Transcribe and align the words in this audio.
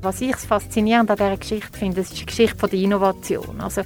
Was 0.00 0.20
ich 0.20 0.36
faszinierend 0.36 1.10
an 1.10 1.16
dieser 1.16 1.36
Geschichte 1.36 1.76
finde, 1.76 2.00
ist 2.02 2.18
die 2.18 2.26
Geschichte 2.26 2.68
der 2.68 2.78
Innovation. 2.78 3.60
Also 3.60 3.82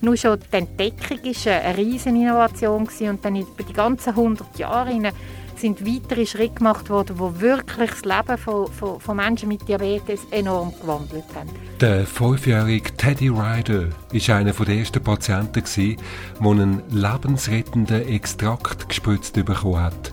nur 0.00 0.16
schon 0.16 0.38
die 0.52 0.56
Entdeckung 0.56 1.18
war 1.24 1.52
eine 1.52 1.76
riesige 1.76 2.16
Innovation 2.16 2.88
und 3.08 3.24
dann 3.24 3.36
über 3.36 3.62
die 3.62 3.72
ganzen 3.72 4.10
100 4.10 4.58
Jahre 4.58 5.12
sind 5.58 5.86
weitere 5.86 6.26
Schritte 6.26 6.56
gemacht 6.56 6.90
worden, 6.90 7.16
die 7.16 7.40
wirklich 7.40 7.90
das 7.90 8.04
Leben 8.04 8.38
von, 8.38 8.70
von, 8.70 9.00
von 9.00 9.16
Menschen 9.16 9.48
mit 9.48 9.66
Diabetes 9.66 10.20
enorm 10.30 10.72
gewandelt 10.80 11.24
haben. 11.34 11.50
Der 11.80 12.06
fünfjährige 12.06 12.94
Teddy 12.96 13.28
Ryder 13.28 13.88
war 13.88 14.36
einer 14.36 14.52
der 14.52 14.76
ersten 14.76 15.02
Patienten, 15.02 15.62
der 15.76 16.46
einen 16.46 16.82
lebensrettenden 16.90 18.06
Extrakt 18.08 18.88
gespritzt 18.88 19.34
bekommen 19.34 19.82
hat. 19.82 20.12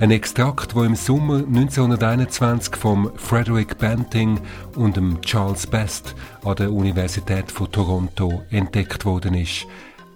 Ein 0.00 0.10
Extrakt, 0.10 0.74
wo 0.74 0.82
im 0.82 0.96
Sommer 0.96 1.36
1921 1.36 2.74
vom 2.74 3.12
Frederick 3.16 3.78
Banting 3.78 4.40
und 4.74 4.96
dem 4.96 5.20
Charles 5.22 5.68
Best 5.68 6.16
an 6.44 6.56
der 6.56 6.72
Universität 6.72 7.50
von 7.52 7.70
Toronto 7.70 8.42
entdeckt 8.50 9.04
worden 9.04 9.34
ist. 9.34 9.66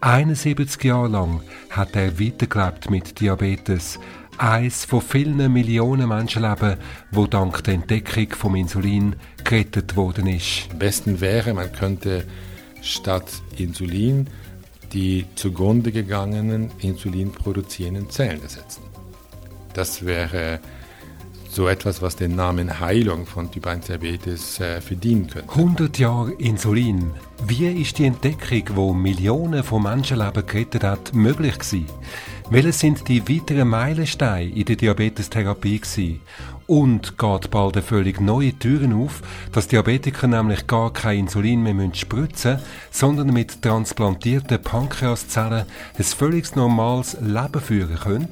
71 0.01 0.83
Jahre 0.83 1.09
lang 1.09 1.43
hat 1.71 1.95
er 1.95 2.19
weitergelebt 2.19 2.91
mit 2.91 3.21
Diabetes, 3.21 4.01
eins 4.37 4.85
von 4.85 5.01
vielen 5.01 5.53
Millionen 5.53 6.09
Menschenleben, 6.09 6.77
wo 7.13 7.29
dank 7.29 7.63
der 7.63 7.75
Entdeckung 7.75 8.31
vom 8.31 8.57
Insulin 8.57 9.15
gerettet 9.45 9.95
worden 9.95 10.27
ist. 10.27 10.69
Am 10.73 10.81
besten 10.81 11.21
wäre, 11.21 11.55
man 11.55 11.71
könnte 11.71 12.25
statt 12.83 13.31
Insulin 13.57 14.29
die 14.93 15.27
zugrunde 15.37 15.93
gegangenen 15.93 16.73
insulinproduzierenden 16.81 18.11
Zellen 18.11 18.43
ersetzen. 18.43 18.88
Das 19.75 20.05
wäre 20.05 20.61
so 21.51 21.67
etwas, 21.67 22.03
was 22.03 22.17
den 22.17 22.37
Namen 22.37 22.79
Heilung 22.79 23.27
von 23.27 23.51
Typ 23.51 23.67
1 23.67 23.87
Diabetes 23.87 24.61
äh, 24.61 24.81
verdienen 24.81 25.29
könnte. 25.29 25.49
100 25.51 25.99
Jahre 25.99 26.33
Insulin. 26.33 27.11
Wie 27.47 27.67
ist 27.67 27.99
die 27.99 28.05
Entdeckung, 28.05 28.63
wo 28.75 28.93
Millionen 28.93 29.63
von 29.63 29.83
Menschenleben 29.83 30.47
gerettet 30.47 30.85
hat, 30.85 31.15
möglich 31.15 31.59
gewesen? 31.59 31.87
Welche 32.51 32.73
sind 32.73 33.09
die 33.09 33.29
weiteren 33.29 33.69
Meilensteine 33.69 34.51
in 34.51 34.65
der 34.65 34.77
Diabetestherapie 34.77 35.81
gewesen? 35.81 36.21
Und 36.67 37.19
geht 37.19 37.51
bald 37.51 37.77
eine 37.77 37.83
völlig 37.83 38.21
neue 38.21 38.53
Türen 38.59 38.93
auf, 38.93 39.23
dass 39.53 39.69
Diabetiker 39.69 40.27
nämlich 40.27 40.67
gar 40.67 40.93
kein 40.93 41.21
Insulin 41.21 41.63
mehr 41.63 41.95
spritzen 41.95 42.53
müssen, 42.53 42.67
sondern 42.91 43.33
mit 43.33 43.63
transplantierten 43.63 44.63
Pankreaszellen 44.63 45.65
ein 45.97 46.05
völlig 46.05 46.55
normales 46.57 47.17
Leben 47.21 47.61
führen 47.61 47.97
können? 47.97 48.29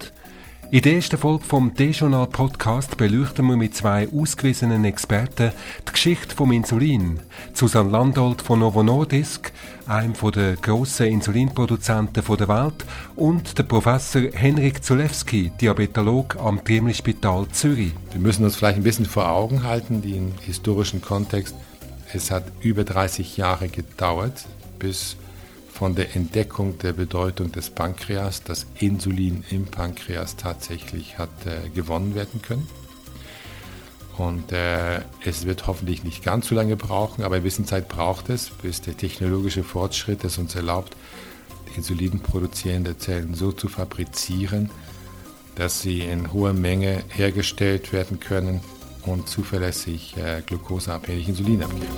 In 0.73 0.83
der 0.83 0.95
ersten 0.95 1.17
Folge 1.17 1.45
vom 1.45 1.75
D-Journal 1.75 2.27
Podcast 2.27 2.97
beleuchten 2.97 3.47
wir 3.47 3.57
mit 3.57 3.77
zwei 3.77 4.09
ausgewiesenen 4.13 4.85
Experten 4.85 5.53
die 5.87 5.93
Geschichte 5.93 6.35
vom 6.35 6.51
Insulin. 6.51 7.21
Susanne 7.55 7.91
Landolt 7.91 8.43
von 8.43 8.59
Novo 8.59 8.83
Nordisk, 8.83 9.53
einem 9.87 10.15
der 10.35 10.57
grossen 10.57 11.07
Insulinproduzenten 11.07 12.25
der 12.37 12.49
Welt, 12.49 12.85
und 13.15 13.57
der 13.57 13.63
Professor 13.63 14.23
Henrik 14.33 14.83
Zulewski, 14.83 15.53
Diabetolog 15.61 16.37
am 16.41 16.63
Triemli-Spital 16.65 17.47
Zürich. 17.53 17.93
Wir 18.11 18.21
müssen 18.21 18.45
uns 18.45 18.57
vielleicht 18.57 18.79
ein 18.79 18.83
bisschen 18.83 19.07
vor 19.07 19.29
Augen 19.29 19.63
halten, 19.63 20.03
den 20.03 20.35
historischen 20.41 21.01
Kontext. 21.01 21.55
Es 22.13 22.33
hat 22.33 22.43
über 22.61 22.83
30 22.83 23.37
Jahre 23.37 23.69
gedauert, 23.69 24.45
bis 24.81 25.17
von 25.77 25.95
der 25.95 26.17
Entdeckung 26.17 26.79
der 26.79 26.95
Bedeutung 26.95 27.53
des 27.53 27.69
Pankreas, 27.69 28.43
das 28.43 28.65
Insulin 28.81 29.45
im 29.51 29.67
Pankreas 29.67 30.37
tatsächlich 30.37 31.19
hat 31.19 31.29
äh, 31.45 31.69
gewonnen 31.69 32.15
werden 32.15 32.41
können. 32.41 32.67
Und 34.17 34.53
äh, 34.53 35.03
es 35.23 35.45
wird 35.45 35.67
hoffentlich 35.67 36.03
nicht 36.03 36.25
ganz 36.25 36.49
so 36.49 36.55
lange 36.55 36.77
brauchen, 36.77 37.23
aber 37.23 37.45
Wissenszeit 37.45 37.89
braucht 37.89 38.31
es, 38.31 38.49
bis 38.49 38.81
der 38.81 38.97
technologische 38.97 39.63
Fortschritt 39.63 40.25
es 40.25 40.39
uns 40.39 40.55
erlaubt, 40.55 40.97
insulinproduzierende 41.77 42.97
Zellen 42.97 43.35
so 43.35 43.53
zu 43.53 43.69
fabrizieren, 43.69 44.71
dass 45.57 45.83
sie 45.83 46.01
in 46.01 46.33
hoher 46.33 46.55
Menge 46.55 47.05
hergestellt 47.09 47.93
werden 47.93 48.19
können 48.19 48.63
und 49.05 49.29
zuverlässig 49.29 50.17
äh, 50.17 50.41
glukoseabhängig 50.47 51.29
Insulin 51.29 51.63
abgeben. 51.63 51.97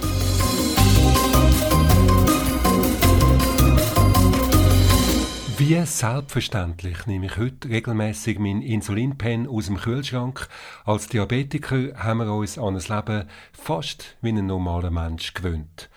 Wie 5.58 5.84
selbstverständlich 5.84 7.06
nehme 7.06 7.26
ich 7.26 7.36
heute 7.36 7.69
regelmäßig 7.69 8.38
meinen 8.38 8.62
Insulinpen 8.62 9.48
aus 9.48 9.66
dem 9.66 9.76
Kühlschrank. 9.76 10.48
Als 10.84 11.08
Diabetiker 11.08 11.94
haben 11.96 12.19
wir 12.19 12.32
uns 12.32 12.58
an 12.58 12.76
ein 12.76 12.96
Leben 12.96 13.28
fast 13.52 14.16
wie 14.22 14.28
ein 14.28 14.46
normaler 14.46 14.92
Mensch 14.92 15.34
gewöhnt. 15.34 15.91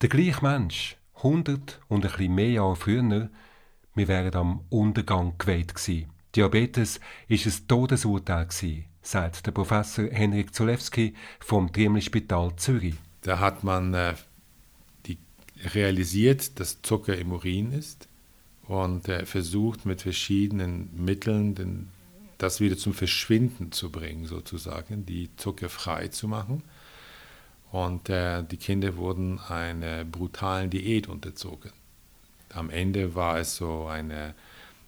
Der 0.00 0.10
gleiche 0.10 0.42
Mensch, 0.42 0.96
100 1.16 1.80
und 1.88 2.04
ein 2.04 2.12
bisschen 2.12 2.36
mehr 2.36 2.50
Jahre 2.50 2.76
früher, 2.76 3.30
wir 3.96 4.08
wären 4.08 4.34
am 4.36 4.60
Untergang 4.68 5.34
geweiht 5.38 5.74
gewesen. 5.74 6.08
Diabetes 6.36 7.00
ist 7.26 7.46
ein 7.46 7.66
Todesurteil 7.66 8.46
gewesen, 8.46 8.84
sagt 9.02 9.44
der 9.44 9.50
Professor 9.50 10.04
Henrik 10.04 10.54
Zulewski 10.54 11.14
vom 11.40 11.72
Triemli-Spital 11.72 12.54
Zürich. 12.54 12.94
Da 13.22 13.40
hat 13.40 13.64
man 13.64 13.92
äh, 13.92 14.14
die, 15.06 15.18
realisiert, 15.74 16.60
dass 16.60 16.80
Zucker 16.80 17.18
im 17.18 17.32
Urin 17.32 17.72
ist 17.72 18.06
und 18.70 19.08
er 19.08 19.26
versucht 19.26 19.84
mit 19.84 20.00
verschiedenen 20.00 20.90
Mitteln 20.94 21.56
den, 21.56 21.88
das 22.38 22.60
wieder 22.60 22.78
zum 22.78 22.94
Verschwinden 22.94 23.72
zu 23.72 23.90
bringen, 23.90 24.26
sozusagen, 24.26 25.04
die 25.04 25.28
Zucker 25.34 25.68
frei 25.68 26.06
zu 26.06 26.28
machen. 26.28 26.62
Und 27.72 28.08
äh, 28.10 28.44
die 28.44 28.58
Kinder 28.58 28.96
wurden 28.96 29.40
einer 29.40 30.04
brutalen 30.04 30.70
Diät 30.70 31.08
unterzogen. 31.08 31.72
Am 32.50 32.70
Ende 32.70 33.16
war 33.16 33.40
es 33.40 33.56
so 33.56 33.86
eine 33.86 34.36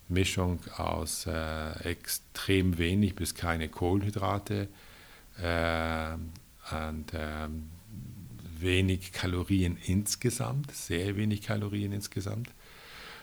Mischung 0.09 0.60
aus 0.76 1.26
äh, 1.26 1.72
extrem 1.82 2.78
wenig 2.78 3.16
bis 3.16 3.34
keine 3.34 3.69
Kohlenhydrate 3.69 4.69
äh, 5.43 6.12
und 6.70 7.06
ähm, 7.14 7.69
wenig 8.60 9.12
Kalorien 9.12 9.76
insgesamt, 9.87 10.70
sehr 10.70 11.16
wenig 11.16 11.43
Kalorien 11.43 11.91
insgesamt 11.91 12.49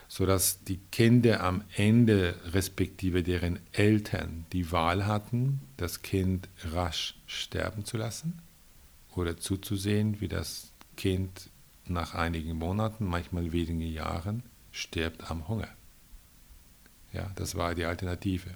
sodass 0.09 0.63
die 0.63 0.79
Kinder 0.91 1.41
am 1.41 1.63
Ende, 1.77 2.35
respektive 2.51 3.21
deren 3.21 3.59
Eltern, 3.71 4.45
die 4.51 4.71
Wahl 4.71 5.05
hatten, 5.05 5.61
das 5.77 6.01
Kind 6.01 6.49
rasch 6.63 7.15
sterben 7.27 7.85
zu 7.85 7.95
lassen 7.95 8.41
oder 9.15 9.37
zuzusehen, 9.37 10.19
wie 10.19 10.27
das 10.27 10.73
Kind 10.97 11.51
nach 11.85 12.15
einigen 12.15 12.57
Monaten, 12.57 13.05
manchmal 13.05 13.51
wenigen 13.51 13.81
Jahren, 13.81 14.41
stirbt 14.71 15.29
am 15.29 15.47
Hunger. 15.47 15.69
Ja, 17.13 17.31
das 17.35 17.55
war 17.55 17.75
die 17.75 17.85
Alternative. 17.85 18.49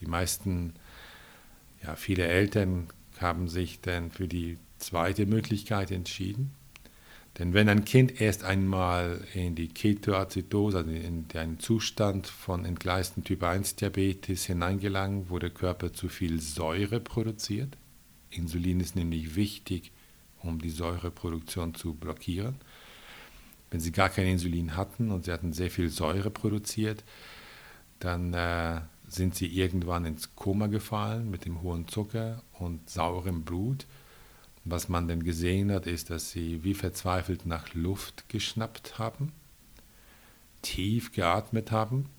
Die 0.00 0.06
meisten, 0.06 0.74
ja, 1.82 1.94
viele 1.94 2.26
Eltern 2.26 2.88
haben 3.20 3.48
sich 3.48 3.80
dann 3.82 4.10
für 4.10 4.26
die 4.26 4.58
zweite 4.78 5.26
Möglichkeit 5.26 5.92
entschieden 5.92 6.54
denn 7.38 7.54
wenn 7.54 7.68
ein 7.68 7.84
Kind 7.84 8.20
erst 8.20 8.44
einmal 8.44 9.24
in 9.34 9.54
die 9.54 9.68
Ketoazidose, 9.68 10.78
also 10.78 10.90
in 10.90 11.26
einen 11.34 11.58
Zustand 11.60 12.26
von 12.26 12.64
entgleisten 12.64 13.24
Typ-1-Diabetes 13.24 14.44
hineingelangt, 14.46 15.30
wo 15.30 15.38
der 15.38 15.50
Körper 15.50 15.92
zu 15.92 16.08
viel 16.08 16.40
Säure 16.40 17.00
produziert, 17.00 17.76
Insulin 18.30 18.80
ist 18.80 18.96
nämlich 18.96 19.36
wichtig, 19.36 19.92
um 20.42 20.60
die 20.60 20.70
Säureproduktion 20.70 21.74
zu 21.74 21.94
blockieren. 21.94 22.56
Wenn 23.70 23.80
sie 23.80 23.92
gar 23.92 24.08
kein 24.08 24.26
Insulin 24.26 24.76
hatten 24.76 25.10
und 25.10 25.24
sie 25.24 25.32
hatten 25.32 25.52
sehr 25.52 25.70
viel 25.70 25.88
Säure 25.88 26.30
produziert, 26.30 27.04
dann 28.00 28.34
äh, 28.34 28.80
sind 29.06 29.34
sie 29.34 29.46
irgendwann 29.46 30.04
ins 30.04 30.34
Koma 30.34 30.66
gefallen 30.66 31.30
mit 31.30 31.44
dem 31.44 31.62
hohen 31.62 31.86
Zucker 31.86 32.42
und 32.58 32.88
saurem 32.88 33.42
Blut 33.42 33.86
was 34.64 34.88
man 34.88 35.08
denn 35.08 35.22
gesehen 35.22 35.72
hat, 35.72 35.86
ist, 35.86 36.10
dass 36.10 36.30
sie 36.30 36.62
wie 36.64 36.74
verzweifelt 36.74 37.46
nach 37.46 37.74
Luft 37.74 38.28
geschnappt 38.28 38.98
haben, 38.98 39.32
tief 40.62 41.12
geatmet 41.12 41.70
haben, 41.70 42.10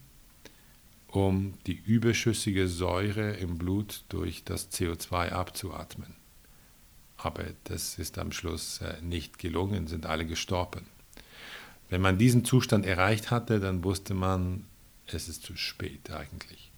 um 1.08 1.54
die 1.68 1.80
überschüssige 1.86 2.68
Säure 2.68 3.34
im 3.34 3.58
Blut 3.58 4.04
durch 4.10 4.44
das 4.44 4.72
CO2 4.72 5.30
abzuatmen. 5.30 6.16
Aber 7.18 7.44
das 7.66 8.00
ist 8.00 8.18
am 8.18 8.32
Schluss 8.32 8.82
äh, 8.82 9.00
nicht 9.02 9.38
gelungen, 9.38 9.88
sind 9.88 10.06
alle 10.08 10.26
gestorben. 10.26 10.86
Wenn 11.90 12.02
man 12.02 12.18
diesen 12.18 12.46
Zustand 12.46 12.86
erreicht 12.86 13.30
hatte, 13.30 13.60
dann 13.60 13.84
wusste 13.84 14.14
man, 14.14 14.66
es 15.06 15.28
ist 15.30 15.44
zu 15.44 15.56
spät 15.56 16.10
eigentlich. 16.10 16.72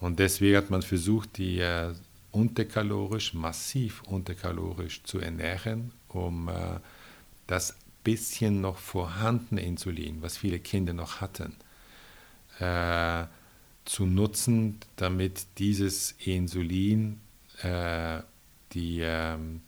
Und 0.00 0.20
deswegen 0.20 0.56
hat 0.56 0.70
man 0.70 0.82
versucht, 0.82 1.36
die 1.36 1.58
äh, 1.58 1.92
unterkalorisch, 2.38 3.34
massiv 3.34 4.02
unterkalorisch 4.04 5.02
zu 5.02 5.18
ernähren, 5.18 5.92
um 6.08 6.48
äh, 6.48 6.78
das 7.46 7.74
bisschen 8.04 8.60
noch 8.60 8.78
vorhandene 8.78 9.60
Insulin, 9.60 10.22
was 10.22 10.38
viele 10.38 10.60
Kinder 10.60 10.92
noch 10.92 11.20
hatten, 11.20 11.56
äh, 12.60 13.26
zu 13.84 14.06
nutzen, 14.06 14.78
damit 14.96 15.46
dieses 15.58 16.12
Insulin 16.24 17.20
äh, 17.62 18.20
die 18.72 19.00
ähm, 19.00 19.62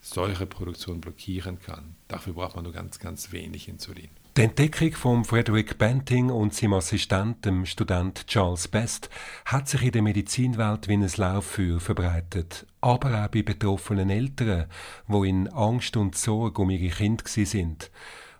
Säureproduktion 0.00 1.00
blockieren 1.00 1.60
kann. 1.60 1.96
Dafür 2.08 2.34
braucht 2.34 2.56
man 2.56 2.64
nur 2.64 2.72
ganz, 2.72 2.98
ganz 2.98 3.32
wenig 3.32 3.68
Insulin. 3.68 4.10
Die 4.36 4.42
Entdeckung 4.42 4.90
von 4.90 5.24
Frederick 5.24 5.78
Banting 5.78 6.28
und 6.28 6.52
seinem 6.52 6.72
Assistent, 6.72 7.44
dem 7.44 7.64
Student 7.66 8.26
Charles 8.26 8.66
Best, 8.66 9.08
hat 9.44 9.68
sich 9.68 9.82
in 9.82 9.92
der 9.92 10.02
Medizinwelt 10.02 10.88
wie 10.88 10.94
ein 10.94 11.08
Lauffeuer 11.16 11.78
verbreitet, 11.78 12.66
aber 12.80 13.24
auch 13.24 13.28
bei 13.28 13.42
betroffenen 13.42 14.10
Eltern, 14.10 14.66
wo 15.06 15.22
in 15.22 15.46
Angst 15.52 15.96
und 15.96 16.16
Sorge 16.16 16.62
um 16.62 16.70
ihre 16.70 16.92
Kinder 16.92 17.22
sind. 17.24 17.92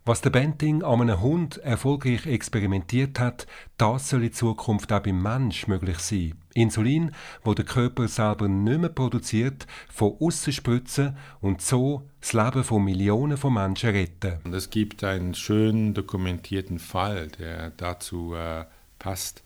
Was 0.05 0.21
der 0.21 0.31
Benting 0.31 0.83
an 0.83 1.01
einem 1.01 1.21
Hund 1.21 1.59
erfolgreich 1.59 2.27
experimentiert 2.27 3.21
hat, 3.21 3.47
das 3.79 4.09
soll 4.09 4.25
in 4.25 4.33
Zukunft 4.33 4.93
auch 4.93 4.99
beim 4.99 5.23
Mensch 5.23 5.69
möglich 5.69 6.01
sein. 6.01 6.35
Insulin, 6.55 7.11
wo 7.43 7.53
der 7.53 7.65
Körper 7.65 8.09
selber 8.09 8.49
nicht 8.49 8.81
mehr 8.81 8.89
produziert, 8.89 9.67
von 9.93 10.17
außen 10.21 10.53
spritzen 10.53 11.17
und 11.41 11.61
so 11.61 12.09
das 12.21 12.33
Leben 12.33 12.65
von 12.65 12.85
Millionen 12.85 13.37
von 13.37 13.55
Menschen 13.55 13.91
retten. 13.91 14.39
Und 14.45 14.55
es 14.55 14.71
gibt 14.71 15.05
einen 15.05 15.35
schön 15.35 15.95
dokumentierten 15.95 16.79
Fall, 16.79 17.29
der 17.29 17.71
dazu 17.71 18.35
äh, 18.35 18.65
passt. 18.99 19.43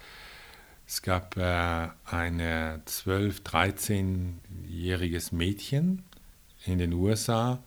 Es 0.86 1.02
gab 1.02 1.36
äh, 1.36 1.88
ein 2.04 2.40
12-, 2.40 3.42
13-jähriges 3.42 5.34
Mädchen 5.34 6.04
in 6.64 6.78
den 6.78 6.92
USA, 6.92 7.62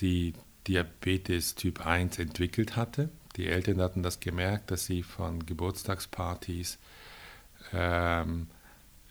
die 0.00 0.34
Diabetes 0.66 1.56
Typ 1.56 1.84
1 1.84 2.18
entwickelt 2.18 2.76
hatte. 2.76 3.08
Die 3.36 3.48
Eltern 3.48 3.80
hatten 3.80 4.02
das 4.02 4.20
gemerkt, 4.20 4.70
dass 4.70 4.86
sie 4.86 5.02
von 5.02 5.44
Geburtstagspartys 5.46 6.78
ähm, 7.72 8.48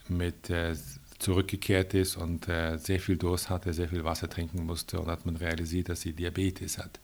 mit 0.08 0.50
äh, 0.50 0.74
zurückgekehrt 1.18 1.94
ist 1.94 2.16
und 2.16 2.48
äh, 2.48 2.76
sehr 2.78 3.00
viel 3.00 3.16
Durst 3.16 3.48
hatte, 3.48 3.72
sehr 3.72 3.88
viel 3.88 4.04
Wasser 4.04 4.28
trinken 4.28 4.66
musste 4.66 5.00
und 5.00 5.08
hat 5.08 5.24
man 5.24 5.36
realisiert, 5.36 5.88
dass 5.88 6.00
sie 6.00 6.12
Diabetes 6.12 6.78
hat. 6.78 6.98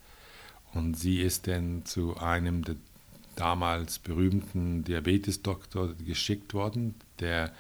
Und 0.75 0.94
sie 0.99 1.20
ist 1.22 1.46
dann 1.46 1.84
zu 1.84 2.16
einem 2.19 2.64
der 2.64 2.76
damals 3.37 4.00
berühmten 4.00 4.82
Diabetesdoktor 4.82 5.94
geschickt 5.94 6.55
worden, 6.55 6.96
der 7.20 7.52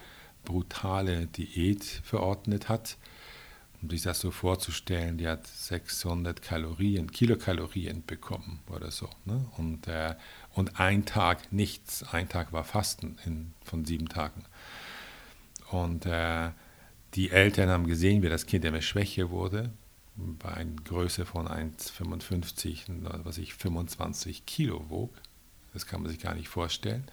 brutale 0.44 1.26
Diät 1.26 1.84
verordnet 1.84 2.68
hat 2.68 2.96
um 3.82 3.90
sich 3.90 4.02
das 4.02 4.20
so 4.20 4.30
vorzustellen, 4.30 5.18
die 5.18 5.28
hat 5.28 5.46
600 5.46 6.42
Kalorien, 6.42 7.10
Kilokalorien 7.10 8.04
bekommen 8.04 8.60
oder 8.68 8.90
so. 8.90 9.08
Ne? 9.24 9.44
Und, 9.56 9.86
äh, 9.86 10.14
und 10.54 10.80
ein 10.80 11.04
Tag 11.04 11.52
nichts. 11.52 12.02
Ein 12.12 12.28
Tag 12.28 12.52
war 12.52 12.64
Fasten 12.64 13.18
in, 13.24 13.52
von 13.64 13.84
sieben 13.84 14.08
Tagen. 14.08 14.44
Und 15.70 16.06
äh, 16.06 16.50
die 17.14 17.30
Eltern 17.30 17.68
haben 17.68 17.86
gesehen, 17.86 18.22
wie 18.22 18.28
das 18.28 18.46
Kind 18.46 18.64
immer 18.64 18.82
schwächer 18.82 19.30
wurde, 19.30 19.70
bei 20.16 20.52
einer 20.52 20.82
Größe 20.84 21.24
von 21.24 21.46
1,55, 21.46 22.86
was 23.24 23.38
ich 23.38 23.54
25 23.54 24.46
Kilo 24.46 24.84
wog. 24.88 25.14
Das 25.72 25.86
kann 25.86 26.02
man 26.02 26.10
sich 26.10 26.20
gar 26.20 26.34
nicht 26.34 26.48
vorstellen. 26.48 27.04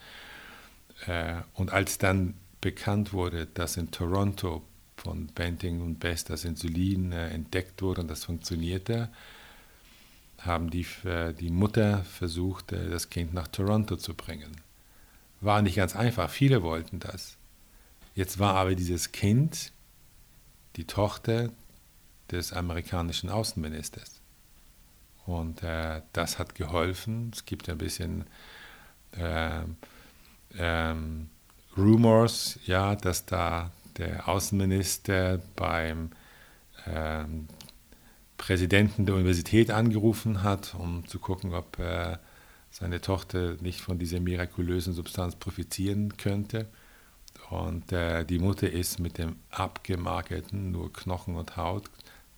Äh, 1.05 1.35
und 1.53 1.71
als 1.71 1.97
dann 1.97 2.33
bekannt 2.61 3.13
wurde, 3.13 3.45
dass 3.45 3.77
in 3.77 3.91
Toronto 3.91 4.63
von 4.97 5.27
Benting 5.27 5.81
und 5.81 5.99
Best 5.99 6.29
das 6.29 6.45
Insulin 6.45 7.11
äh, 7.11 7.29
entdeckt 7.29 7.81
wurde 7.81 8.01
und 8.01 8.07
das 8.07 8.23
funktionierte, 8.23 9.09
haben 10.45 10.69
die, 10.69 10.85
äh, 11.03 11.33
die 11.33 11.49
Mutter 11.49 12.03
versucht, 12.03 12.71
äh, 12.71 12.89
das 12.89 13.09
Kind 13.09 13.33
nach 13.33 13.47
Toronto 13.47 13.95
zu 13.95 14.13
bringen. 14.13 14.61
War 15.41 15.61
nicht 15.61 15.75
ganz 15.75 15.95
einfach, 15.95 16.29
viele 16.29 16.63
wollten 16.63 16.99
das. 16.99 17.37
Jetzt 18.15 18.39
war 18.39 18.55
aber 18.55 18.75
dieses 18.75 19.11
Kind 19.11 19.71
die 20.75 20.85
Tochter 20.85 21.49
des 22.31 22.53
amerikanischen 22.53 23.29
Außenministers. 23.29 24.21
Und 25.25 25.63
äh, 25.63 26.01
das 26.13 26.39
hat 26.39 26.55
geholfen. 26.55 27.31
Es 27.33 27.45
gibt 27.45 27.69
ein 27.69 27.77
bisschen 27.77 28.25
äh, 29.17 29.61
ähm, 30.57 31.29
Rumors, 31.77 32.59
ja, 32.65 32.95
dass 32.95 33.25
da 33.25 33.71
der 33.97 34.27
Außenminister 34.27 35.39
beim 35.55 36.11
ähm, 36.85 37.47
Präsidenten 38.37 39.05
der 39.05 39.15
Universität 39.15 39.71
angerufen 39.71 40.43
hat, 40.43 40.75
um 40.75 41.07
zu 41.07 41.19
gucken, 41.19 41.53
ob 41.53 41.79
äh, 41.79 42.17
seine 42.69 43.01
Tochter 43.01 43.55
nicht 43.61 43.81
von 43.81 43.97
dieser 43.99 44.19
mirakulösen 44.19 44.93
Substanz 44.93 45.35
profitieren 45.35 46.17
könnte. 46.17 46.67
Und 47.49 47.91
äh, 47.91 48.25
die 48.25 48.39
Mutter 48.39 48.69
ist 48.69 48.99
mit 48.99 49.17
dem 49.17 49.37
abgemagerten, 49.49 50.71
nur 50.71 50.91
Knochen 50.91 51.35
und 51.35 51.57
Haut 51.57 51.89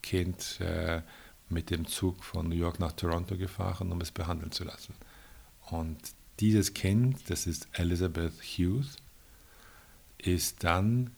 Kind 0.01 0.59
äh, 0.61 1.01
mit 1.49 1.69
dem 1.69 1.85
Zug 1.85 2.23
von 2.23 2.47
New 2.47 2.55
York 2.55 2.79
nach 2.79 2.93
Toronto 2.93 3.35
gefahren, 3.37 3.91
um 3.91 3.99
es 3.99 4.11
behandeln 4.11 4.51
zu 4.51 4.63
lassen. 4.63 4.93
Und 5.69 5.97
dieses 6.39 6.73
Kind, 6.73 7.29
das 7.29 7.47
ist 7.47 7.67
Elizabeth 7.73 8.33
Hughes, 8.41 8.95
ist 10.17 10.63
dann 10.63 11.11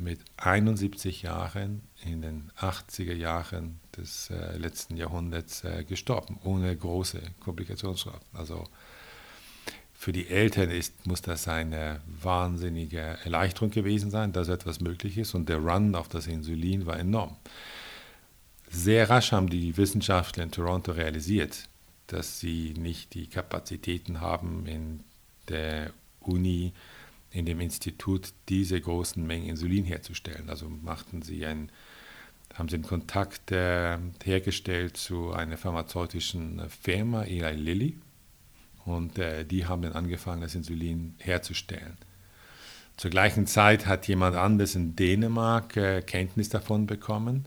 mit 0.00 0.20
71 0.38 1.22
Jahren 1.22 1.82
in 2.04 2.22
den 2.22 2.50
80er 2.58 3.14
Jahren 3.14 3.80
des 3.96 4.30
äh, 4.30 4.56
letzten 4.56 4.96
Jahrhunderts 4.96 5.64
äh, 5.64 5.84
gestorben, 5.84 6.38
ohne 6.42 6.74
große 6.74 7.20
Komplikationsraten. 7.40 8.26
Also 8.32 8.64
für 9.92 10.12
die 10.12 10.28
Eltern 10.28 10.70
ist, 10.70 11.06
muss 11.06 11.20
das 11.20 11.46
eine 11.46 12.00
wahnsinnige 12.06 13.18
Erleichterung 13.24 13.70
gewesen 13.70 14.10
sein, 14.10 14.32
dass 14.32 14.48
etwas 14.48 14.80
möglich 14.80 15.18
ist 15.18 15.34
und 15.34 15.48
der 15.48 15.58
Run 15.58 15.94
auf 15.94 16.08
das 16.08 16.26
Insulin 16.26 16.86
war 16.86 16.98
enorm. 16.98 17.36
Sehr 18.70 19.10
rasch 19.10 19.32
haben 19.32 19.50
die 19.50 19.76
Wissenschaftler 19.76 20.44
in 20.44 20.52
Toronto 20.52 20.92
realisiert, 20.92 21.68
dass 22.06 22.40
sie 22.40 22.72
nicht 22.78 23.14
die 23.14 23.26
Kapazitäten 23.26 24.20
haben 24.20 24.66
in 24.66 25.00
der 25.48 25.92
Uni, 26.20 26.72
in 27.30 27.46
dem 27.46 27.60
Institut 27.60 28.32
diese 28.48 28.80
großen 28.80 29.24
Mengen 29.24 29.48
Insulin 29.48 29.84
herzustellen. 29.84 30.50
Also 30.50 30.68
machten 30.68 31.22
sie 31.22 31.46
ein, 31.46 31.70
haben 32.54 32.68
sie 32.68 32.76
einen 32.76 32.84
Kontakt 32.84 33.52
äh, 33.52 33.98
hergestellt 34.24 34.96
zu 34.96 35.32
einer 35.32 35.56
pharmazeutischen 35.56 36.62
Firma, 36.68 37.22
Eli 37.22 37.56
Lilly, 37.56 37.98
und 38.84 39.18
äh, 39.18 39.44
die 39.44 39.66
haben 39.66 39.82
dann 39.82 39.92
angefangen, 39.92 40.42
das 40.42 40.54
Insulin 40.54 41.14
herzustellen. 41.18 41.96
Zur 42.96 43.10
gleichen 43.10 43.46
Zeit 43.46 43.86
hat 43.86 44.08
jemand 44.08 44.36
anderes 44.36 44.74
in 44.74 44.96
Dänemark 44.96 45.76
äh, 45.76 46.02
Kenntnis 46.02 46.48
davon 46.48 46.86
bekommen. 46.86 47.46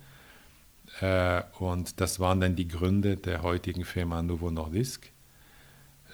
Äh, 1.00 1.44
und 1.60 2.00
das 2.02 2.20
waren 2.20 2.40
dann 2.40 2.56
die 2.56 2.68
Gründe 2.68 3.18
der 3.18 3.44
heutigen 3.44 3.86
Firma 3.86 4.22
Novo 4.22 4.50
Nordisk. 4.50 5.12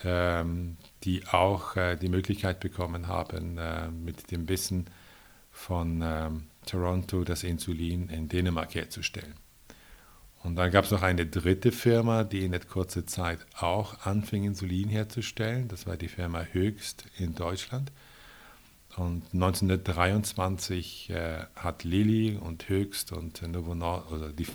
Ähm, 0.03 0.77
die 1.03 1.25
auch 1.27 1.75
äh, 1.75 1.95
die 1.95 2.09
Möglichkeit 2.09 2.59
bekommen 2.59 3.07
haben, 3.07 3.57
äh, 3.57 3.89
mit 3.89 4.31
dem 4.31 4.49
Wissen 4.49 4.85
von 5.51 6.01
ähm, 6.03 6.47
Toronto 6.65 7.23
das 7.23 7.43
Insulin 7.43 8.09
in 8.09 8.29
Dänemark 8.29 8.75
herzustellen. 8.75 9.35
Und 10.43 10.55
dann 10.55 10.71
gab 10.71 10.85
es 10.85 10.91
noch 10.91 11.01
eine 11.01 11.25
dritte 11.25 11.71
Firma, 11.71 12.23
die 12.23 12.45
in 12.45 12.51
der 12.51 12.61
kurzen 12.61 13.07
Zeit 13.07 13.39
auch 13.57 14.05
anfing, 14.05 14.45
Insulin 14.45 14.87
herzustellen. 14.87 15.67
Das 15.67 15.85
war 15.85 15.97
die 15.97 16.07
Firma 16.07 16.43
Höchst 16.43 17.05
in 17.17 17.35
Deutschland. 17.35 17.91
Und 18.95 19.23
1923 19.33 21.09
äh, 21.09 21.45
hat 21.55 21.83
Lilly 21.83 22.37
und 22.37 22.69
Höchst 22.69 23.11
und 23.11 23.41
Novo 23.41 23.75
Nord, 23.75 24.11
oder 24.11 24.29
die 24.29 24.47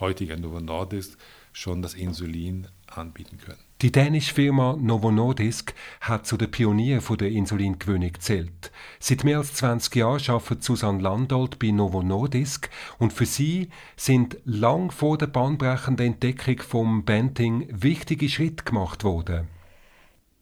heutige 0.00 0.36
Novo 0.36 0.60
Nordisk 0.60 1.18
schon 1.52 1.82
das 1.82 1.94
Insulin 1.94 2.68
anbieten 2.86 3.38
können. 3.38 3.60
Die 3.82 3.90
dänische 3.90 4.32
Firma 4.32 4.76
Novo 4.80 5.10
Nordisk 5.10 5.74
hat 6.00 6.24
zu 6.24 6.36
den 6.36 6.52
Pionieren 6.52 7.16
der 7.16 7.32
Insulingewinnung 7.32 8.12
gezählt. 8.12 8.70
Seit 9.00 9.24
mehr 9.24 9.38
als 9.38 9.54
20 9.54 9.96
Jahren 9.96 10.22
arbeitet 10.28 10.62
Susanne 10.62 11.02
Landolt 11.02 11.58
bei 11.58 11.72
Novo 11.72 12.00
Nordisk 12.00 12.70
und 13.00 13.12
für 13.12 13.26
sie 13.26 13.70
sind 13.96 14.38
lang 14.44 14.92
vor 14.92 15.18
der 15.18 15.26
bahnbrechenden 15.26 16.12
Entdeckung 16.12 16.58
vom 16.58 17.04
Banting 17.04 17.66
wichtige 17.72 18.28
Schritte 18.28 18.62
gemacht 18.62 19.02
worden. 19.02 19.48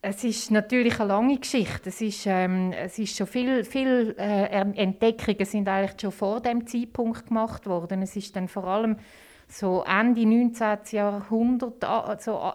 Es 0.02 0.22
ist 0.22 0.50
natürlich 0.50 1.00
eine 1.00 1.08
lange 1.08 1.38
Geschichte. 1.38 1.88
Es 1.88 2.02
ist, 2.02 2.26
ähm, 2.26 2.72
es 2.72 2.98
ist 2.98 3.16
schon 3.16 3.26
viel, 3.26 3.64
viel 3.64 4.16
äh, 4.18 4.48
Entdeckungen 4.48 5.46
sind 5.46 5.66
eigentlich 5.66 5.98
schon 5.98 6.12
vor 6.12 6.40
dem 6.40 6.66
Zeitpunkt 6.66 7.28
gemacht 7.28 7.66
worden. 7.66 8.02
Es 8.02 8.16
ist 8.16 8.36
dann 8.36 8.48
vor 8.48 8.64
allem 8.64 8.96
so 9.48 9.82
Ende 9.82 10.26
19. 10.26 10.78
Jahrhundert, 10.90 11.82
so 12.20 12.52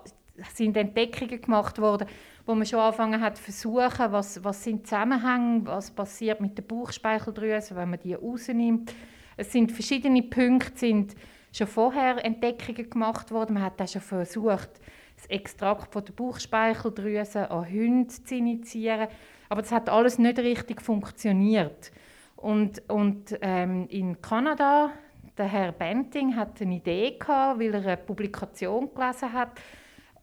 sind 0.54 0.78
Entdeckungen 0.78 1.42
gemacht 1.42 1.80
worden, 1.80 2.08
wo 2.46 2.56
man 2.56 2.66
schon 2.66 2.80
angefangen 2.80 3.22
hat 3.22 3.40
versuchen, 3.40 4.12
was, 4.12 4.44
was 4.44 4.64
sind 4.64 4.86
Zusammenhänge, 4.86 5.66
was 5.66 5.92
passiert 5.92 6.42
mit 6.42 6.58
der 6.58 6.64
Bauchspeicheldrüse, 6.64 7.76
wenn 7.76 7.90
man 7.90 8.00
die 8.00 8.14
rausnimmt. 8.14 8.94
Es 9.38 9.52
sind 9.52 9.72
verschiedene 9.72 10.24
Punkte, 10.24 10.78
sind 10.78 11.16
schon 11.52 11.68
vorher 11.68 12.24
Entdeckungen 12.24 12.90
gemacht 12.90 13.32
worden. 13.32 13.56
Man 13.56 13.64
hat 13.64 13.82
auch 13.82 13.88
schon 13.88 14.02
versucht, 14.02 14.70
das 15.16 15.26
Extrakt 15.28 15.94
von 15.94 16.04
der 16.04 16.14
Bauchspeicheldrüse 16.14 17.50
an 17.50 17.70
Hunde 17.70 18.08
zu 18.08 18.36
initiieren, 18.36 19.08
aber 19.50 19.62
das 19.62 19.72
hat 19.72 19.90
alles 19.90 20.20
nicht 20.20 20.38
richtig 20.40 20.82
funktioniert. 20.82 21.92
Und, 22.36 22.82
und 22.90 23.38
ähm, 23.42 23.88
in 23.90 24.22
Kanada 24.22 24.92
der 25.38 25.46
Herr 25.46 25.72
Benting 25.72 26.36
hat 26.36 26.62
eine 26.62 26.76
Idee 26.76 27.18
gehabt, 27.18 27.60
weil 27.60 27.74
er 27.74 27.82
eine 27.82 27.98
Publikation 27.98 28.90
gelesen 28.94 29.34
hat, 29.34 29.52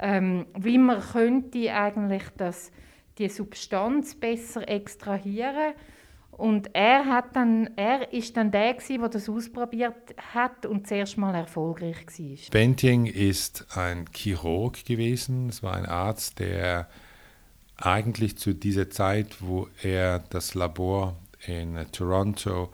ähm, 0.02 0.47
wie 0.59 0.78
man 0.78 1.00
könnte 1.00 1.73
eigentlich 1.73 2.25
das, 2.37 2.73
die 3.18 3.28
Substanz 3.28 4.16
besser 4.16 4.68
extrahieren 4.68 5.75
und 6.32 6.75
er 6.75 7.06
hat 7.06 7.37
dann, 7.37 7.71
er 7.76 8.12
ist 8.12 8.37
dann 8.37 8.50
der 8.50 8.75
der 8.75 9.09
das 9.09 9.28
ausprobiert 9.28 10.14
hat 10.35 10.66
und 10.66 10.88
zuerst 10.88 11.18
mal 11.18 11.35
erfolgreich 11.35 12.06
war. 12.06 12.50
Benting 12.50 13.06
ist 13.06 13.66
ein 13.76 14.06
Chirurg 14.12 14.85
gewesen. 14.85 15.50
Es 15.50 15.62
war 15.62 15.75
ein 15.75 15.87
Arzt, 15.87 16.40
der 16.40 16.88
eigentlich 17.76 18.38
zu 18.38 18.54
dieser 18.54 18.90
Zeit, 18.90 19.37
wo 19.40 19.68
er 19.82 20.18
das 20.30 20.54
Labor 20.54 21.16
in 21.47 21.78
Toronto 21.92 22.73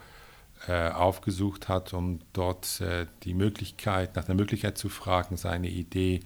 äh, 0.66 0.90
aufgesucht 0.90 1.68
hat, 1.68 1.92
um 1.92 2.20
dort 2.32 2.80
äh, 2.80 3.06
die 3.24 3.34
Möglichkeit, 3.34 4.16
nach 4.16 4.24
der 4.24 4.34
Möglichkeit 4.34 4.78
zu 4.78 4.88
fragen, 4.88 5.36
seine 5.36 5.68
Idee, 5.68 6.16
äh, 6.16 6.20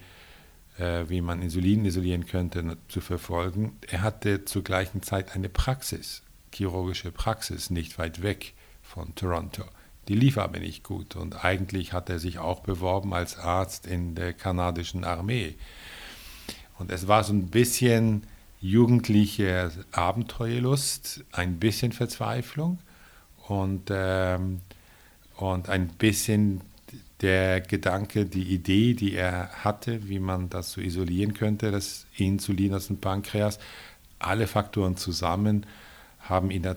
wie 0.77 1.21
man 1.21 1.41
Insulin 1.41 1.85
isolieren 1.85 2.25
könnte, 2.25 2.77
zu 2.87 2.99
verfolgen. 2.99 3.77
Er 3.87 4.01
hatte 4.01 4.45
zur 4.45 4.63
gleichen 4.63 5.03
Zeit 5.03 5.35
eine 5.35 5.49
Praxis, 5.49 6.23
chirurgische 6.51 7.11
Praxis, 7.11 7.69
nicht 7.69 7.97
weit 7.99 8.23
weg 8.23 8.53
von 8.81 9.13
Toronto. 9.15 9.63
Die 10.07 10.15
lief 10.15 10.37
aber 10.37 10.59
nicht 10.59 10.83
gut 10.83 11.15
und 11.15 11.45
eigentlich 11.45 11.93
hat 11.93 12.09
er 12.09 12.19
sich 12.19 12.37
auch 12.39 12.59
beworben 12.59 13.13
als 13.13 13.37
Arzt 13.37 13.87
in 13.87 14.15
der 14.15 14.33
kanadischen 14.33 15.03
Armee. 15.03 15.55
Und 16.77 16.91
es 16.91 17.07
war 17.07 17.23
so 17.23 17.33
ein 17.33 17.47
bisschen 17.47 18.23
jugendliche 18.59 19.71
Abenteuerlust, 19.91 21.23
ein 21.31 21.59
bisschen 21.59 21.91
Verzweiflung 21.91 22.79
und, 23.47 23.89
ähm, 23.91 24.61
und 25.37 25.69
ein 25.69 25.87
bisschen 25.87 26.61
der 27.23 27.61
Gedanke, 27.61 28.25
die 28.25 28.53
Idee, 28.53 28.93
die 28.93 29.15
er 29.15 29.49
hatte, 29.63 30.09
wie 30.09 30.19
man 30.19 30.49
das 30.49 30.73
so 30.73 30.81
isolieren 30.81 31.33
könnte, 31.33 31.71
das 31.71 32.05
Insulin 32.17 32.73
aus 32.75 32.87
dem 32.87 32.97
Pankreas, 32.97 33.59
alle 34.19 34.45
Faktoren 34.45 34.97
zusammen 34.97 35.65
haben 36.19 36.51
ihn 36.51 36.67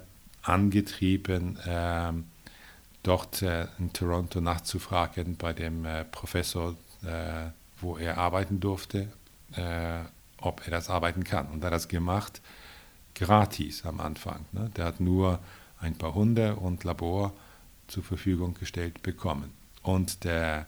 angetrieben, 0.42 1.58
äh, 1.66 2.12
dort 3.02 3.42
äh, 3.42 3.66
in 3.78 3.92
Toronto 3.92 4.40
nachzufragen 4.40 5.36
bei 5.36 5.52
dem 5.52 5.84
äh, 5.84 6.04
Professor, 6.04 6.76
äh, 7.02 7.50
wo 7.80 7.96
er 7.96 8.18
arbeiten 8.18 8.60
durfte, 8.60 9.08
äh, 9.52 10.00
ob 10.38 10.64
er 10.64 10.70
das 10.70 10.90
arbeiten 10.90 11.24
kann. 11.24 11.48
Und 11.48 11.62
er 11.62 11.66
hat 11.66 11.74
das 11.74 11.88
gemacht, 11.88 12.40
gratis 13.14 13.84
am 13.84 14.00
Anfang. 14.00 14.44
Ne? 14.52 14.70
Der 14.76 14.84
hat 14.86 15.00
nur 15.00 15.40
ein 15.80 15.96
paar 15.96 16.14
Hunde 16.14 16.56
und 16.56 16.84
Labor 16.84 17.32
zur 17.88 18.02
Verfügung 18.02 18.54
gestellt 18.54 19.02
bekommen. 19.02 19.55
Und 19.86 20.24
der 20.24 20.66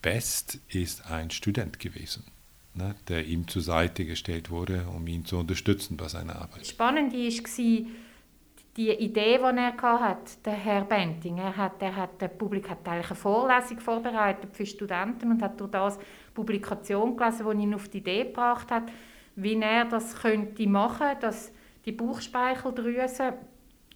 Best 0.00 0.60
ist 0.68 1.10
ein 1.10 1.30
Student 1.30 1.80
gewesen, 1.80 2.22
ne, 2.72 2.94
der 3.08 3.26
ihm 3.26 3.48
zur 3.48 3.62
Seite 3.62 4.04
gestellt 4.04 4.48
wurde, 4.48 4.86
um 4.94 5.04
ihn 5.08 5.24
zu 5.24 5.36
unterstützen 5.36 5.96
bei 5.96 6.06
seiner 6.06 6.36
Arbeit. 6.36 6.68
Spannend 6.68 7.12
war 7.12 7.86
die 8.76 8.90
Idee, 8.90 9.38
die 9.38 9.58
er 9.58 9.74
hatte, 9.82 10.36
der 10.44 10.52
Herr 10.52 10.84
Benting. 10.84 11.38
Er 11.38 11.56
hat, 11.56 11.82
er 11.82 11.96
hat, 11.96 12.20
der 12.20 12.28
Publik 12.28 12.70
hat 12.70 12.86
eigentlich 12.86 13.10
eine 13.10 13.16
Vorlesung 13.16 13.80
vorbereitet 13.80 14.54
für 14.54 14.64
Studenten 14.64 15.32
und 15.32 15.42
hat 15.42 15.60
durch 15.60 15.72
das 15.72 15.98
Publikation 16.32 17.16
gelesen, 17.16 17.58
die 17.58 17.62
ihn 17.64 17.74
auf 17.74 17.88
die 17.88 17.98
Idee 17.98 18.24
gebracht 18.24 18.70
hat, 18.70 18.84
wie 19.34 19.60
er 19.60 19.86
das 19.86 20.14
könnte 20.14 20.68
machen, 20.68 21.16
dass 21.20 21.50
die 21.84 21.92
Bauchspeicheldrüse 21.92 23.34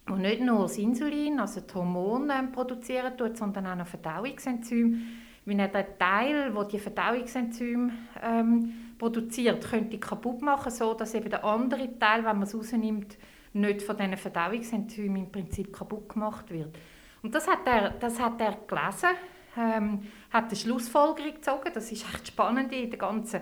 und 0.07 0.21
nicht 0.21 0.41
nur 0.41 0.63
das 0.63 0.77
Insulin, 0.77 1.39
also 1.39 1.61
die 1.61 1.73
Hormone 1.73 2.49
produzieren 2.51 3.17
tut, 3.17 3.37
sondern 3.37 3.65
auch 3.67 3.75
noch 3.75 3.87
Verdauungsenzyme. 3.87 4.97
Wenn 5.45 5.59
er 5.59 5.67
den 5.67 5.85
Teil, 5.97 6.55
wo 6.55 6.63
die 6.63 6.79
Verdauungsenzyme 6.79 7.91
ähm, 8.23 8.73
produziert, 8.97 9.67
könnte 9.67 9.99
kaputt 9.99 10.41
machen, 10.41 10.71
so 10.71 10.93
dass 10.93 11.13
eben 11.13 11.29
der 11.29 11.43
andere 11.43 11.97
Teil, 11.99 12.23
wenn 12.23 12.37
man 12.37 12.43
es 12.43 12.55
rausnimmt, 12.55 13.17
nicht 13.53 13.81
von 13.81 13.97
diesen 13.97 14.17
Verdauungsenzymen 14.17 15.17
im 15.17 15.31
Prinzip 15.31 15.73
kaputt 15.73 16.09
gemacht 16.09 16.51
wird. 16.51 16.77
Und 17.23 17.33
das 17.33 17.47
hat 17.47 17.65
er, 17.65 17.91
das 17.91 18.19
hat 18.19 18.39
er 18.41 18.57
gelesen, 18.67 19.17
ähm, 19.57 20.01
hat 20.31 20.45
eine 20.45 20.55
Schlussfolgerung 20.55 21.35
gezogen. 21.35 21.71
Das 21.73 21.91
ist 21.91 22.05
echt 22.13 22.27
spannend 22.27 22.71
in 22.73 22.89
der 22.89 22.99
ganzen 22.99 23.41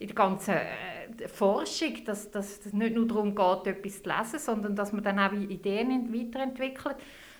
in 0.00 0.06
der 0.06 0.16
ganzen 0.16 0.54
äh, 0.54 1.28
Forschung, 1.28 2.04
dass, 2.06 2.34
es 2.34 2.72
nicht 2.72 2.94
nur 2.94 3.06
darum 3.06 3.34
geht, 3.34 3.66
etwas 3.66 4.02
zu 4.02 4.08
lesen, 4.08 4.38
sondern 4.38 4.74
dass 4.74 4.92
man 4.92 5.04
dann 5.04 5.18
auch 5.18 5.32
Ideen 5.32 6.12
weiterentwickelt. 6.12 6.96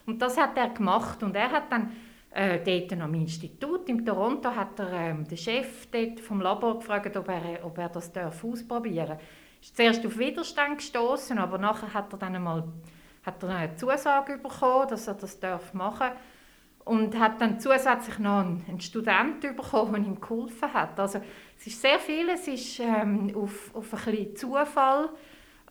Und 0.07 0.21
das 0.21 0.37
hat 0.37 0.57
er 0.57 0.69
gemacht. 0.69 1.23
Und 1.23 1.35
er 1.35 1.51
hat 1.51 1.73
dann 1.73 1.91
äh, 2.31 2.61
dort 2.63 3.01
am 3.01 3.15
Institut 3.15 3.89
in 3.89 4.05
Toronto 4.05 4.55
hat 4.55 4.79
er 4.79 4.93
ähm, 4.93 5.27
den 5.27 5.39
Chef 5.39 5.87
dort 5.91 6.21
vom 6.21 6.43
Labor 6.43 6.79
gefragt, 6.79 7.17
ob 7.17 7.29
er, 7.29 7.65
ob 7.65 7.79
er 7.79 7.89
das 7.89 8.13
darf 8.13 8.45
ausprobieren 8.45 9.09
darf. 9.09 9.23
Ist 9.63 9.77
zuerst 9.77 10.07
auf 10.07 10.19
Widerstand 10.19 10.79
gestoßen, 10.79 11.39
aber 11.39 11.57
nachher 11.57 11.93
hat 11.93 12.13
er 12.13 12.19
dann 12.19 12.37
einmal 12.37 12.65
hat 13.25 13.43
er 13.43 13.49
eine 13.51 13.77
Zusage 13.77 14.39
bekommen, 14.39 14.89
dass 14.89 15.07
er 15.07 15.15
das 15.15 15.41
darf 15.41 15.75
machen 15.75 16.09
darf 16.09 16.17
und 16.85 17.19
hat 17.19 17.41
dann 17.41 17.61
zusätzlich 17.61 18.19
noch 18.19 18.41
einen, 18.41 18.81
Student 18.81 19.41
bekommen, 19.41 19.93
der 19.93 20.13
ihm 20.13 20.21
geholfen 20.21 20.73
hat. 20.73 20.99
Also 20.99 21.21
es 21.61 21.67
ist 21.67 21.83
sehr 21.83 21.99
viel, 21.99 22.31
es 22.31 22.49
ist 22.49 22.81
ähm, 22.81 23.33
auf, 23.37 23.75
auf 23.75 23.93
ein 23.93 24.13
bisschen 24.13 24.37
Zufall, 24.37 25.11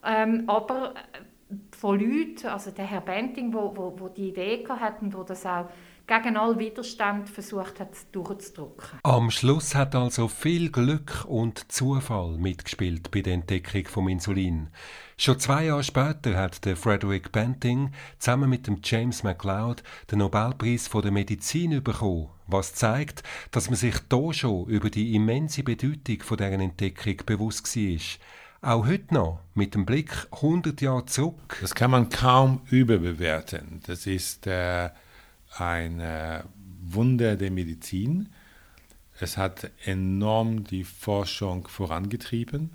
ähm, 0.05 0.43
aber 0.46 0.93
äh, 0.93 1.55
von 1.75 2.00
Leuten, 2.00 2.48
also 2.48 2.69
der 2.69 2.86
Herr 2.86 3.01
Benting, 3.01 3.51
wo, 3.51 3.75
wo, 3.75 4.00
wo 4.00 4.08
die 4.08 4.29
Idee 4.29 4.63
hatte 4.67 5.03
und 5.03 5.17
wo 5.17 5.24
das 5.24 5.48
auch 5.48 5.67
gegen 6.10 6.38
all 6.38 6.58
Widerstand 6.58 7.30
versucht 7.30 7.80
hat 7.80 7.92
durchzudrücken. 8.12 9.00
Am 9.04 9.30
Schluss 9.30 9.75
hat 9.75 9.94
also 9.94 10.28
viel 10.28 10.72
Glück 10.72 11.24
und 11.28 11.72
Zufall 11.72 12.36
mitgespielt 12.38 13.12
bei 13.12 13.22
der 13.22 13.36
Entdeckung 13.36 13.86
vom 13.86 14.08
Insulin. 14.10 14.70
Schon 15.18 15.39
zwei 15.39 15.66
Jahre 15.66 15.84
später 15.84 16.36
hat 16.36 16.66
der 16.66 16.75
Frederick 16.75 17.32
Banting 17.32 17.92
zusammen 18.18 18.50
mit 18.50 18.66
dem 18.66 18.80
James 18.84 19.22
MacLeod 19.22 19.84
den 20.10 20.20
Nobelpreis 20.20 20.88
von 20.88 21.04
der 21.04 21.12
Medizin 21.12 21.84
bekommen, 21.84 22.30
was 22.48 22.74
zeigt, 22.74 23.22
dass 23.51 23.70
man 23.70 23.78
sich 23.78 23.96
da 24.10 24.34
schon 24.34 24.66
über 24.66 24.89
die 24.89 25.13
immense 25.13 25.62
Bedeutung 25.62 26.24
von 26.24 26.38
deren 26.38 26.62
Entdeckung 26.62 27.18
bewusst 27.28 27.75
war. 27.75 28.00
Auch 28.62 28.88
heute 28.88 29.13
noch, 29.13 29.42
mit 29.54 29.75
dem 29.75 29.86
Blick 29.86 30.28
100 30.32 30.82
Jahre 30.82 31.06
zurück. 31.06 31.60
Das 31.62 31.75
kann 31.75 31.92
man 31.92 32.10
kaum 32.10 32.62
überbewerten. 32.72 33.82
Das 33.86 34.08
ist 34.08 34.48
äh 34.48 34.89
ein 35.58 36.00
äh, 36.00 36.44
Wunder 36.82 37.36
der 37.36 37.51
Medizin. 37.51 38.29
Es 39.20 39.38
hat 39.38 39.72
enorm 39.86 40.63
die 40.63 40.84
Forschung 40.84 41.68
vorangetrieben. 41.68 42.72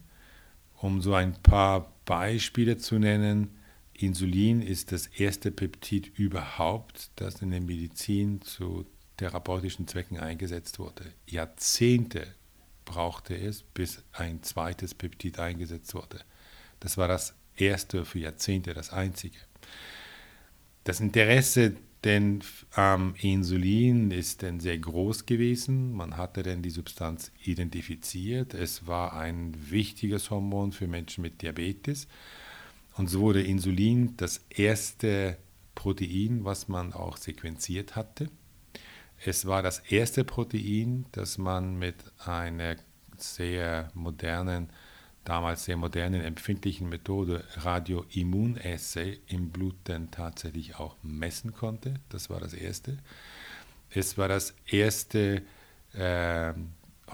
Um 0.77 1.01
so 1.01 1.15
ein 1.15 1.35
paar 1.43 1.93
Beispiele 2.05 2.77
zu 2.77 2.99
nennen, 2.99 3.57
Insulin 3.95 4.61
ist 4.61 4.93
das 4.93 5.07
erste 5.07 5.51
Peptid 5.51 6.19
überhaupt, 6.19 7.11
das 7.17 7.41
in 7.41 7.51
der 7.51 7.61
Medizin 7.61 8.43
zu 8.43 8.87
therapeutischen 9.17 9.87
Zwecken 9.87 10.19
eingesetzt 10.19 10.79
wurde. 10.79 11.05
Jahrzehnte 11.27 12.27
brauchte 12.85 13.37
es, 13.37 13.63
bis 13.63 14.03
ein 14.13 14.43
zweites 14.43 14.95
Peptid 14.95 15.39
eingesetzt 15.39 15.95
wurde. 15.95 16.21
Das 16.81 16.99
war 16.99 17.09
das 17.09 17.35
erste 17.57 18.05
für 18.05 18.19
Jahrzehnte, 18.19 18.75
das 18.75 18.91
einzige. 18.91 19.39
Das 20.83 21.01
Interesse 21.01 21.77
denn 22.05 22.43
ähm, 22.77 23.15
Insulin 23.21 24.11
ist 24.11 24.43
dann 24.43 24.61
sehr 24.61 24.79
groß 24.79 25.25
gewesen. 25.25 25.93
Man 25.93 26.17
hatte 26.17 26.43
dann 26.43 26.61
die 26.61 26.71
Substanz 26.71 27.33
identifiziert. 27.43 28.53
Es 28.53 28.87
war 28.87 29.15
ein 29.15 29.55
wichtiges 29.71 30.31
Hormon 30.31 30.73
für 30.73 30.87
Menschen 30.87 31.23
mit 31.23 31.41
Diabetes. 31.41 32.07
Und 32.97 33.09
so 33.09 33.21
wurde 33.21 33.43
Insulin 33.43 34.17
das 34.19 34.45
erste 34.51 35.39
Protein, 35.75 36.45
was 36.45 36.69
man 36.69 36.93
auch 36.93 37.17
sequenziert 37.17 37.97
hatte. 37.97 38.29
Es 39.25 39.47
war 39.47 39.63
das 39.63 39.79
erste 39.79 40.25
Protein, 40.25 41.07
das 41.13 41.39
man 41.39 41.79
mit 41.79 41.97
einer 42.19 42.77
sehr 43.17 43.91
modernen 43.95 44.69
damals 45.25 45.65
sehr 45.65 45.77
modernen, 45.77 46.21
empfindlichen 46.21 46.89
Methode 46.89 47.45
Radioimmunassay 47.57 49.21
im 49.27 49.51
Blut 49.51 49.77
dann 49.85 50.11
tatsächlich 50.11 50.77
auch 50.77 50.97
messen 51.03 51.55
konnte. 51.55 51.95
Das 52.11 52.31
war 52.31 52.41
das 52.41 52.53
Erste. 52.53 52.99
Es 53.91 54.19
war 54.19 54.29
das 54.29 54.55
erste 54.67 55.43
äh, 55.95 56.53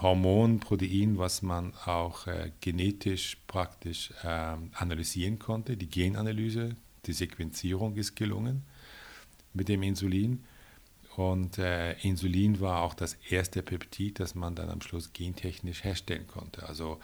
Hormonprotein, 0.01 1.17
was 1.17 1.41
man 1.41 1.73
auch 1.85 2.27
äh, 2.27 2.51
genetisch 2.59 3.37
praktisch 3.47 4.11
äh, 4.23 4.27
analysieren 4.73 5.37
konnte. 5.39 5.77
Die 5.77 5.89
Genanalyse, 5.89 6.75
die 7.05 7.13
Sequenzierung 7.13 7.95
ist 7.95 8.15
gelungen 8.15 8.63
mit 9.53 9.69
dem 9.69 9.83
Insulin. 9.83 10.43
Und 11.17 11.57
äh, 11.57 11.93
Insulin 12.01 12.61
war 12.61 12.81
auch 12.81 12.93
das 12.93 13.15
erste 13.29 13.61
Peptid, 13.61 14.19
das 14.19 14.33
man 14.33 14.55
dann 14.55 14.69
am 14.69 14.81
Schluss 14.81 15.11
gentechnisch 15.13 15.83
herstellen 15.83 16.25
konnte. 16.25 16.67
Also 16.67 16.99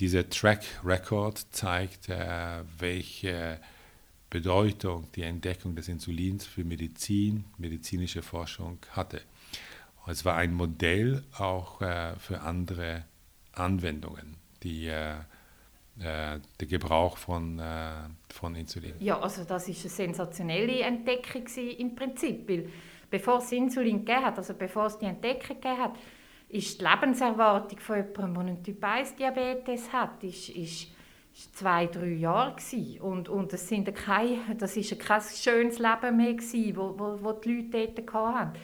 dieser 0.00 0.28
Track 0.28 0.64
Record 0.84 1.38
zeigt, 1.50 2.08
äh, 2.08 2.62
welche 2.78 3.60
Bedeutung 4.30 5.08
die 5.14 5.22
Entdeckung 5.22 5.74
des 5.74 5.88
Insulins 5.88 6.46
für 6.46 6.64
Medizin, 6.64 7.44
medizinische 7.58 8.22
Forschung 8.22 8.78
hatte. 8.92 9.20
Es 10.06 10.24
war 10.24 10.36
ein 10.36 10.54
Modell 10.54 11.22
auch 11.36 11.82
äh, 11.82 12.16
für 12.16 12.40
andere 12.40 13.04
Anwendungen, 13.52 14.36
die, 14.62 14.86
äh, 14.86 15.16
der 15.96 16.40
Gebrauch 16.60 17.18
von, 17.18 17.60
von 18.30 18.54
Insulin. 18.54 18.94
Ja, 19.00 19.20
also 19.20 19.44
das 19.44 19.68
ist 19.68 19.80
eine 19.80 19.90
sensationelle 19.90 20.80
Entdeckung 20.80 21.44
im 21.76 21.94
Prinzip, 21.94 22.48
weil 22.48 22.70
bevor 23.10 23.38
es 23.38 23.52
Insulin 23.52 24.04
gegeben 24.06 24.24
hat, 24.24 24.38
also 24.38 24.54
bevor 24.54 24.86
es 24.86 24.96
die 24.96 25.04
Entdeckung 25.04 25.60
gegeben 25.60 25.78
hat, 25.78 25.92
ist 26.50 26.80
die 26.80 26.84
Lebenserwartung 26.84 27.78
von 27.78 27.96
jemandem, 27.96 28.34
der 28.34 28.40
einen 28.40 28.62
Typ 28.62 28.84
1 28.84 29.14
Diabetes 29.14 29.92
hat, 29.92 30.22
ist, 30.24 30.48
ist 30.50 30.88
zwei, 31.52 31.86
drei 31.86 32.08
Jahre 32.08 32.56
gewesen. 32.56 33.00
Und, 33.00 33.28
und 33.28 33.52
das, 33.52 33.68
sind 33.68 33.94
kein, 33.94 34.38
das 34.58 34.76
ist 34.76 34.98
kein 34.98 35.20
schönes 35.20 35.78
Leben 35.78 36.16
mehr 36.16 36.34
gewesen, 36.34 36.76
wo, 36.76 36.94
wo, 36.98 37.18
wo 37.22 37.32
die 37.32 37.62
Leute 37.62 37.92
dort 37.94 38.14
hatten. 38.14 38.58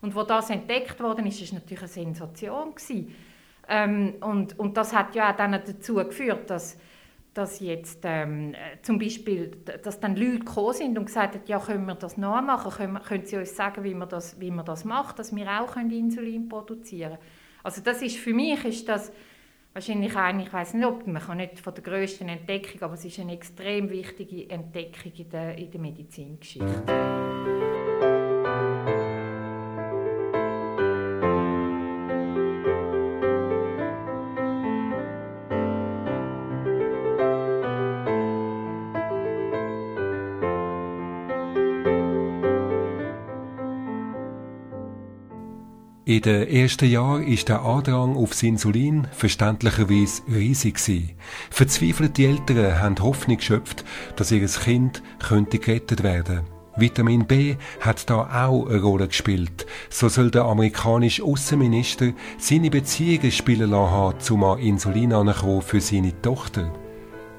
Und 0.00 0.14
wo 0.14 0.22
das 0.22 0.50
entdeckt 0.50 1.00
wurde, 1.00 1.26
ist 1.26 1.42
es 1.42 1.52
natürlich 1.52 1.80
eine 1.80 1.88
Sensation 1.88 2.74
gewesen. 2.74 3.14
Ähm, 3.68 4.14
und, 4.20 4.58
und 4.58 4.76
das 4.76 4.92
hat 4.92 5.14
ja 5.14 5.32
auch 5.32 5.36
dann 5.36 5.52
dazu 5.52 5.94
geführt, 5.94 6.50
dass, 6.50 6.76
dass 7.34 7.60
jetzt 7.60 8.00
ähm, 8.04 8.54
zum 8.82 8.98
Beispiel, 8.98 9.52
dass 9.82 10.00
dann 10.00 10.16
Leute 10.16 10.40
gekommen 10.40 10.74
sind 10.74 10.98
und 10.98 11.06
gesagt 11.06 11.34
haben, 11.34 11.44
ja, 11.46 11.58
können 11.58 11.86
wir 11.86 11.94
das 11.94 12.16
nachmachen, 12.16 12.70
können, 12.70 13.02
können 13.02 13.24
Sie 13.24 13.36
uns 13.36 13.56
sagen, 13.56 13.84
wie 13.84 13.94
man 13.94 14.08
das, 14.08 14.38
wie 14.38 14.50
man 14.50 14.64
das 14.66 14.84
macht, 14.84 15.18
dass 15.18 15.34
wir 15.34 15.46
auch 15.60 15.76
Insulin 15.76 16.48
produzieren 16.48 17.12
können. 17.12 17.22
Also 17.62 17.80
das 17.80 18.02
ist, 18.02 18.16
für 18.16 18.34
mich 18.34 18.64
ist 18.64 18.88
das 18.88 19.12
wahrscheinlich 19.72 20.16
eine, 20.16 20.42
ich 20.42 20.52
weiß 20.52 20.74
nicht, 20.74 20.86
ob 20.86 21.06
man 21.06 21.22
kann 21.22 21.38
nicht 21.38 21.60
von 21.60 21.74
der 21.74 21.82
größten 21.82 22.28
Entdeckung, 22.28 22.82
aber 22.82 22.94
es 22.94 23.04
ist 23.04 23.18
eine 23.18 23.32
extrem 23.32 23.88
wichtige 23.88 24.50
Entdeckung 24.50 25.12
in 25.16 25.30
der, 25.30 25.58
in 25.58 25.70
der 25.70 25.80
Medizingeschichte. 25.80 27.71
In 46.12 46.20
den 46.20 46.46
ersten 46.46 46.90
Jahren 46.90 47.26
ist 47.26 47.48
der 47.48 47.62
Andrang 47.62 48.18
aufs 48.18 48.42
Insulin 48.42 49.08
verständlicherweise 49.12 50.20
riesig 50.30 50.74
gewesen. 50.74 51.12
Verzweifelte 51.48 52.24
Eltern 52.24 52.78
haben 52.82 52.98
Hoffnung 53.02 53.38
geschöpft, 53.38 53.82
dass 54.16 54.30
ihr 54.30 54.46
Kind 54.46 55.02
könnte 55.26 55.58
gerettet 55.58 56.02
werden. 56.02 56.42
Vitamin 56.76 57.24
B 57.24 57.56
hat 57.80 58.10
da 58.10 58.46
auch 58.46 58.66
eine 58.66 58.82
Rolle 58.82 59.08
gespielt. 59.08 59.64
So 59.88 60.10
soll 60.10 60.30
der 60.30 60.44
amerikanische 60.44 61.24
Außenminister 61.24 62.12
seine 62.36 62.68
Beziehungen 62.68 63.32
spielen 63.32 63.70
lassen 63.70 64.20
zum 64.20 64.44
an 64.44 64.58
Insulin 64.58 65.14
für 65.62 65.80
seine 65.80 66.20
Tochter. 66.20 66.70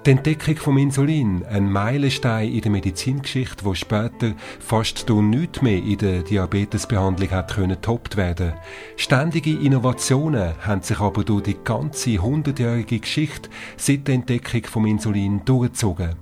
Die 0.06 0.12
Entdeckung 0.12 0.58
vom 0.58 0.78
Insulin, 0.78 1.46
ein 1.46 1.72
Meilenstein 1.72 2.52
in 2.52 2.60
der 2.60 2.72
Medizingeschichte, 2.72 3.64
wo 3.64 3.74
später 3.74 4.34
fast 4.60 5.10
durch 5.10 5.24
nichts 5.24 5.62
mehr 5.62 5.78
in 5.78 5.98
der 5.98 6.24
Diabetesbehandlung 6.24 7.32
hat 7.32 7.56
können 7.56 7.82
toppt 7.82 8.18
werden. 8.18 8.52
Ständige 8.98 9.52
Innovationen 9.52 10.56
haben 10.60 10.82
sich 10.82 11.00
aber 11.00 11.24
durch 11.24 11.44
die 11.44 11.56
ganze 11.64 12.18
hundertjährige 12.18 13.00
Geschichte 13.00 13.50
seit 13.78 14.06
der 14.10 14.16
Entdeckung 14.16 14.66
vom 14.66 14.86
Insulin 14.88 15.46
durchgezogen. 15.46 16.16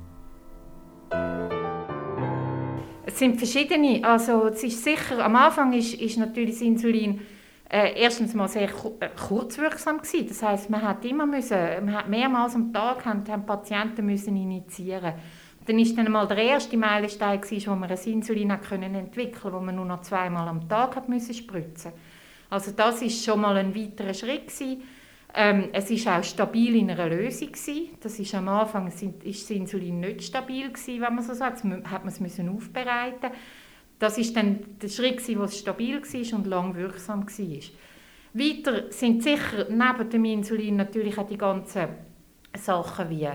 Es 3.03 3.17
sind 3.17 3.39
verschiedene, 3.39 4.03
also 4.03 4.45
es 4.45 4.63
ist 4.63 4.83
sicher, 4.83 5.25
am 5.25 5.35
Anfang 5.35 5.73
ist, 5.73 5.95
ist 5.95 6.19
natürlich 6.19 6.51
das 6.51 6.61
Insulin 6.61 7.21
äh, 7.71 7.93
erstens 8.01 8.33
mal 8.33 8.49
sehr 8.49 8.69
äh, 8.99 9.09
kurzwirksam 9.27 9.99
gewesen. 9.99 10.27
Das 10.27 10.43
heißt, 10.43 10.69
man 10.69 10.81
hat 10.81 11.05
immer 11.05 11.25
müssen, 11.25 11.57
man 11.85 11.95
hat 11.95 12.09
mehrmals 12.09 12.53
am 12.53 12.73
Tag 12.73 13.05
haben, 13.05 13.23
haben 13.29 13.45
Patienten 13.45 14.05
müssen 14.05 14.35
initiieren. 14.35 15.13
Dann 15.65 15.79
ist 15.79 15.97
dann 15.97 16.11
mal 16.11 16.27
der 16.27 16.37
erste 16.37 16.75
Meilenstein 16.75 17.39
gewesen, 17.39 17.71
wo 17.71 17.75
man 17.75 17.89
ein 17.89 17.97
Insulin 17.97 18.59
können 18.61 18.95
entwickeln, 18.95 19.53
wo 19.53 19.59
man 19.59 19.75
nur 19.75 19.85
noch 19.85 20.01
zweimal 20.01 20.47
am 20.47 20.67
Tag 20.67 20.97
hat 20.97 21.07
müssen 21.07 21.33
spritzen. 21.33 21.93
Also 22.49 22.71
das 22.71 23.01
ist 23.01 23.23
schon 23.23 23.39
mal 23.39 23.55
ein 23.55 23.73
weiterer 23.73 24.13
Schritt 24.13 24.47
gewesen. 24.47 24.83
Ähm, 25.33 25.69
es 25.71 25.89
ist 25.89 26.05
auch 26.09 26.23
stabil 26.23 26.75
in 26.75 26.91
einer 26.91 27.07
Lösung 27.07 27.53
gewesen. 27.53 27.91
Das 28.01 28.19
ist 28.19 28.35
am 28.35 28.49
Anfang 28.49 28.87
ist 28.87 29.01
das 29.23 29.49
Insulin 29.49 30.01
nicht 30.01 30.23
stabil 30.23 30.67
gewesen, 30.67 31.01
wenn 31.01 31.15
man 31.15 31.23
so 31.23 31.33
sagt. 31.33 31.63
Hat 31.63 32.03
man 32.03 32.09
es 32.09 32.19
müssen 32.19 32.49
aufbereiten. 32.49 33.31
Das 34.01 34.17
ist 34.17 34.35
dann 34.35 34.79
der 34.81 34.89
Schritt, 34.89 35.19
es 35.29 35.59
stabil 35.59 36.01
war 36.01 36.39
und 36.39 36.47
lang 36.47 36.75
wirksam 36.75 37.23
war. 37.27 37.59
Weiter 38.33 38.91
sind 38.91 39.21
sicher 39.21 39.67
neben 39.69 40.09
dem 40.09 40.25
Insulin 40.25 40.75
natürlich 40.77 41.19
auch 41.19 41.27
die 41.27 41.37
ganzen 41.37 41.87
Sachen 42.57 43.11
wie 43.11 43.29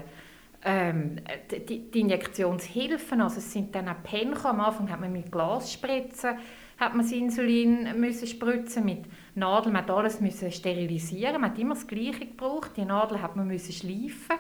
ähm, 0.65 1.21
die, 1.69 1.89
die, 1.89 2.01
Injektionshilfen. 2.01 3.21
Also 3.21 3.39
es 3.39 3.53
sind 3.53 3.77
dann 3.77 3.89
auch 3.89 4.03
Penchen. 4.03 4.45
Am 4.45 4.61
Anfang 4.61 4.91
hat 4.91 5.01
man 5.01 5.13
mit 5.13 5.31
Glasspritzen 5.31 6.37
hat 6.79 6.95
man 6.95 7.07
das 7.07 7.13
Insulin 7.13 7.99
müssen 8.01 8.27
spritzen 8.27 8.85
mit 8.85 9.05
Nadeln. 9.37 9.73
Man 9.73 9.85
hat 9.85 9.91
alles 9.91 10.21
müssen 10.21 10.51
sterilisieren. 10.51 11.41
Man 11.41 11.53
hat 11.53 11.59
immer 11.61 11.75
das 11.75 11.87
Gleiche 11.87 12.27
gebraucht. 12.27 12.73
Die 12.77 12.85
Nadeln 12.85 13.23
hat 13.23 13.37
man 13.37 13.47
müssen 13.47 13.73
schleifen. 13.73 14.37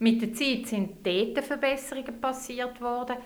Mit 0.00 0.20
der 0.20 0.34
Zeit 0.34 0.66
sind 0.66 1.06
Datenverbesserungen 1.06 2.20
passiert 2.20 2.80
worden. 2.80 3.16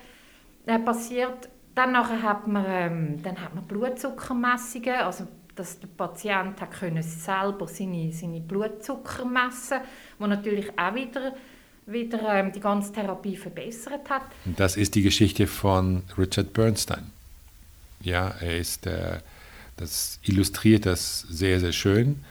Äh, 0.66 0.78
passiert 0.78 1.48
dann 1.74 1.92
nachher 1.92 2.22
hat 2.22 2.46
man, 2.46 2.64
ähm, 2.66 3.22
dann 3.22 3.40
hat 3.40 3.54
man 3.54 3.64
Blutzuckermessungen, 3.64 4.96
also 4.96 5.26
dass 5.54 5.78
der 5.78 5.88
Patient 5.88 6.60
hat 6.60 6.72
können 6.72 7.02
selber 7.02 7.68
seine, 7.68 8.12
seine 8.12 8.40
Blutzucker 8.40 9.24
messen 9.24 9.80
was 10.18 10.28
natürlich 10.28 10.76
auch 10.78 10.94
wieder, 10.94 11.34
wieder 11.86 12.34
ähm, 12.34 12.52
die 12.52 12.60
ganze 12.60 12.92
Therapie 12.92 13.36
verbessert 13.36 14.08
hat. 14.10 14.22
Das 14.44 14.76
ist 14.76 14.94
die 14.94 15.02
Geschichte 15.02 15.46
von 15.46 16.02
Richard 16.18 16.52
Bernstein. 16.52 17.10
Ja, 18.00 18.34
er 18.40 18.58
ist, 18.58 18.86
äh, 18.86 19.20
das 19.76 20.18
illustriert 20.22 20.86
das 20.86 21.20
sehr, 21.20 21.60
sehr 21.60 21.72
schön. 21.72 22.24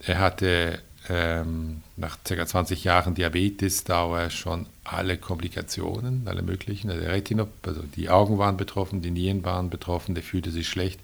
Er 0.00 0.18
hatte 0.18 0.80
ähm, 1.08 1.82
nach 1.96 2.18
ca. 2.24 2.46
20 2.46 2.84
Jahren 2.84 3.14
Diabetes 3.14 3.84
Dauer 3.84 4.30
schon 4.30 4.66
alle 4.84 5.16
Komplikationen, 5.16 6.28
alle 6.28 6.42
möglichen. 6.42 6.90
Also, 6.90 7.06
Retinop, 7.06 7.50
also 7.66 7.82
die 7.96 8.10
Augen 8.10 8.38
waren 8.38 8.56
betroffen, 8.56 9.02
die 9.02 9.10
Nieren 9.10 9.44
waren 9.44 9.70
betroffen, 9.70 10.14
der 10.14 10.22
fühlte 10.22 10.50
sich 10.50 10.68
schlecht 10.68 11.00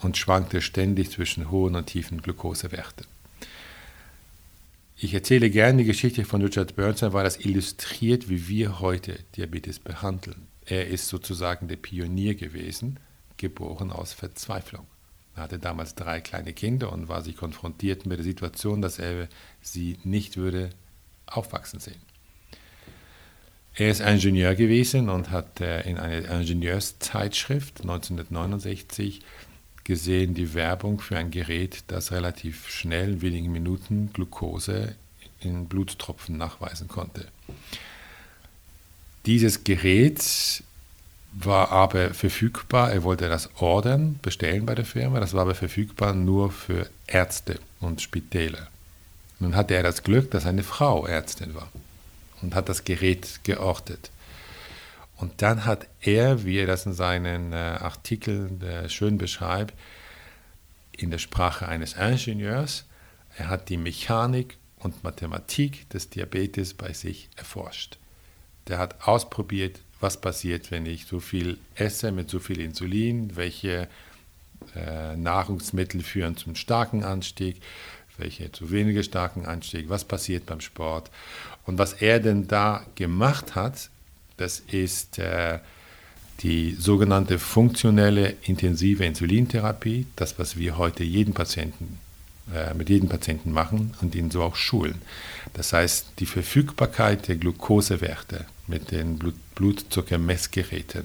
und 0.00 0.16
schwankte 0.16 0.62
ständig 0.62 1.10
zwischen 1.10 1.50
hohen 1.50 1.76
und 1.76 1.86
tiefen 1.86 2.22
Glukosewerten. 2.22 3.06
Ich 4.96 5.14
erzähle 5.14 5.50
gerne 5.50 5.78
die 5.78 5.88
Geschichte 5.88 6.24
von 6.24 6.42
Richard 6.42 6.76
Bernstein, 6.76 7.12
weil 7.12 7.24
das 7.24 7.40
illustriert, 7.40 8.28
wie 8.28 8.48
wir 8.48 8.80
heute 8.80 9.18
Diabetes 9.36 9.78
behandeln. 9.78 10.46
Er 10.66 10.88
ist 10.88 11.08
sozusagen 11.08 11.68
der 11.68 11.76
Pionier 11.76 12.34
gewesen, 12.34 12.98
geboren 13.38 13.92
aus 13.92 14.12
Verzweiflung. 14.12 14.86
Er 15.34 15.44
hatte 15.44 15.58
damals 15.58 15.94
drei 15.94 16.20
kleine 16.20 16.52
Kinder 16.52 16.92
und 16.92 17.08
war 17.08 17.22
sich 17.22 17.36
konfrontiert 17.36 18.04
mit 18.04 18.18
der 18.18 18.24
Situation, 18.24 18.82
dass 18.82 18.98
er 18.98 19.28
sie 19.62 19.98
nicht 20.04 20.36
würde 20.36 20.70
aufwachsen 21.26 21.80
sehen. 21.80 22.09
Er 23.80 23.90
ist 23.90 24.00
Ingenieur 24.02 24.54
gewesen 24.56 25.08
und 25.08 25.30
hat 25.30 25.62
äh, 25.62 25.88
in 25.88 25.96
einer 25.96 26.28
Ingenieurszeitschrift 26.38 27.80
1969 27.80 29.22
gesehen 29.84 30.34
die 30.34 30.52
Werbung 30.52 31.00
für 31.00 31.16
ein 31.16 31.30
Gerät, 31.30 31.84
das 31.86 32.12
relativ 32.12 32.68
schnell 32.68 33.12
in 33.12 33.22
wenigen 33.22 33.50
Minuten 33.50 34.10
Glucose 34.12 34.96
in 35.40 35.64
Bluttropfen 35.64 36.36
nachweisen 36.36 36.88
konnte. 36.88 37.28
Dieses 39.24 39.64
Gerät 39.64 40.62
war 41.32 41.72
aber 41.72 42.12
verfügbar, 42.12 42.92
er 42.92 43.02
wollte 43.02 43.30
das 43.30 43.48
ordern, 43.62 44.18
bestellen 44.20 44.66
bei 44.66 44.74
der 44.74 44.84
Firma, 44.84 45.20
das 45.20 45.32
war 45.32 45.40
aber 45.40 45.54
verfügbar 45.54 46.12
nur 46.12 46.52
für 46.52 46.86
Ärzte 47.06 47.58
und 47.80 48.02
Spitäler. 48.02 48.68
Nun 49.38 49.56
hatte 49.56 49.72
er 49.72 49.82
das 49.82 50.02
Glück, 50.02 50.30
dass 50.32 50.44
eine 50.44 50.64
Frau 50.64 51.06
Ärztin 51.06 51.54
war 51.54 51.70
und 52.42 52.54
hat 52.54 52.68
das 52.68 52.84
Gerät 52.84 53.40
geortet. 53.44 54.10
Und 55.16 55.42
dann 55.42 55.66
hat 55.66 55.86
er, 56.00 56.44
wie 56.44 56.58
er 56.58 56.66
das 56.66 56.86
in 56.86 56.94
seinen 56.94 57.52
äh, 57.52 57.56
Artikeln 57.56 58.62
äh, 58.62 58.88
schön 58.88 59.18
beschreibt, 59.18 59.74
in 60.92 61.10
der 61.10 61.18
Sprache 61.18 61.68
eines 61.68 61.94
Ingenieurs, 61.94 62.86
er 63.36 63.48
hat 63.48 63.68
die 63.68 63.76
Mechanik 63.76 64.56
und 64.78 65.04
Mathematik 65.04 65.88
des 65.90 66.10
Diabetes 66.10 66.74
bei 66.74 66.92
sich 66.92 67.28
erforscht. 67.36 67.98
Der 68.66 68.78
hat 68.78 69.06
ausprobiert, 69.06 69.80
was 70.00 70.20
passiert, 70.20 70.70
wenn 70.70 70.86
ich 70.86 71.06
so 71.06 71.20
viel 71.20 71.58
esse 71.74 72.12
mit 72.12 72.30
so 72.30 72.38
viel 72.38 72.60
Insulin, 72.60 73.36
welche 73.36 73.88
äh, 74.74 75.16
Nahrungsmittel 75.16 76.02
führen 76.02 76.36
zum 76.36 76.54
starken 76.54 77.04
Anstieg, 77.04 77.60
welche 78.16 78.52
zu 78.52 78.70
weniger 78.70 79.02
starken 79.02 79.46
Anstieg, 79.46 79.88
was 79.88 80.04
passiert 80.04 80.46
beim 80.46 80.60
Sport. 80.60 81.10
Und 81.66 81.78
was 81.78 81.94
er 81.94 82.20
denn 82.20 82.48
da 82.48 82.84
gemacht 82.94 83.54
hat, 83.54 83.90
Das 84.40 84.62
ist 84.70 85.18
äh, 85.18 85.58
die 86.40 86.72
sogenannte 86.72 87.38
funktionelle 87.38 88.36
intensive 88.42 89.04
Insulintherapie, 89.04 90.06
das, 90.16 90.38
was 90.38 90.56
wir 90.56 90.78
heute 90.78 91.04
jeden 91.04 91.34
Patienten, 91.34 91.98
äh, 92.54 92.72
mit 92.72 92.88
jedem 92.88 93.10
Patienten 93.10 93.52
machen 93.52 93.92
und 94.00 94.14
ihn 94.14 94.30
so 94.30 94.42
auch 94.42 94.56
schulen. 94.56 95.02
Das 95.52 95.74
heißt, 95.74 96.06
die 96.20 96.26
Verfügbarkeit 96.26 97.28
der 97.28 97.36
Glukosewerte 97.36 98.46
mit 98.66 98.90
den 98.90 99.18
Blut 99.18 99.34
Blutzuckermessgeräten, 99.56 101.04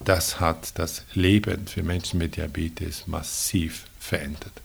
das 0.00 0.40
hat 0.40 0.76
das 0.80 1.04
Leben 1.14 1.68
für 1.68 1.84
Menschen 1.84 2.18
mit 2.18 2.34
Diabetes 2.34 3.06
massiv 3.06 3.84
verändert. 4.00 4.60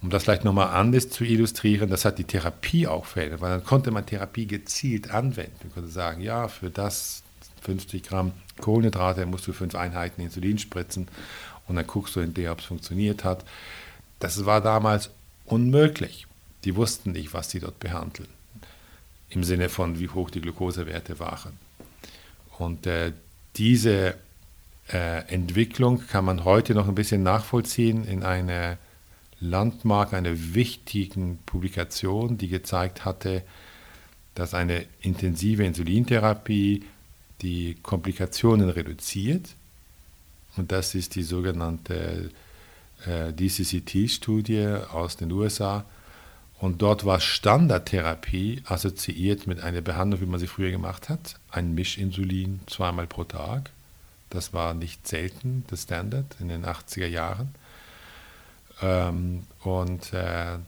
Um 0.00 0.10
das 0.10 0.22
vielleicht 0.24 0.44
nochmal 0.44 0.68
anders 0.68 1.10
zu 1.10 1.24
illustrieren, 1.24 1.90
das 1.90 2.04
hat 2.04 2.18
die 2.18 2.24
Therapie 2.24 2.86
auch 2.86 3.04
verändert, 3.04 3.40
weil 3.40 3.50
dann 3.50 3.64
konnte 3.64 3.90
man 3.90 4.06
Therapie 4.06 4.46
gezielt 4.46 5.10
anwenden. 5.10 5.56
Man 5.64 5.72
konnte 5.72 5.90
sagen, 5.90 6.20
ja, 6.20 6.46
für 6.46 6.70
das 6.70 7.22
50 7.62 8.04
Gramm 8.04 8.32
Kohlenhydrate 8.60 9.26
musst 9.26 9.46
du 9.46 9.52
fünf 9.52 9.74
Einheiten 9.74 10.20
Insulin 10.20 10.58
spritzen 10.58 11.08
und 11.66 11.76
dann 11.76 11.86
guckst 11.86 12.14
du 12.14 12.20
in 12.20 12.34
der, 12.34 12.52
ob 12.52 12.60
es 12.60 12.66
funktioniert 12.66 13.24
hat. 13.24 13.44
Das 14.20 14.46
war 14.46 14.60
damals 14.60 15.10
unmöglich. 15.44 16.26
Die 16.64 16.76
wussten 16.76 17.12
nicht, 17.12 17.34
was 17.34 17.50
sie 17.50 17.60
dort 17.60 17.78
behandeln, 17.78 18.28
im 19.30 19.44
Sinne 19.44 19.68
von, 19.68 19.98
wie 19.98 20.08
hoch 20.08 20.30
die 20.30 20.40
Glukosewerte 20.40 21.18
waren. 21.18 21.52
Und 22.58 22.86
äh, 22.86 23.12
diese 23.56 24.14
äh, 24.92 25.22
Entwicklung 25.32 26.06
kann 26.06 26.24
man 26.24 26.44
heute 26.44 26.74
noch 26.74 26.88
ein 26.88 26.94
bisschen 26.94 27.22
nachvollziehen 27.22 28.04
in 28.04 28.22
einer 28.22 28.78
Landmark, 29.40 30.14
einer 30.14 30.54
wichtigen 30.54 31.38
Publikation, 31.46 32.38
die 32.38 32.48
gezeigt 32.48 33.04
hatte, 33.04 33.42
dass 34.34 34.54
eine 34.54 34.84
intensive 35.00 35.64
Insulintherapie 35.64 36.84
die 37.42 37.76
Komplikationen 37.82 38.68
reduziert. 38.68 39.50
Und 40.56 40.72
das 40.72 40.94
ist 40.94 41.14
die 41.14 41.22
sogenannte 41.22 42.30
äh, 43.06 43.32
DCCT-Studie 43.32 44.78
aus 44.92 45.16
den 45.16 45.30
USA. 45.32 45.84
Und 46.58 46.82
dort 46.82 47.04
war 47.04 47.20
Standardtherapie 47.20 48.62
assoziiert 48.64 49.46
mit 49.46 49.60
einer 49.60 49.80
Behandlung, 49.80 50.20
wie 50.20 50.26
man 50.26 50.40
sie 50.40 50.48
früher 50.48 50.72
gemacht 50.72 51.08
hat, 51.08 51.36
ein 51.50 51.74
Mischinsulin 51.74 52.60
zweimal 52.66 53.06
pro 53.06 53.22
Tag. 53.24 53.70
Das 54.30 54.52
war 54.52 54.74
nicht 54.74 55.06
selten, 55.06 55.64
das 55.68 55.84
Standard 55.84 56.36
in 56.40 56.48
den 56.48 56.64
80er 56.64 57.06
Jahren. 57.06 57.54
Ähm, 58.82 59.44
und 59.62 60.12
äh, 60.12 60.58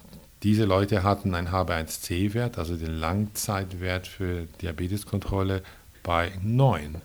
diese 0.42 0.64
Leute 0.64 1.02
hatten 1.02 1.34
einen 1.34 1.48
HB1C-Wert, 1.48 2.58
also 2.58 2.76
den 2.76 2.94
Langzeitwert 2.94 4.06
für 4.06 4.46
Diabeteskontrolle, 4.62 5.62
bei 6.02 6.32
9. 6.42 6.96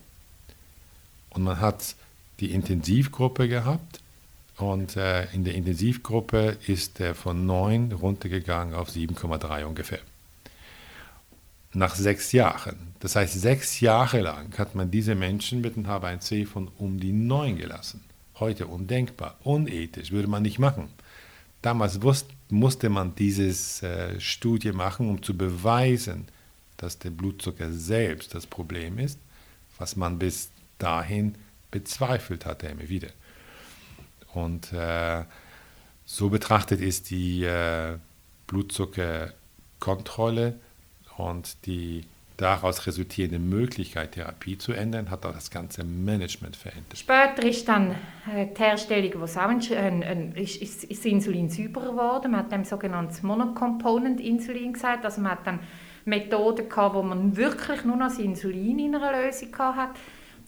Und 1.32 1.44
man 1.44 1.60
hat 1.60 1.96
die 2.40 2.52
Intensivgruppe 2.52 3.50
gehabt 3.50 4.00
und 4.58 4.96
äh, 4.96 5.26
in 5.34 5.44
der 5.44 5.56
Intensivgruppe 5.56 6.58
ist 6.66 7.00
er 7.02 7.14
von 7.14 7.46
9 7.46 7.92
runtergegangen 7.92 8.74
auf 8.74 8.90
7,3 8.90 9.66
ungefähr. 9.66 10.00
Nach 11.74 11.94
sechs 11.94 12.32
Jahren. 12.32 12.96
Das 13.02 13.18
heißt, 13.18 13.34
sechs 13.34 13.82
Jahre 13.82 14.22
lang 14.22 14.58
hat 14.58 14.76
man 14.76 14.92
diese 14.92 15.14
Menschen 15.14 15.60
mit 15.60 15.76
einem 15.76 15.88
H1C 15.88 16.48
von 16.48 16.70
um 16.78 17.02
die 17.02 17.12
9 17.12 17.58
gelassen. 17.58 18.05
Heute 18.40 18.68
undenkbar, 18.68 19.38
unethisch, 19.44 20.12
würde 20.12 20.28
man 20.28 20.44
nicht 20.44 20.60
machen. 20.60 20.90
Damals 21.62 22.02
wusste, 22.02 22.34
musste 22.50 22.90
man 22.90 23.16
diese 23.16 23.48
äh, 23.86 24.20
Studie 24.20 24.72
machen, 24.72 25.10
um 25.10 25.22
zu 25.24 25.38
beweisen, 25.38 26.28
dass 26.78 27.00
der 27.00 27.12
Blutzucker 27.12 27.72
selbst 27.72 28.36
das 28.36 28.46
Problem 28.46 29.00
ist, 29.00 29.18
was 29.78 29.96
man 29.96 30.20
bis 30.20 30.50
dahin 30.78 31.36
bezweifelt 31.72 32.46
hatte 32.46 32.68
immer 32.68 32.90
wieder. 32.90 33.08
Und 34.34 34.74
äh, 34.74 35.24
so 36.06 36.30
betrachtet 36.30 36.82
ist 36.82 37.10
die 37.10 37.44
äh, 37.44 37.98
Blutzuckerkontrolle 38.48 40.60
und 41.18 41.66
die 41.66 42.04
daraus 42.38 42.86
resultierende 42.86 43.40
Möglichkeit, 43.40 44.14
Therapie 44.14 44.58
zu 44.58 44.74
ändern, 44.74 45.10
hat 45.10 45.26
auch 45.26 45.34
das 45.34 45.50
ganze 45.50 45.84
Management 45.84 46.56
verändert. 46.56 46.98
Später 46.98 47.44
ist 47.44 47.68
dann 47.68 47.92
äh, 48.34 48.48
die 48.48 48.62
Herstellung, 48.62 49.22
wo 49.22 49.24
es 49.24 49.38
auch 49.38 49.48
ein, 49.48 50.04
ein, 50.04 50.34
ist, 50.36 50.62
ist, 50.84 51.06
Insulin 51.06 51.50
sauberer 51.50 51.92
geworden. 51.92 52.32
Man 52.32 52.42
hat 52.42 52.52
dem 52.52 52.66
sogenanntes 52.66 53.24
Monocomponent-Insulin 53.24 54.74
gesagt. 54.74 55.06
Also 55.06 55.22
man 55.22 55.32
hat 55.32 55.48
dann 55.48 55.60
Methoden 56.04 56.70
gehabt, 56.70 56.96
wo 56.96 57.02
man 57.02 57.36
wirklich 57.36 57.84
nur 57.86 57.96
noch 57.96 58.08
das 58.08 58.20
Insulin 58.20 58.80
in 58.80 58.96
einer 58.96 59.24
Lösung 59.24 59.58
hat. 59.58 59.92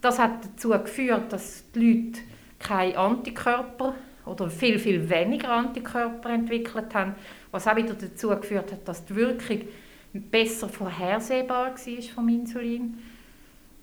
Das 0.02 0.20
hat 0.20 0.46
dazu 0.46 0.70
geführt, 0.70 1.32
dass 1.32 1.64
die 1.74 1.80
Leute 1.80 2.20
keine 2.60 2.98
Antikörper 2.98 3.96
oder 4.26 4.50
viel, 4.50 4.78
viel 4.78 5.10
weniger 5.10 5.50
Antikörper 5.50 6.30
entwickelt 6.30 6.94
haben, 6.94 7.16
was 7.52 7.66
auch 7.68 7.76
wieder 7.76 7.94
dazu 7.94 8.30
geführt 8.30 8.72
hat, 8.72 8.88
dass 8.88 9.06
die 9.06 9.16
Wirkung 9.16 9.62
besser 10.20 10.70
vorhersehbar 10.70 11.72
war 11.72 12.02
vom 12.16 12.30
Insulin. 12.30 12.98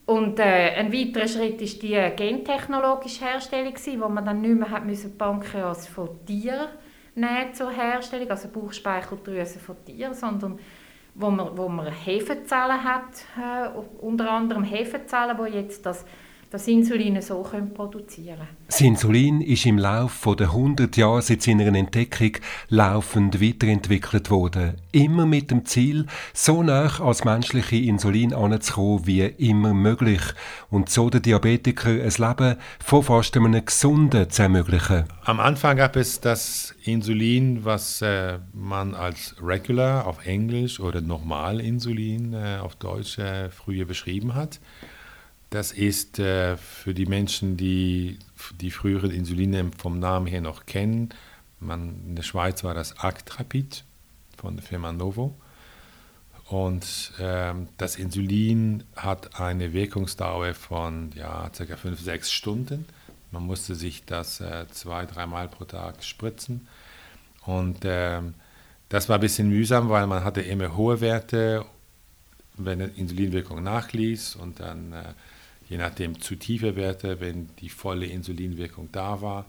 Und 0.07 0.39
äh, 0.39 0.75
ein 0.77 0.93
weiterer 0.93 1.27
Schritt 1.27 1.63
ist 1.63 1.83
die 1.83 1.99
gentechnologische 2.17 3.25
Herstellung, 3.25 3.75
wo 3.75 4.09
man 4.09 4.25
dann 4.27 4.43
nicht 4.43 4.55
mehr 4.55 4.71
hat 4.71 4.85
müssen 4.85 5.17
Pankreas 5.17 5.87
von 5.87 6.11
Tieren 6.27 6.69
nehmen 7.15 7.55
zur 7.55 7.71
Herstellung, 7.71 8.29
also 8.31 8.49
Bauchspeicheldrüse 8.49 9.59
von 9.59 9.77
Tieren, 9.85 10.15
sondern 10.15 10.59
wo 11.15 11.31
man, 11.31 11.57
wo 11.57 11.69
man 11.69 11.93
Hefezellen 11.93 12.85
hat, 12.85 13.25
äh, 13.39 13.69
unter 14.01 14.31
anderem 14.31 14.65
Hefezellen, 14.65 15.39
wo 15.39 15.47
jetzt 15.47 15.87
das 15.87 16.05
das 16.51 16.69
Insulin 16.69 17.21
so 17.21 17.43
produzieren 17.75 18.37
können. 18.37 18.49
Das 18.67 18.81
Insulin 18.81 19.41
ist 19.41 19.67
im 19.67 19.79
Laufe 19.79 20.37
der 20.37 20.49
100 20.49 20.97
Jahre 20.97 21.23
seit 21.23 21.43
seiner 21.43 21.67
Entdeckung 21.67 22.33
laufend 22.69 23.41
weiterentwickelt 23.41 24.31
worden. 24.31 24.75
Immer 24.93 25.27
mit 25.27 25.51
dem 25.51 25.65
Ziel, 25.65 26.07
so 26.33 26.63
nah 26.63 27.01
als 27.01 27.25
menschliche 27.25 27.77
Insulin 27.77 28.33
anzukommen 28.33 29.07
wie 29.07 29.23
immer 29.23 29.75
möglich 29.75 30.23
und 30.71 30.89
so 30.89 31.11
den 31.11 31.23
Diabetiker 31.23 31.91
ein 31.91 32.13
Leben 32.17 32.57
von 32.79 33.03
fast 33.03 33.37
einem 33.37 33.65
gesunden 33.65 34.31
zu 34.31 34.43
ermöglichen. 34.43 35.05
Am 35.25 35.41
Anfang 35.41 35.77
gab 35.77 35.97
es 35.97 36.21
das 36.21 36.75
Insulin, 36.85 37.65
was 37.65 38.03
äh, 38.03 38.39
man 38.53 38.95
als 38.95 39.37
Regular 39.43 40.07
auf 40.07 40.27
Englisch 40.27 40.81
oder 40.81 41.01
Normalinsulin 41.01 42.33
äh, 42.35 42.59
auf 42.61 42.77
Deutsch 42.77 43.19
äh, 43.19 43.51
früher 43.51 43.85
beschrieben 43.85 44.35
hat. 44.35 44.61
Das 45.55 45.71
ist 45.71 46.19
äh, 46.19 46.57
für 46.57 46.95
die 46.95 47.07
Menschen, 47.07 47.57
die 47.57 48.19
die 48.61 48.73
früheren 48.73 49.13
Insuline 49.13 49.71
vom 49.79 50.01
Namen 50.01 50.27
her 50.27 50.41
noch 50.41 50.67
kennen. 50.67 51.11
Man, 51.61 52.03
in 52.09 52.17
der 52.17 52.25
Schweiz 52.25 52.65
war 52.65 52.75
das 52.75 52.99
Actrapid 52.99 53.85
von 54.37 54.57
der 54.57 54.65
Firma 54.65 54.91
Novo. 54.91 55.37
Und 56.49 57.13
ähm, 57.21 57.69
das 57.77 57.95
Insulin 57.95 58.83
hat 58.97 59.39
eine 59.39 59.73
Wirkungsdauer 59.73 60.55
von 60.55 61.13
ja, 61.15 61.49
ca. 61.57 61.77
5, 61.77 62.01
6 62.01 62.33
Stunden. 62.33 62.85
Man 63.31 63.45
musste 63.45 63.77
sich 63.77 64.05
das 64.05 64.41
äh, 64.41 64.67
zwei, 64.73 65.07
dreimal 65.07 65.47
pro 65.47 65.67
Tag 65.67 66.03
spritzen. 66.03 66.67
Und 67.47 67.79
ähm, 67.85 68.35
das 68.89 69.09
war 69.09 69.19
ein 69.19 69.21
bisschen 69.21 69.51
mühsam, 69.51 69.89
weil 69.89 70.09
man 70.09 70.25
hatte 70.25 70.41
immer 70.41 70.77
hohe 70.77 71.01
Werte, 71.01 71.65
wenn 72.57 72.81
die 72.81 73.01
Insulinwirkung 73.01 73.63
nachließ 73.63 74.35
und 74.35 74.59
dann 74.59 74.93
äh, 74.93 75.05
je 75.69 75.79
nachdem 75.79 76.21
zu 76.21 76.37
tiefe 76.37 76.77
Werte, 76.77 77.21
wenn 77.21 77.49
die 77.61 77.69
volle 77.69 78.07
Insulinwirkung 78.07 78.89
da 78.93 79.23
war. 79.23 79.47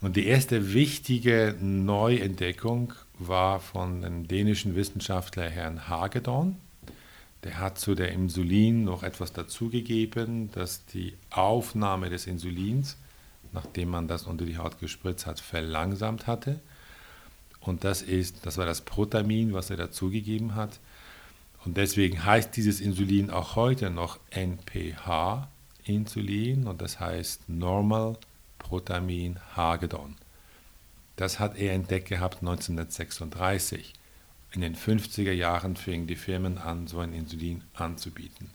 Und 0.00 0.16
die 0.16 0.26
erste 0.26 0.72
wichtige 0.74 1.54
Neuentdeckung 1.60 2.92
war 3.18 3.60
von 3.60 4.02
dem 4.02 4.26
dänischen 4.26 4.74
Wissenschaftler 4.74 5.48
Herrn 5.48 5.88
Hagedorn. 5.88 6.56
Der 7.44 7.58
hat 7.58 7.78
zu 7.78 7.94
der 7.94 8.12
Insulin 8.12 8.84
noch 8.84 9.02
etwas 9.02 9.32
dazugegeben, 9.32 10.50
dass 10.52 10.86
die 10.86 11.14
Aufnahme 11.30 12.08
des 12.10 12.26
Insulins, 12.26 12.96
nachdem 13.52 13.90
man 13.90 14.08
das 14.08 14.24
unter 14.24 14.44
die 14.44 14.58
Haut 14.58 14.78
gespritzt 14.78 15.26
hat, 15.26 15.40
verlangsamt 15.40 16.26
hatte. 16.26 16.60
Und 17.60 17.84
das, 17.84 18.02
ist, 18.02 18.44
das 18.44 18.58
war 18.58 18.66
das 18.66 18.80
Protamin, 18.80 19.52
was 19.52 19.70
er 19.70 19.76
dazugegeben 19.76 20.54
hat. 20.54 20.78
Und 21.64 21.76
deswegen 21.76 22.24
heißt 22.24 22.56
dieses 22.56 22.80
Insulin 22.80 23.30
auch 23.30 23.54
heute 23.56 23.90
noch 23.90 24.18
NPH-Insulin 24.30 26.66
und 26.66 26.80
das 26.82 26.98
heißt 26.98 27.48
Normal 27.48 28.16
Protamin 28.58 29.38
Hagedon. 29.54 30.16
Das 31.16 31.38
hat 31.38 31.56
er 31.56 31.74
entdeckt 31.74 32.08
gehabt 32.08 32.38
1936. 32.40 33.92
In 34.52 34.62
den 34.62 34.74
50er 34.74 35.32
Jahren 35.32 35.76
fingen 35.76 36.06
die 36.06 36.16
Firmen 36.16 36.56
an, 36.58 36.88
so 36.88 36.98
ein 36.98 37.12
Insulin 37.12 37.62
anzubieten. 37.74 38.50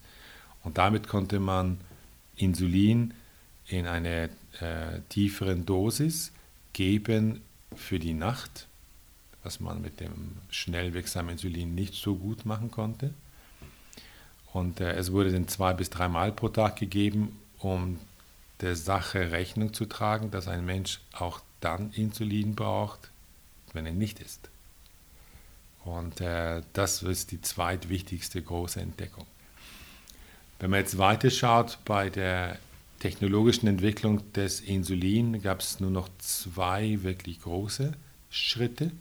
Und 0.63 0.77
damit 0.77 1.07
konnte 1.07 1.39
man 1.39 1.79
Insulin 2.35 3.13
in 3.67 3.87
einer 3.87 4.29
äh, 4.59 4.99
tieferen 5.09 5.65
Dosis 5.65 6.31
geben 6.73 7.41
für 7.75 7.99
die 7.99 8.13
Nacht 8.13 8.67
was 9.47 9.61
man 9.61 9.81
mit 9.81 10.01
dem 10.01 10.35
schnell 10.49 10.93
wirksamen 10.93 11.31
Insulin 11.31 11.73
nicht 11.73 11.93
so 11.93 12.17
gut 12.17 12.45
machen 12.45 12.69
konnte. 12.69 13.13
Und 14.51 14.81
äh, 14.81 14.91
es 14.95 15.13
wurde 15.13 15.31
dann 15.31 15.47
zwei 15.47 15.71
bis 15.73 15.89
dreimal 15.89 16.33
pro 16.33 16.49
Tag 16.49 16.75
gegeben, 16.75 17.39
um 17.59 17.97
der 18.59 18.75
Sache 18.75 19.31
Rechnung 19.31 19.73
zu 19.73 19.85
tragen, 19.85 20.31
dass 20.31 20.49
ein 20.49 20.65
Mensch 20.65 20.99
auch 21.13 21.39
dann 21.61 21.91
Insulin 21.93 22.55
braucht, 22.55 23.09
wenn 23.71 23.85
er 23.85 23.93
nicht 23.93 24.19
isst. 24.19 24.49
Und 25.85 26.19
äh, 26.19 26.61
das 26.73 27.01
ist 27.01 27.31
die 27.31 27.41
zweitwichtigste 27.41 28.41
große 28.41 28.81
Entdeckung. 28.81 29.25
Wenn 30.59 30.71
man 30.71 30.81
jetzt 30.81 30.97
weiter 30.97 31.29
schaut 31.29 31.77
bei 31.85 32.09
der 32.09 32.59
technologischen 32.99 33.67
Entwicklung 33.67 34.29
des 34.33 34.59
Insulin, 34.59 35.41
gab 35.41 35.61
es 35.61 35.79
nur 35.79 35.91
noch 35.91 36.09
zwei 36.17 37.01
wirklich 37.03 37.41
große 37.43 37.93
Schritte. 38.29 38.91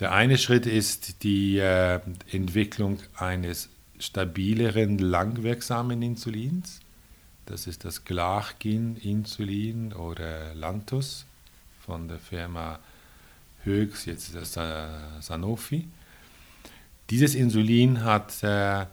Der 0.00 0.12
eine 0.12 0.38
Schritt 0.38 0.66
ist 0.66 1.24
die 1.24 1.58
äh, 1.58 2.00
Entwicklung 2.30 2.98
eines 3.16 3.68
stabileren, 3.98 4.98
langwirksamen 4.98 6.02
Insulins. 6.02 6.80
Das 7.46 7.66
ist 7.66 7.84
das 7.84 8.04
Glargin-Insulin 8.04 9.92
oder 9.92 10.54
Lantus 10.54 11.26
von 11.84 12.06
der 12.06 12.18
Firma 12.18 12.78
Höchst, 13.64 14.06
jetzt 14.06 14.28
ist 14.28 14.36
das 14.36 14.56
äh, 14.56 15.20
Sanofi. 15.20 15.88
Dieses 17.10 17.34
Insulin 17.34 18.04
hat 18.04 18.42
äh, 18.44 18.86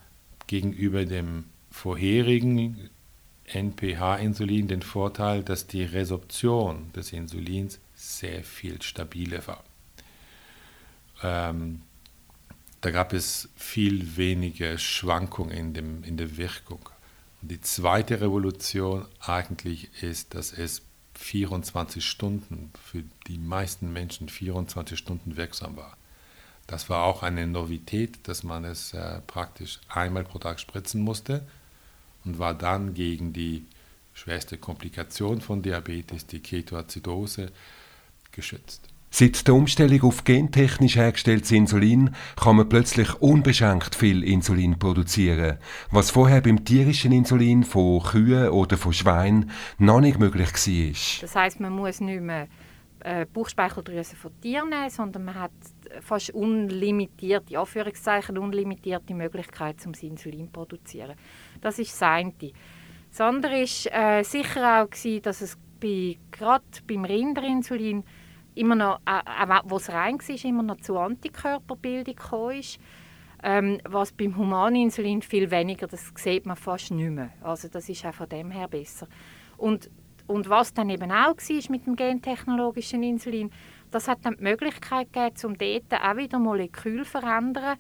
gegenüber 0.48 1.06
dem 1.06 1.46
vorherigen 1.70 2.90
NPH-Insulin 3.46 4.68
den 4.68 4.82
Vorteil, 4.82 5.44
dass 5.44 5.68
die 5.68 5.84
Resorption 5.84 6.92
des 6.94 7.14
Insulins 7.14 7.80
sehr 7.94 8.44
viel 8.44 8.82
stabiler 8.82 9.46
war. 9.46 9.64
Ähm, 11.26 11.82
da 12.82 12.92
gab 12.92 13.14
es 13.14 13.50
viel 13.56 14.16
weniger 14.16 14.78
Schwankungen 14.78 15.58
in, 15.58 15.74
dem, 15.74 16.04
in 16.04 16.18
der 16.18 16.38
Wirkung. 16.38 16.88
Und 17.42 17.50
die 17.50 17.60
zweite 17.62 18.22
Revolution 18.22 19.08
eigentlich 19.20 20.04
ist, 20.04 20.36
dass 20.36 20.54
es 20.54 20.84
24 21.16 22.06
Stunden, 22.06 22.72
für 22.80 23.04
die 23.26 23.40
meisten 23.40 23.92
Menschen 23.92 24.30
24 24.30 25.00
Stunden 25.00 25.36
wirksam 25.36 25.78
war. 25.78 25.98
Das 26.68 26.88
war 26.90 27.04
auch 27.04 27.24
eine 27.24 27.48
Novität, 27.48 28.28
dass 28.28 28.44
man 28.44 28.64
es 28.64 28.94
äh, 28.94 29.22
praktisch 29.26 29.80
einmal 29.90 30.26
pro 30.26 30.38
Tag 30.38 30.60
spritzen 30.60 31.02
musste 31.02 31.44
und 32.24 32.38
war 32.38 32.54
dann 32.54 32.94
gegen 32.94 33.34
die 33.34 33.66
schwerste 34.14 34.60
Komplikation 34.60 35.42
von 35.42 35.64
Diabetes, 35.64 36.28
die 36.28 36.40
Ketoazidose, 36.40 37.52
geschützt. 38.32 38.90
Seit 39.18 39.48
der 39.48 39.56
Umstellung 39.56 40.02
auf 40.02 40.26
gentechnisch 40.26 40.98
hergestelltes 40.98 41.50
Insulin 41.54 42.14
kann 42.36 42.58
man 42.58 42.68
plötzlich 42.68 43.14
unbeschränkt 43.22 43.96
viel 43.96 44.22
Insulin 44.26 44.78
produzieren, 44.78 45.58
was 45.90 46.12
vorher 46.12 46.42
beim 46.42 46.66
tierischen 46.66 47.14
Insulin 47.14 47.64
von 47.64 48.04
Kühen 48.04 48.50
oder 48.50 48.76
von 48.76 48.92
Schweinen 48.92 49.52
noch 49.78 50.02
nicht 50.02 50.20
möglich 50.20 50.50
war. 50.50 51.22
Das 51.22 51.34
heißt, 51.34 51.62
man 51.62 51.72
muss 51.72 52.02
nicht 52.02 52.20
mehr 52.20 52.50
äh, 53.06 53.26
Bauchspeicheldrüse 53.26 54.18
von 54.18 54.38
Tieren 54.42 54.68
nehmen, 54.68 54.90
sondern 54.90 55.24
man 55.24 55.36
hat 55.36 55.52
fast 56.02 56.32
unlimitierte, 56.32 57.58
Anführungszeichen, 57.58 58.38
unlimitierte 58.38 59.14
Möglichkeit, 59.14 59.80
zum 59.80 59.94
Insulin 59.94 60.48
zu 60.48 60.52
produzieren. 60.52 61.16
Das 61.62 61.80
ist 61.80 61.94
das 61.94 62.02
eine. 62.02 62.34
Das 63.12 63.22
andere 63.22 63.62
war 63.62 64.20
äh, 64.20 64.24
sicher 64.26 64.84
auch, 64.84 64.90
gewesen, 64.90 65.22
dass 65.22 65.40
es 65.40 65.58
bei, 65.80 66.18
gerade 66.32 66.66
beim 66.86 67.06
Rinderinsulin 67.06 68.04
immer 68.56 68.76
noch, 68.76 69.00
auch 69.06 69.62
wo 69.66 69.78
es 69.78 69.90
rein 69.90 70.18
war, 70.20 70.46
immer 70.46 70.64
noch 70.64 70.78
zu 70.78 70.98
Antikörperbildung 70.98 72.16
gekommen. 72.16 72.62
Ähm, 73.44 73.80
was 73.84 74.12
beim 74.12 74.36
Humaninsulin 74.36 75.22
viel 75.22 75.52
weniger, 75.52 75.86
das 75.86 76.12
sieht 76.16 76.46
man 76.48 76.56
fast 76.56 76.90
nicht 76.92 77.12
mehr. 77.12 77.30
Also 77.42 77.68
das 77.68 77.88
ist 77.90 78.06
auch 78.06 78.14
von 78.14 78.28
dem 78.28 78.50
her 78.50 78.68
besser. 78.68 79.08
Und, 79.58 79.92
und 80.26 80.50
was 80.50 80.74
dann 80.74 80.90
eben 80.90 81.12
auch 81.12 81.38
war 81.38 81.72
mit 81.72 81.86
dem 81.86 81.96
gentechnologischen 81.96 83.04
Insulin, 83.04 83.52
das 83.92 84.08
hat 84.08 84.20
dann 84.26 84.38
die 84.38 84.44
Möglichkeit 84.44 85.14
gegeben, 85.14 85.36
um 85.46 85.58
dort 85.58 86.02
auch 86.02 86.18
wieder 86.18 86.40
Moleküle 86.40 87.04
zu 87.04 87.12
verändern, 87.12 87.78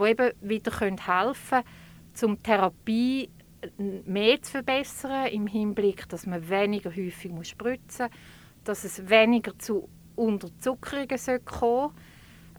die 0.00 0.04
eben 0.04 0.32
wieder 0.40 0.72
helfen 0.80 1.60
können, 1.60 2.30
um 2.30 2.42
Therapie 2.42 3.28
mehr 4.06 4.40
zu 4.40 4.52
verbessern, 4.52 5.26
im 5.26 5.46
Hinblick, 5.46 6.08
dass 6.08 6.26
man 6.26 6.48
weniger 6.48 6.90
häufig 6.90 7.32
spritzen 7.42 8.06
muss, 8.06 8.64
dass 8.64 8.84
es 8.84 9.08
weniger 9.08 9.58
zu 9.58 9.88
Unterzuckerungen 10.16 11.44
kommen 11.44 11.92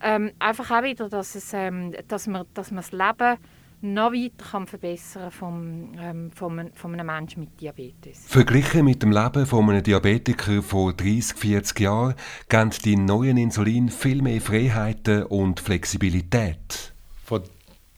ähm, 0.03 0.31
Einfach 0.39 0.69
auch 0.69 0.83
wieder, 0.83 1.07
dass, 1.07 1.35
es, 1.35 1.53
ähm, 1.53 1.93
dass, 2.07 2.27
man, 2.27 2.45
dass 2.53 2.71
man 2.71 2.83
das 2.83 2.91
Leben 2.91 3.37
noch 3.81 4.13
weiter 4.13 4.45
kann 4.51 4.67
verbessern 4.67 5.31
vom, 5.31 5.91
ähm, 5.99 6.31
von, 6.31 6.71
von 6.73 6.93
einem 6.93 7.05
Menschen 7.05 7.41
mit 7.41 7.59
Diabetes. 7.59 8.25
Verglichen 8.27 8.85
mit 8.85 9.01
dem 9.03 9.11
Leben 9.11 9.45
von 9.45 9.69
einem 9.69 9.83
Diabetiker 9.83 10.61
vor 10.61 10.93
30, 10.93 11.37
40 11.37 11.79
Jahren 11.79 12.15
geben 12.47 12.71
die 12.83 12.95
neuen 12.95 13.37
Insulin 13.37 13.89
viel 13.89 14.21
mehr 14.21 14.39
Freiheiten 14.39 15.23
und 15.23 15.59
Flexibilität. 15.59 16.93
Vor 17.25 17.43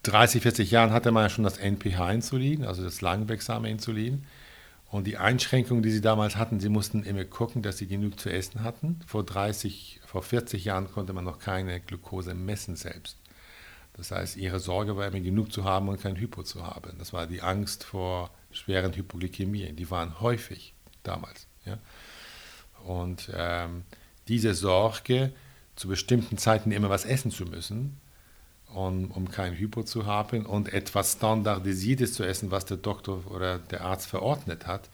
30, 0.03 0.41
40 0.41 0.71
Jahren 0.71 0.91
hatte 0.91 1.11
man 1.11 1.23
ja 1.23 1.29
schon 1.29 1.43
das 1.43 1.57
NPH-Insulin, 1.57 2.65
also 2.65 2.83
das 2.83 3.01
langwirksame 3.01 3.69
Insulin. 3.69 4.23
Und 4.95 5.07
die 5.07 5.17
Einschränkungen, 5.17 5.83
die 5.83 5.91
sie 5.91 5.99
damals 5.99 6.37
hatten, 6.37 6.61
sie 6.61 6.69
mussten 6.69 7.03
immer 7.03 7.25
gucken, 7.25 7.61
dass 7.61 7.77
sie 7.77 7.85
genug 7.85 8.17
zu 8.17 8.29
essen 8.29 8.63
hatten. 8.63 9.01
Vor 9.05 9.25
30, 9.25 9.99
vor 10.05 10.23
40 10.23 10.63
Jahren 10.63 10.89
konnte 10.89 11.11
man 11.11 11.25
noch 11.25 11.37
keine 11.37 11.81
Glucose 11.81 12.33
messen 12.33 12.77
selbst. 12.77 13.17
Das 13.91 14.11
heißt, 14.11 14.37
ihre 14.37 14.61
Sorge 14.61 14.95
war 14.95 15.05
immer 15.05 15.19
genug 15.19 15.51
zu 15.51 15.65
haben 15.65 15.89
und 15.89 15.99
kein 15.99 16.15
Hypo 16.15 16.43
zu 16.43 16.65
haben. 16.65 16.97
Das 16.97 17.11
war 17.11 17.27
die 17.27 17.41
Angst 17.41 17.83
vor 17.83 18.31
schweren 18.51 18.93
Hypoglykämien. 18.93 19.75
Die 19.75 19.91
waren 19.91 20.21
häufig 20.21 20.73
damals. 21.03 21.45
Ja? 21.65 21.77
Und 22.85 23.29
ähm, 23.35 23.83
diese 24.29 24.53
Sorge, 24.53 25.33
zu 25.75 25.89
bestimmten 25.89 26.37
Zeiten 26.37 26.71
immer 26.71 26.89
was 26.89 27.03
essen 27.03 27.31
zu 27.31 27.43
müssen, 27.43 27.99
um, 28.75 29.11
um 29.11 29.29
kein 29.29 29.53
Hypo 29.53 29.83
zu 29.83 30.05
haben 30.05 30.45
und 30.45 30.73
etwas 30.73 31.13
Standardisiertes 31.13 32.13
zu 32.13 32.23
essen, 32.23 32.51
was 32.51 32.65
der 32.65 32.77
Doktor 32.77 33.23
oder 33.31 33.59
der 33.59 33.81
Arzt 33.81 34.07
verordnet 34.07 34.67
hat, 34.67 34.89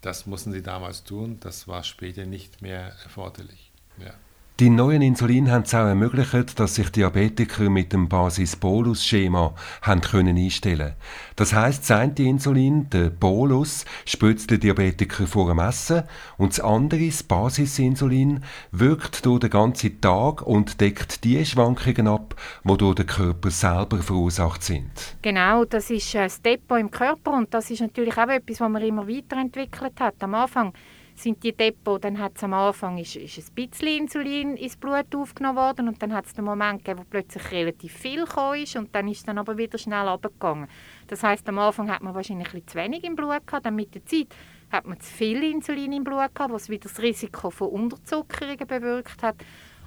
das 0.00 0.26
mussten 0.26 0.52
sie 0.52 0.62
damals 0.62 1.04
tun. 1.04 1.38
Das 1.40 1.66
war 1.66 1.82
später 1.82 2.26
nicht 2.26 2.60
mehr 2.60 2.94
erforderlich. 3.04 3.70
Ja. 3.98 4.12
Die 4.60 4.70
neuen 4.70 5.02
Insulin 5.02 5.50
haben 5.50 5.64
es 5.64 5.74
auch 5.74 5.84
ermöglicht, 5.84 6.60
dass 6.60 6.76
sich 6.76 6.88
Diabetiker 6.90 7.68
mit 7.68 7.92
dem 7.92 8.08
Basis-Bolus-Schema 8.08 9.52
einstellen 9.80 10.92
Das 11.34 11.52
heisst, 11.52 11.90
das 11.90 11.98
eine 11.98 12.14
Insulin, 12.18 12.88
der 12.88 13.10
Bolus, 13.10 13.84
spürt 14.06 14.48
den 14.48 14.60
Diabetiker 14.60 15.26
vor 15.26 15.48
dem 15.48 15.58
Essen 15.58 16.04
und 16.38 16.52
das 16.52 16.60
andere, 16.60 17.04
das 17.04 17.24
Basisinsulin, 17.24 18.44
wirkt 18.70 19.26
durch 19.26 19.40
den 19.40 19.50
ganzen 19.50 20.00
Tag 20.00 20.42
und 20.42 20.80
deckt 20.80 21.24
die 21.24 21.44
Schwankungen 21.44 22.06
ab, 22.06 22.36
die 22.62 22.76
durch 22.76 22.94
den 22.94 23.06
Körper 23.06 23.50
selber 23.50 24.02
verursacht 24.02 24.62
sind. 24.62 25.16
Genau, 25.22 25.64
das 25.64 25.90
ist 25.90 26.14
das 26.14 26.40
Depot 26.40 26.78
im 26.78 26.92
Körper 26.92 27.32
und 27.32 27.52
das 27.52 27.72
ist 27.72 27.80
natürlich 27.80 28.16
auch 28.16 28.28
etwas, 28.28 28.60
was 28.60 28.70
man 28.70 28.82
immer 28.82 29.08
weiterentwickelt 29.08 29.98
hat. 29.98 30.22
Am 30.22 30.36
Anfang 30.36 30.72
sind 31.14 31.42
die 31.42 31.52
Depot, 31.52 32.02
dann 32.02 32.18
hat 32.18 32.42
am 32.42 32.54
Anfang 32.54 32.98
ist, 32.98 33.16
ist 33.16 33.38
ein 33.38 33.54
bisschen 33.54 33.88
Insulin 33.88 34.56
ins 34.56 34.76
Blut 34.76 35.14
aufgenommen 35.14 35.56
worden 35.56 35.88
und 35.88 36.02
dann 36.02 36.12
hat 36.12 36.26
es 36.26 36.34
den 36.34 36.44
Moment 36.44 36.84
gegeben, 36.84 37.00
wo 37.00 37.04
plötzlich 37.08 37.50
relativ 37.50 37.92
viel 37.92 38.24
gekommen 38.24 38.62
ist 38.62 38.76
und 38.76 38.94
dann 38.94 39.08
ist 39.08 39.26
dann 39.26 39.38
aber 39.38 39.56
wieder 39.56 39.78
schnell 39.78 40.08
abgegangen. 40.08 40.68
Das 41.06 41.22
heißt, 41.22 41.48
am 41.48 41.58
Anfang 41.58 41.90
hat 41.90 42.02
man 42.02 42.14
wahrscheinlich 42.14 42.48
ein 42.48 42.62
bisschen 42.62 42.68
zu 42.68 42.78
wenig 42.78 43.04
im 43.04 43.14
Blut 43.14 43.46
gehabt, 43.46 43.66
dann 43.66 43.76
mit 43.76 43.94
der 43.94 44.04
Zeit 44.04 44.28
hat 44.70 44.86
man 44.86 44.98
zu 45.00 45.12
viel 45.12 45.42
Insulin 45.44 45.92
im 45.92 46.04
Blut 46.04 46.34
gehabt, 46.34 46.52
was 46.52 46.68
wieder 46.68 46.88
das 46.88 47.00
Risiko 47.00 47.50
von 47.50 47.68
Unterzuckerungen 47.68 48.66
bewirkt 48.66 49.22
hat. 49.22 49.36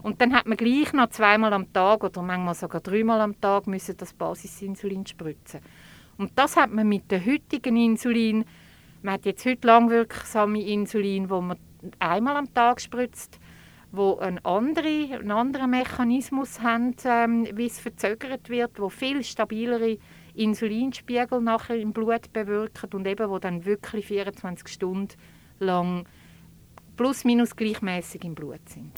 Und 0.03 0.21
dann 0.21 0.33
hat 0.33 0.45
man 0.45 0.57
gleich 0.57 0.93
noch 0.93 1.09
zweimal 1.09 1.51
am 1.53 1.73
Tag 1.73 2.03
oder 2.03 2.21
manchmal 2.21 2.55
sogar 2.55 2.81
dreimal 2.81 3.19
am 3.19 3.39
Tag 3.41 3.67
müssen 3.67 3.97
das 3.97 4.13
Basisinsulin 4.13 5.05
spritzen. 5.05 5.59
Und 6.17 6.31
das 6.35 6.55
hat 6.55 6.71
man 6.71 6.87
mit 6.87 7.11
dem 7.11 7.25
heutigen 7.25 7.75
Insulin 7.77 8.45
man 9.07 9.13
hat 9.13 9.25
jetzt 9.25 9.45
heute 9.45 9.65
langwirksame 9.65 10.61
Insulin, 10.61 11.29
wo 11.29 11.39
man 11.39 11.57
einmal 11.97 12.35
am 12.35 12.53
Tag 12.53 12.81
spritzt, 12.81 13.39
wo 13.89 14.17
einen 14.17 14.39
anderen 14.39 15.69
Mechanismus 15.69 16.59
haben, 16.59 16.93
ähm, 17.05 17.47
wie 17.53 17.67
es 17.67 17.79
verzögert 17.79 18.49
wird, 18.49 18.81
wo 18.81 18.89
viel 18.89 19.23
stabilere 19.23 19.97
Insulinspiegel 20.35 21.39
nachher 21.39 21.77
im 21.77 21.93
Blut 21.93 22.33
bewirken 22.33 22.89
und 22.91 23.07
eben 23.07 23.29
wo 23.29 23.39
dann 23.39 23.63
wirklich 23.63 24.07
24 24.07 24.67
Stunden 24.67 25.15
lang 25.59 26.05
plus 26.97 27.23
minus 27.23 27.55
gleichmäßig 27.55 28.25
im 28.25 28.35
Blut 28.35 28.67
sind. 28.67 28.91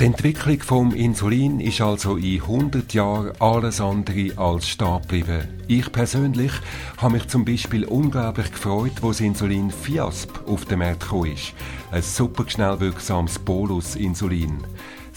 Die 0.00 0.04
Entwicklung 0.04 0.60
vom 0.60 0.94
Insulin 0.94 1.58
ist 1.58 1.80
also 1.80 2.18
in 2.18 2.40
100 2.40 2.94
Jahren 2.94 3.32
alles 3.40 3.80
andere 3.80 4.30
als 4.36 4.68
stehen 4.68 5.02
geblieben. 5.02 5.48
Ich 5.66 5.90
persönlich 5.90 6.52
habe 6.98 7.14
mich 7.14 7.26
zum 7.26 7.44
Beispiel 7.44 7.84
unglaublich 7.84 8.52
gefreut, 8.52 8.92
wo 9.00 9.08
das 9.08 9.18
Insulin 9.18 9.72
Fiasp 9.72 10.30
auf 10.46 10.66
den 10.66 10.78
Markt 10.78 11.12
ist. 11.26 11.52
Ein 11.90 12.02
super 12.02 12.48
schnell 12.48 12.78
wirksames 12.78 13.40
Bolus-Insulin. 13.40 14.58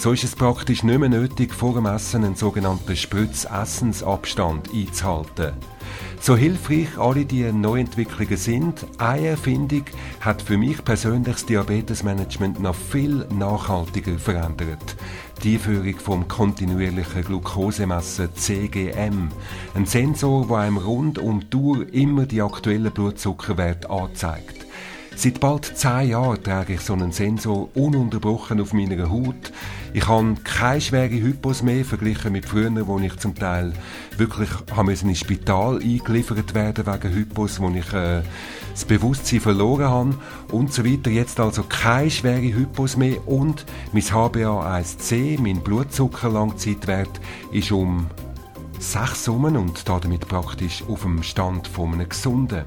So 0.01 0.13
ist 0.13 0.23
es 0.23 0.35
praktisch 0.35 0.81
nicht 0.81 0.97
mehr 0.97 1.09
nötig, 1.09 1.53
vor 1.53 1.75
dem 1.75 1.85
Essen 1.85 2.23
einen 2.23 2.33
sogenannten 2.33 2.95
Spritz-Essensabstand 2.95 4.73
einzuhalten. 4.73 5.53
So 6.19 6.35
hilfreich 6.35 6.97
alle 6.97 7.23
diese 7.23 7.53
Neuentwicklungen 7.53 8.35
sind, 8.35 8.87
eine 8.97 9.27
Erfindung 9.27 9.83
hat 10.19 10.41
für 10.41 10.57
mich 10.57 10.83
persönlich 10.83 11.35
das 11.35 11.45
Diabetesmanagement 11.45 12.59
noch 12.59 12.73
viel 12.73 13.27
nachhaltiger 13.31 14.17
verändert. 14.17 14.95
Die 15.43 15.53
Einführung 15.53 15.99
vom 15.99 16.27
kontinuierlichen 16.27 17.23
Glukosemessen 17.23 18.33
CGM. 18.33 19.29
Ein 19.75 19.85
Sensor, 19.85 20.47
der 20.47 20.57
einem 20.57 20.77
rund 20.77 21.19
um 21.19 21.47
die 21.47 21.57
Uhr 21.57 21.93
immer 21.93 22.25
die 22.25 22.41
aktuellen 22.41 22.91
Blutzuckerwerte 22.91 23.87
anzeigt. 23.87 24.65
Seit 25.23 25.39
bald 25.39 25.77
zehn 25.77 26.10
Jahren 26.10 26.41
trage 26.41 26.73
ich 26.73 26.81
so 26.81 26.93
einen 26.93 27.12
Sensor 27.12 27.69
ununterbrochen 27.75 28.60
auf 28.60 28.73
meiner 28.73 29.12
Haut. 29.12 29.53
Ich 29.93 30.07
habe 30.07 30.34
keine 30.43 30.81
schwere 30.81 31.12
Hypos 31.12 31.62
mehr, 31.62 31.86
verglichen 31.86 32.31
mit 32.31 32.47
früher, 32.47 32.71
wo 32.88 32.97
ich 32.97 33.15
zum 33.17 33.36
Teil 33.36 33.71
wirklich 34.17 34.49
ins 35.03 35.19
Spital 35.19 35.75
eingeliefert 35.75 36.55
werden 36.55 36.88
wegen 36.88 37.13
Hypos, 37.13 37.60
wo 37.60 37.69
ich 37.69 37.93
äh, 37.93 38.23
das 38.71 38.86
Bewusstsein 38.86 39.41
verloren 39.41 39.89
habe 39.89 40.15
und 40.51 40.73
so 40.73 40.84
weiter. 40.84 41.12
Jetzt 41.12 41.39
also 41.39 41.65
keine 41.69 42.10
schwere 42.10 42.41
Hypos 42.41 42.97
mehr 42.97 43.27
und 43.27 43.63
mein 43.93 44.01
HbA1c, 44.01 45.39
mein 45.39 45.62
Blutzuckerlangzeitwert, 45.62 47.21
ist 47.51 47.71
um 47.71 48.07
sechs 48.79 49.25
Summen 49.25 49.55
und 49.55 49.88
damit 49.88 50.27
praktisch 50.27 50.84
auf 50.89 51.03
dem 51.03 51.21
Stand 51.21 51.67
von 51.67 51.93
einem 51.93 52.10
gesunden. 52.10 52.63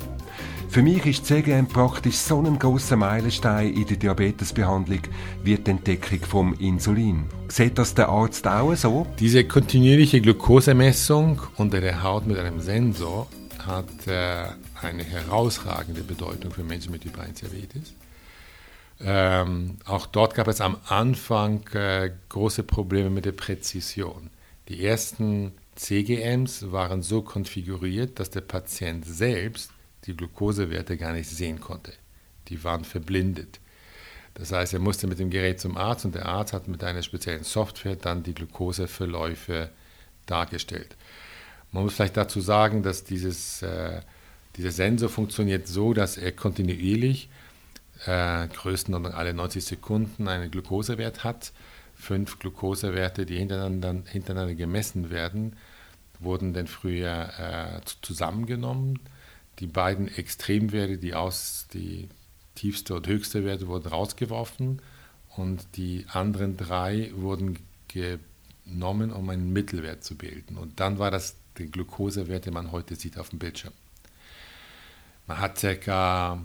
Für 0.75 0.83
mich 0.83 1.07
ist 1.07 1.27
CGM 1.27 1.69
praktisch 1.69 2.17
so 2.17 2.43
ein 2.43 2.59
großer 2.59 2.97
Meilenstein 2.97 3.73
in 3.75 3.87
der 3.87 3.97
Diabetesbehandlung 3.97 5.03
wie 5.45 5.55
die 5.55 5.71
Entdeckung 5.71 6.19
vom 6.23 6.55
Insulin. 6.55 7.27
Sieht 7.47 7.79
das 7.79 7.95
der 7.95 8.09
Arzt 8.09 8.45
auch 8.49 8.75
so? 8.75 9.07
Diese 9.21 9.45
kontinuierliche 9.45 10.21
Glukosemessung 10.21 11.41
unter 11.59 11.81
der 11.81 12.03
Haut 12.03 12.27
mit 12.27 12.39
einem 12.39 12.59
Sensor 12.59 13.29
hat 13.65 14.09
äh, 14.09 14.47
eine 14.83 15.05
herausragende 15.05 16.03
Bedeutung 16.03 16.51
für 16.51 16.65
Menschen 16.65 16.91
mit 16.91 17.03
Typ 17.03 17.21
1 17.21 17.39
Diabetes. 17.39 17.95
Ähm, 19.01 19.77
auch 19.85 20.07
dort 20.07 20.35
gab 20.35 20.49
es 20.49 20.61
am 20.61 20.79
Anfang 20.89 21.65
äh, 21.69 22.11
große 22.31 22.65
Probleme 22.65 23.11
mit 23.11 23.27
der 23.27 23.33
Präzision. 23.33 24.29
Die 24.69 24.85
ersten 24.85 25.53
CGMs 25.77 26.73
waren 26.73 27.03
so 27.03 27.23
konfiguriert, 27.23 28.19
dass 28.19 28.31
der 28.31 28.41
Patient 28.41 29.07
selbst 29.07 29.71
die 30.07 30.17
Glukosewerte 30.17 30.97
gar 30.97 31.13
nicht 31.13 31.29
sehen 31.29 31.61
konnte. 31.61 31.93
Die 32.49 32.63
waren 32.65 32.85
verblindet. 32.85 33.61
Das 34.35 34.53
heißt, 34.53 34.73
er 34.75 34.81
musste 34.81 35.07
mit 35.07 35.19
dem 35.19 35.31
Gerät 35.31 35.61
zum 35.61 35.77
Arzt 35.77 36.05
und 36.05 36.15
der 36.15 36.27
Arzt 36.27 36.53
hat 36.53 36.67
mit 36.67 36.83
einer 36.83 37.03
speziellen 37.03 37.45
Software 37.45 37.97
dann 37.97 38.25
die 38.25 38.35
Glukoseverläufe 38.35 39.71
dargestellt. 40.27 40.97
Man 41.71 41.85
muss 41.85 41.95
vielleicht 41.95 42.17
dazu 42.17 42.41
sagen, 42.41 42.83
dass 42.83 43.05
dieses, 43.05 43.63
äh, 43.63 44.01
dieser 44.57 44.73
Sensor 44.73 45.09
funktioniert 45.09 45.69
so, 45.69 45.93
dass 45.93 46.17
er 46.17 46.33
kontinuierlich 46.33 47.29
äh, 48.07 48.49
größtenteils 48.49 49.15
alle 49.15 49.35
90 49.35 49.65
Sekunden 49.65 50.29
einen 50.29 50.51
Glukosewert 50.51 51.25
hat. 51.25 51.53
Fünf 51.95 52.41
Glukosewerte, 52.41 53.27
die 53.27 53.39
hintereinander, 53.39 54.03
hintereinander 54.11 54.55
gemessen 54.55 55.11
werden, 55.11 55.57
wurden 56.19 56.53
dann 56.53 56.67
früher 56.67 57.31
äh, 57.39 57.81
zusammengenommen 58.03 58.99
die 59.59 59.67
beiden 59.67 60.09
Extremwerte, 60.09 60.99
die 60.99 61.15
aus 61.15 61.67
die 61.73 62.09
tiefste 62.55 62.95
und 62.95 63.07
höchste 63.07 63.45
Werte 63.45 63.67
wurden 63.67 63.89
rausgeworfen 63.89 64.81
und 65.37 65.65
die 65.77 66.07
anderen 66.13 66.57
drei 66.57 67.11
wurden 67.15 67.59
genommen, 67.89 69.13
um 69.13 69.29
einen 69.31 69.53
Mittelwert 69.53 70.05
zu 70.05 70.17
bilden. 70.17 70.57
Und 70.57 70.81
dann 70.81 70.99
war 70.99 71.11
das 71.11 71.37
der 71.59 71.67
Glukosewert, 71.67 72.47
den 72.47 72.55
man 72.55 72.73
heute 72.73 72.97
sieht 72.97 73.19
auf 73.19 73.31
dem 73.31 73.39
Bildschirm. 73.39 73.73
Man 75.27 75.39
hat 75.39 75.61
ca. 75.61 76.43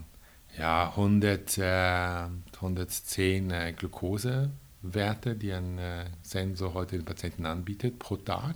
Ja, 0.58 0.90
100, 0.90 1.58
äh, 1.60 2.26
110 2.56 3.52
äh, 3.52 3.74
Glukosewerte, 3.74 5.36
die 5.36 5.54
ein 5.54 5.78
äh, 5.78 6.06
Sensor 6.24 6.74
heute 6.74 6.98
den 6.98 7.06
Patienten 7.06 7.46
anbietet 7.46 8.00
pro 8.00 8.18
Tag. 8.18 8.56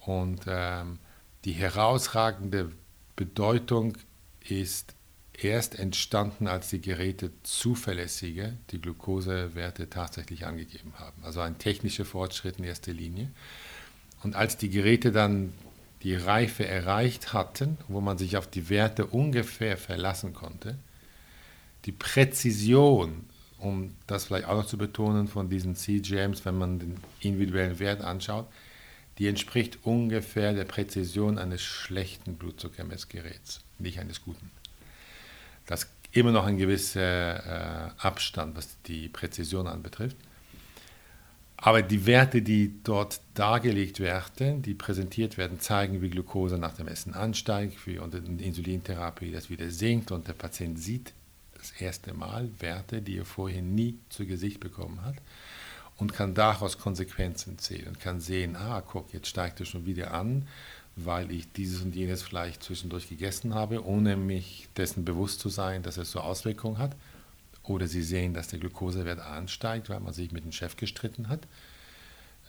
Und 0.00 0.42
ähm, 0.46 0.98
die 1.44 1.52
herausragende 1.52 2.72
Bedeutung 3.16 3.96
ist 4.46 4.94
erst 5.32 5.78
entstanden, 5.78 6.46
als 6.46 6.68
die 6.68 6.80
Geräte 6.80 7.30
zuverlässige 7.42 8.56
die 8.70 8.80
Glukosewerte 8.80 9.90
tatsächlich 9.90 10.46
angegeben 10.46 10.92
haben. 10.98 11.22
Also 11.24 11.40
ein 11.40 11.58
technischer 11.58 12.04
Fortschritt 12.04 12.58
in 12.58 12.64
erster 12.64 12.92
Linie. 12.92 13.30
Und 14.22 14.34
als 14.34 14.56
die 14.56 14.70
Geräte 14.70 15.12
dann 15.12 15.52
die 16.02 16.14
Reife 16.14 16.66
erreicht 16.66 17.32
hatten, 17.32 17.78
wo 17.88 18.00
man 18.00 18.18
sich 18.18 18.36
auf 18.36 18.46
die 18.46 18.68
Werte 18.68 19.06
ungefähr 19.06 19.76
verlassen 19.76 20.32
konnte, 20.32 20.78
die 21.84 21.92
Präzision, 21.92 23.24
um 23.58 23.94
das 24.06 24.24
vielleicht 24.24 24.46
auch 24.46 24.56
noch 24.56 24.66
zu 24.66 24.78
betonen 24.78 25.28
von 25.28 25.48
diesen 25.48 25.74
CGMs, 25.76 26.44
wenn 26.44 26.58
man 26.58 26.78
den 26.78 26.96
individuellen 27.20 27.78
Wert 27.78 28.02
anschaut, 28.02 28.46
die 29.18 29.28
entspricht 29.28 29.78
ungefähr 29.82 30.52
der 30.52 30.64
Präzision 30.64 31.38
eines 31.38 31.62
schlechten 31.62 32.36
Blutzuckermessgeräts, 32.36 33.60
nicht 33.78 33.98
eines 33.98 34.22
guten. 34.22 34.50
Das 35.66 35.84
ist 35.84 35.90
immer 36.12 36.32
noch 36.32 36.46
ein 36.46 36.58
gewisser 36.58 37.86
äh, 37.86 37.90
Abstand, 37.98 38.56
was 38.56 38.80
die 38.82 39.08
Präzision 39.08 39.66
anbetrifft. 39.66 40.16
Aber 41.58 41.80
die 41.80 42.04
Werte, 42.04 42.42
die 42.42 42.82
dort 42.84 43.20
dargelegt 43.32 43.98
werden, 43.98 44.60
die 44.60 44.74
präsentiert 44.74 45.38
werden, 45.38 45.58
zeigen, 45.58 46.02
wie 46.02 46.10
Glucose 46.10 46.58
nach 46.58 46.74
dem 46.74 46.86
Essen 46.86 47.14
ansteigt, 47.14 47.86
wie 47.86 47.98
unter 47.98 48.18
Insulintherapie 48.18 49.32
das 49.32 49.48
wieder 49.48 49.70
sinkt 49.70 50.12
und 50.12 50.28
der 50.28 50.34
Patient 50.34 50.78
sieht 50.78 51.14
das 51.56 51.72
erste 51.80 52.12
Mal 52.12 52.50
Werte, 52.58 53.00
die 53.00 53.16
er 53.16 53.24
vorher 53.24 53.62
nie 53.62 53.98
zu 54.10 54.26
Gesicht 54.26 54.60
bekommen 54.60 55.02
hat 55.02 55.16
und 55.98 56.12
kann 56.12 56.34
daraus 56.34 56.78
Konsequenzen 56.78 57.58
ziehen 57.58 57.88
und 57.88 58.00
kann 58.00 58.20
sehen, 58.20 58.56
ah, 58.56 58.82
guck, 58.82 59.12
jetzt 59.12 59.28
steigt 59.28 59.60
er 59.60 59.66
schon 59.66 59.86
wieder 59.86 60.12
an, 60.12 60.46
weil 60.96 61.30
ich 61.30 61.50
dieses 61.52 61.82
und 61.82 61.94
jenes 61.94 62.22
vielleicht 62.22 62.62
zwischendurch 62.62 63.08
gegessen 63.08 63.54
habe, 63.54 63.84
ohne 63.84 64.16
mich 64.16 64.68
dessen 64.76 65.04
bewusst 65.04 65.40
zu 65.40 65.48
sein, 65.48 65.82
dass 65.82 65.96
es 65.98 66.10
so 66.10 66.20
Auswirkungen 66.20 66.78
hat. 66.78 66.96
Oder 67.62 67.88
Sie 67.88 68.02
sehen, 68.02 68.32
dass 68.32 68.48
der 68.48 68.60
Glukosewert 68.60 69.18
ansteigt, 69.18 69.90
weil 69.90 70.00
man 70.00 70.12
sich 70.12 70.32
mit 70.32 70.44
dem 70.44 70.52
Chef 70.52 70.76
gestritten 70.76 71.28
hat. 71.28 71.40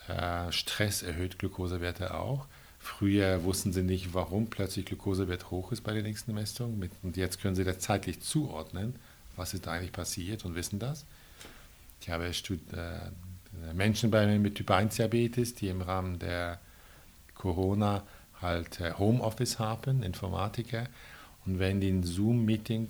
Äh, 0.07 0.51
Stress 0.51 1.01
erhöht 1.01 1.39
Glukosewerte 1.39 2.13
auch. 2.13 2.45
Früher 2.79 3.43
wussten 3.43 3.73
Sie 3.73 3.81
nicht, 3.81 4.13
warum 4.13 4.47
plötzlich 4.47 4.85
Glukosewert 4.85 5.49
hoch 5.49 5.71
ist 5.71 5.81
bei 5.81 5.93
der 5.93 6.03
nächsten 6.03 6.33
Messung. 6.33 6.89
und 7.01 7.17
jetzt 7.17 7.41
können 7.41 7.55
Sie 7.55 7.63
das 7.63 7.79
zeitlich 7.79 8.21
zuordnen, 8.21 8.95
was 9.35 9.53
ist 9.53 9.65
da 9.65 9.71
eigentlich 9.71 9.91
passiert 9.91 10.45
und 10.45 10.55
wissen 10.55 10.79
das. 10.79 11.05
Ich 11.99 12.09
habe 12.09 12.27
äh, 12.27 12.31
Menschen 13.73 14.09
mit 14.41 14.55
Typ 14.55 14.71
1 14.71 14.95
Diabetes, 14.95 15.55
die 15.55 15.67
im 15.67 15.81
Rahmen 15.81 16.19
der 16.19 16.59
Corona 17.35 18.03
halt 18.41 18.79
äh, 18.79 18.93
Homeoffice 18.93 19.59
haben, 19.59 20.03
Informatiker. 20.03 20.87
Und 21.45 21.59
wenn 21.59 21.79
die 21.79 21.89
ein 21.89 22.03
Zoom-Meeting 22.03 22.89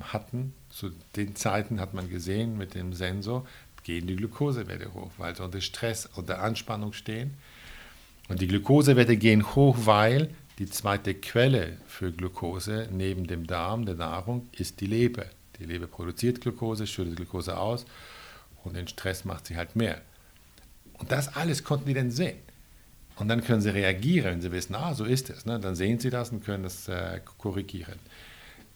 hatten, 0.00 0.54
zu 0.70 0.90
den 1.16 1.36
Zeiten 1.36 1.80
hat 1.80 1.94
man 1.94 2.10
gesehen 2.10 2.58
mit 2.58 2.74
dem 2.74 2.92
Sensor, 2.92 3.46
gehen 3.82 4.06
die 4.06 4.16
Glukosewerte 4.16 4.92
hoch, 4.94 5.10
weil 5.18 5.36
sie 5.36 5.42
unter 5.42 5.60
Stress, 5.60 6.08
unter 6.14 6.42
Anspannung 6.42 6.92
stehen. 6.92 7.34
Und 8.28 8.40
die 8.40 8.48
Glukosewerte 8.48 9.16
gehen 9.16 9.54
hoch, 9.54 9.76
weil 9.84 10.30
die 10.58 10.66
zweite 10.66 11.14
Quelle 11.14 11.76
für 11.86 12.12
Glukose 12.12 12.88
neben 12.90 13.26
dem 13.26 13.46
Darm, 13.46 13.84
der 13.86 13.96
Nahrung, 13.96 14.48
ist 14.52 14.80
die 14.80 14.86
Leber. 14.86 15.26
Die 15.58 15.64
Leber 15.64 15.86
produziert 15.86 16.40
Glukose, 16.40 16.86
schüttet 16.86 17.16
Glukose 17.16 17.58
aus 17.58 17.84
und 18.64 18.74
den 18.76 18.88
Stress 18.88 19.24
macht 19.24 19.46
sie 19.46 19.56
halt 19.56 19.76
mehr. 19.76 20.00
Und 20.98 21.12
das 21.12 21.36
alles 21.36 21.64
konnten 21.64 21.86
die 21.86 21.94
dann 21.94 22.10
sehen. 22.10 22.38
Und 23.16 23.28
dann 23.28 23.44
können 23.44 23.60
sie 23.60 23.70
reagieren, 23.70 24.32
wenn 24.32 24.40
sie 24.40 24.50
wissen, 24.50 24.74
ah, 24.74 24.94
so 24.94 25.04
ist 25.04 25.30
es. 25.30 25.46
Ne? 25.46 25.60
Dann 25.60 25.76
sehen 25.76 25.98
sie 25.98 26.10
das 26.10 26.30
und 26.30 26.44
können 26.44 26.64
das 26.64 26.88
äh, 26.88 27.20
korrigieren. 27.38 27.98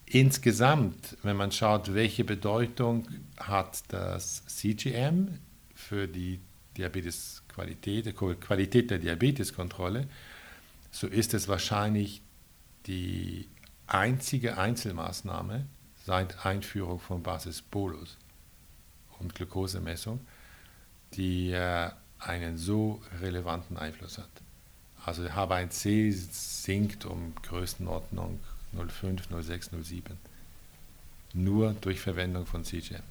Insgesamt, 0.05 1.17
wenn 1.23 1.35
man 1.35 1.51
schaut, 1.51 1.93
welche 1.93 2.23
Bedeutung 2.23 3.07
hat 3.37 3.83
das 3.89 4.45
CGM 4.47 5.27
für 5.75 6.07
die 6.07 6.39
Diabetesqualität, 6.77 8.15
Qualität 8.15 8.89
der 8.89 8.97
Diabeteskontrolle, 8.97 10.07
so 10.91 11.05
ist 11.07 11.33
es 11.33 11.47
wahrscheinlich 11.47 12.21
die 12.87 13.47
einzige 13.85 14.57
Einzelmaßnahme 14.57 15.65
seit 16.05 16.45
Einführung 16.45 16.99
von 16.99 17.21
Basis 17.21 17.61
Bolus 17.61 18.17
und 19.19 19.35
Glukosemessung, 19.35 20.21
die 21.13 21.51
äh, 21.51 21.89
einen 22.19 22.57
so 22.57 23.01
relevanten 23.21 23.77
Einfluss 23.77 24.17
hat. 24.17 24.29
Also 25.05 25.23
der 25.23 25.35
H1C 25.35 26.13
sinkt 26.31 27.05
um 27.05 27.33
Größenordnung 27.43 28.39
0,5, 28.75 29.29
0,6, 29.31 29.71
0,7. 29.71 30.01
Nur 31.33 31.75
durch 31.81 31.99
Verwendung 31.99 32.45
von 32.45 32.63
CGM. 32.63 33.01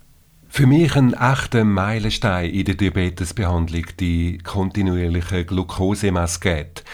Für 0.50 0.66
mich 0.66 0.96
ein 0.96 1.12
echter 1.12 1.64
Meilenstein 1.64 2.50
in 2.50 2.64
der 2.64 2.74
Diabetesbehandlung 2.74 3.84
die 4.00 4.38
kontinuierliche 4.38 5.44
Glukosemessgerät. 5.44 6.84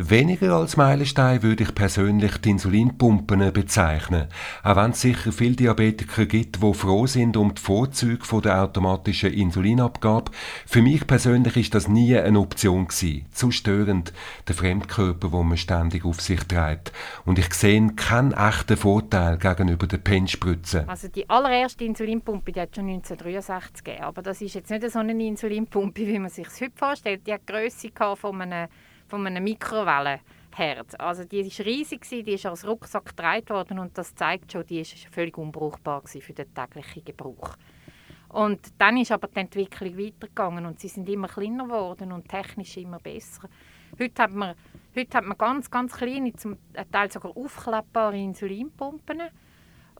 Weniger 0.00 0.54
als 0.54 0.76
Meilenstein 0.76 1.42
würde 1.42 1.64
ich 1.64 1.74
persönlich 1.74 2.36
die 2.38 2.50
Insulinpumpen 2.50 3.52
bezeichnen. 3.52 4.28
Auch 4.62 4.76
wenn 4.76 4.92
es 4.92 5.00
sicher 5.00 5.32
viele 5.32 5.56
Diabetiker 5.56 6.24
gibt, 6.26 6.62
die 6.62 6.74
froh 6.74 7.08
sind 7.08 7.36
um 7.36 7.52
die 7.52 7.60
Vorzüge 7.60 8.40
der 8.40 8.62
automatischen 8.62 9.32
Insulinabgabe. 9.32 10.30
Für 10.66 10.82
mich 10.82 11.04
persönlich 11.04 11.56
ist 11.56 11.74
das 11.74 11.88
nie 11.88 12.16
eine 12.16 12.38
Option 12.38 12.86
gewesen. 12.86 13.26
Zu 13.32 13.50
störend, 13.50 14.12
der 14.46 14.54
Fremdkörper, 14.54 15.32
wo 15.32 15.42
man 15.42 15.56
ständig 15.56 16.04
auf 16.04 16.20
sich 16.20 16.44
trägt. 16.44 16.92
Und 17.24 17.40
ich 17.40 17.52
sehe 17.52 17.88
keinen 17.96 18.34
echten 18.34 18.76
Vorteil 18.76 19.36
gegenüber 19.36 19.88
der 19.88 19.98
Penspritze. 19.98 20.88
Also 20.88 21.08
die 21.08 21.28
allererste 21.28 21.84
Insulinpumpe, 21.84 22.52
die 22.52 22.60
hat 22.60 22.76
schon 22.76 22.88
1963 22.88 23.82
gegeben. 23.82 24.04
Aber 24.04 24.22
das 24.22 24.40
ist 24.42 24.54
jetzt 24.54 24.70
nicht 24.70 24.88
so 24.88 25.00
eine 25.00 25.26
Insulinpumpe, 25.26 26.02
wie 26.06 26.20
man 26.20 26.30
sich 26.30 26.46
es 26.46 26.60
heute 26.60 26.76
vorstellt. 26.76 27.26
Die 27.26 27.32
hat 27.32 27.40
die 27.48 27.52
Grösse 27.52 27.90
von 28.14 28.40
einem 28.40 28.68
von 29.08 29.26
einem 29.26 29.44
Mikrowellenherd. 29.44 31.00
Also 31.00 31.24
die 31.24 31.44
war 31.44 31.66
riesig, 31.66 32.08
die 32.08 32.32
ist 32.32 32.46
als 32.46 32.66
Rucksack 32.66 33.06
getragen 33.06 33.48
worden 33.48 33.78
und 33.78 33.96
das 33.96 34.14
zeigt 34.14 34.52
schon, 34.52 34.66
die 34.66 34.80
ist 34.80 34.94
völlig 35.10 35.36
unbrauchbar 35.38 36.02
für 36.06 36.32
den 36.32 36.54
täglichen 36.54 37.04
Gebrauch. 37.04 37.56
Und 38.28 38.60
dann 38.78 38.98
ist 38.98 39.10
aber 39.10 39.28
die 39.28 39.40
Entwicklung 39.40 39.96
weitergegangen 39.96 40.66
und 40.66 40.80
sie 40.80 40.88
sind 40.88 41.08
immer 41.08 41.28
kleiner 41.28 41.64
geworden 41.64 42.12
und 42.12 42.28
technisch 42.28 42.76
immer 42.76 42.98
besser. 42.98 43.48
Heute 43.98 44.22
hat 44.22 44.32
man, 44.32 44.54
heute 44.94 45.16
hat 45.16 45.24
man 45.24 45.38
ganz, 45.38 45.70
ganz 45.70 45.96
kleine, 45.96 46.34
zum 46.34 46.58
Teil 46.92 47.10
sogar 47.10 47.34
aufklappbare 47.34 48.18
Insulinpumpen 48.18 49.22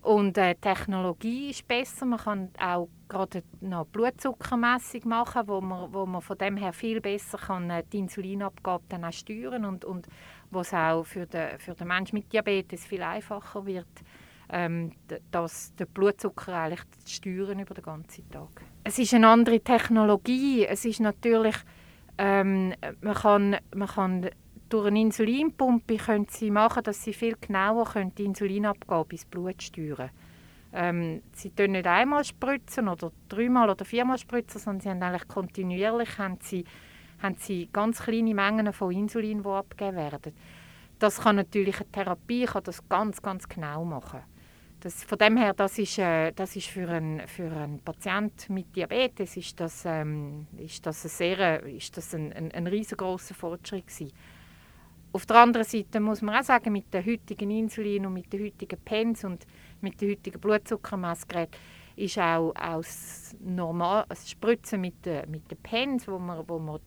und 0.02 0.36
äh, 0.36 0.54
Technologie 0.56 1.50
ist 1.50 1.66
besser. 1.66 2.04
Man 2.04 2.18
kann 2.18 2.50
auch 2.60 2.88
gerade 3.08 3.42
noch 3.60 3.86
Blutzuckermessung 3.86 5.08
machen, 5.08 5.42
wo 5.46 5.60
man, 5.60 5.92
wo 5.92 6.06
man 6.06 6.20
von 6.20 6.38
dem 6.38 6.56
her 6.56 6.72
viel 6.72 7.00
besser 7.00 7.38
kann, 7.38 7.70
äh, 7.70 7.82
die 7.92 7.98
Insulinabgabe 7.98 8.84
dann 8.88 9.04
auch 9.04 9.12
steuern 9.12 9.64
und, 9.64 9.84
und 9.84 10.06
wo 10.50 10.60
es 10.60 10.72
auch 10.72 11.04
für 11.04 11.26
den, 11.26 11.58
für 11.58 11.74
den 11.74 11.88
Menschen 11.88 12.16
mit 12.16 12.32
Diabetes 12.32 12.86
viel 12.86 13.02
einfacher 13.02 13.64
wird, 13.66 13.86
ähm, 14.50 14.92
das, 15.30 15.74
den 15.74 15.86
Blutzucker 15.88 16.54
eigentlich 16.54 16.84
zu 17.04 17.14
steuern 17.14 17.58
über 17.58 17.74
den 17.74 17.84
ganzen 17.84 18.28
Tag. 18.30 18.62
Es 18.84 18.98
ist 18.98 19.14
eine 19.14 19.28
andere 19.28 19.60
Technologie. 19.60 20.64
Es 20.64 20.84
ist 20.84 21.00
natürlich, 21.00 21.56
ähm, 22.16 22.74
man 23.00 23.14
kann, 23.14 23.56
man 23.74 23.88
kann 23.88 24.30
durch 24.68 24.86
eine 24.86 25.00
Insulinpumpe 25.00 25.96
können 25.96 26.26
sie 26.30 26.50
machen, 26.50 26.82
dass 26.82 27.02
sie 27.02 27.12
viel 27.12 27.36
genauer 27.40 27.86
können 27.86 28.14
die 28.14 28.24
Insulinabgabe 28.24 29.12
ins 29.12 29.24
Blut 29.24 29.62
steuern 29.62 30.10
ähm, 30.72 31.22
Sie 31.32 31.50
können 31.50 31.72
nicht 31.72 31.86
einmal 31.86 32.24
spritzen 32.24 32.88
oder 32.88 33.10
dreimal 33.28 33.70
oder 33.70 33.84
viermal 33.84 34.18
spritzen, 34.18 34.60
sondern 34.60 34.80
sie 34.80 34.88
haben 34.90 35.02
eigentlich 35.02 35.28
kontinuierlich 35.28 36.18
haben 36.18 36.38
sie, 36.42 36.64
haben 37.22 37.36
sie 37.38 37.68
ganz 37.72 38.02
kleine 38.02 38.34
Mengen 38.34 38.72
von 38.72 38.92
Insulin, 38.92 39.42
die 39.42 39.48
abgegeben 39.48 39.96
werden. 39.96 40.34
Das 40.98 41.20
kann 41.20 41.36
natürlich 41.36 41.80
eine 41.80 41.90
Therapie 41.90 42.44
kann 42.44 42.64
das 42.64 42.86
ganz, 42.88 43.22
ganz 43.22 43.48
genau 43.48 43.84
machen. 43.84 44.20
Das, 44.80 45.02
von 45.02 45.18
dem 45.18 45.36
her, 45.36 45.54
das 45.54 45.78
ist, 45.78 45.98
äh, 45.98 46.32
das 46.32 46.54
ist 46.54 46.68
für 46.68 46.88
einen 46.88 47.26
für 47.26 47.50
einen 47.50 47.82
mit 48.48 48.76
Diabetes 48.76 49.36
ist 49.36 49.58
das, 49.58 49.84
ähm, 49.84 50.46
ist 50.56 50.86
das, 50.86 51.04
ein, 51.04 51.08
sehr, 51.08 51.62
ist 51.64 51.96
das 51.96 52.14
ein, 52.14 52.32
ein, 52.32 52.52
ein 52.52 52.66
riesengroßer 52.66 53.34
Fortschritt 53.34 53.88
gewesen. 53.88 54.12
Auf 55.10 55.26
der 55.26 55.36
anderen 55.36 55.66
Seite 55.66 56.00
muss 56.00 56.22
man 56.22 56.36
auch 56.36 56.44
sagen, 56.44 56.72
mit 56.72 56.92
den 56.92 57.04
heutigen 57.04 57.50
Insulin 57.50 58.06
und 58.06 58.12
mit 58.12 58.32
den 58.32 58.44
heutigen 58.44 58.78
Pens 58.78 59.24
und 59.24 59.46
mit 59.80 60.00
den 60.00 60.10
heutigen 60.10 60.40
Blutzuckermessgeräten 60.40 61.58
ist 61.96 62.18
auch, 62.18 62.54
auch 62.54 62.82
das, 62.82 63.36
normal, 63.40 64.04
das 64.08 64.30
Spritzen 64.30 64.80
mit 64.80 65.04
den, 65.04 65.30
mit 65.30 65.50
den 65.50 65.58
Pens, 65.58 66.06
wo 66.06 66.18
man, 66.18 66.48
wo 66.48 66.58
man 66.58 66.80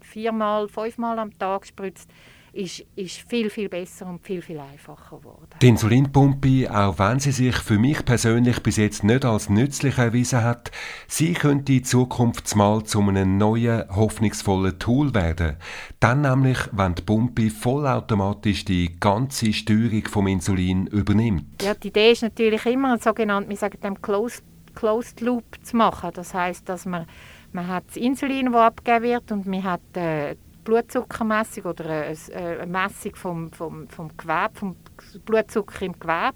viermal, 0.00 0.68
fünfmal 0.68 1.18
am 1.18 1.36
Tag 1.38 1.66
spritzt, 1.66 2.10
ist, 2.56 2.84
ist 2.96 3.18
viel, 3.28 3.50
viel 3.50 3.68
besser 3.68 4.06
und 4.06 4.24
viel, 4.24 4.42
viel 4.42 4.58
einfacher 4.58 5.18
geworden. 5.18 5.48
Die 5.60 5.68
Insulinpumpe, 5.68 6.68
auch 6.70 6.98
wenn 6.98 7.20
sie 7.20 7.32
sich 7.32 7.56
für 7.56 7.78
mich 7.78 8.04
persönlich 8.04 8.62
bis 8.62 8.76
jetzt 8.76 9.04
nicht 9.04 9.24
als 9.24 9.48
nützlich 9.48 9.98
erwiesen 9.98 10.42
hat, 10.42 10.70
sie 11.06 11.34
könnte 11.34 11.74
in 11.74 11.84
Zukunft 11.84 12.54
mal 12.56 12.82
zu 12.84 13.00
einem 13.00 13.36
neuen, 13.38 13.84
hoffnungsvollen 13.94 14.78
Tool 14.78 15.14
werden. 15.14 15.56
Dann 16.00 16.22
nämlich, 16.22 16.58
wenn 16.72 16.94
die 16.94 17.02
Pumpe 17.02 17.50
vollautomatisch 17.50 18.64
die 18.64 18.98
ganze 18.98 19.52
Steuerung 19.52 20.06
vom 20.06 20.26
Insulin 20.26 20.86
übernimmt. 20.86 21.62
Ja, 21.62 21.74
die 21.74 21.88
Idee 21.88 22.12
ist 22.12 22.22
natürlich 22.22 22.64
immer, 22.66 22.94
ein 22.94 23.00
sogenannten, 23.00 23.50
wir 23.50 23.56
sagen 23.56 23.80
dem 23.80 24.00
Closed, 24.00 24.42
Closed 24.74 25.20
Loop 25.20 25.44
zu 25.62 25.76
machen. 25.76 26.10
Das 26.14 26.34
heißt, 26.34 26.68
dass 26.68 26.84
man 26.84 27.06
man 27.52 27.68
hat 27.68 27.84
das 27.88 27.96
Insulin, 27.96 28.52
das 28.52 28.60
abgegeben 28.60 29.04
wird, 29.04 29.32
und 29.32 29.46
man 29.46 29.64
hat 29.64 29.80
äh, 29.96 30.36
Blutzuckermessung 30.66 31.64
oder 31.64 31.84
eine, 31.88 32.66
Messung 32.66 33.14
vom, 33.14 33.52
vom, 33.52 33.88
vom 33.88 34.16
Gewebe, 34.16 34.50
vom 34.52 34.76
Blutzucker 35.24 35.86
im 35.86 35.98
Gewebe 35.98 36.34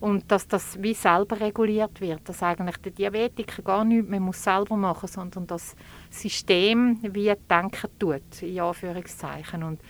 und 0.00 0.30
dass 0.30 0.46
das 0.46 0.80
wie 0.82 0.94
selber 0.94 1.40
reguliert 1.40 2.00
wird, 2.00 2.28
dass 2.28 2.42
eigentlich 2.42 2.76
der 2.78 2.92
Diabetiker 2.92 3.62
gar 3.62 3.84
nichts 3.84 4.08
mehr 4.08 4.20
muss 4.20 4.42
selber 4.42 4.76
machen 4.76 5.08
sondern 5.08 5.46
das 5.46 5.74
System 6.10 6.98
wie 7.02 7.32
denken 7.48 7.90
tut, 7.98 8.42
in 8.42 8.60
Anführungszeichen. 8.60 9.62
Und 9.62 9.80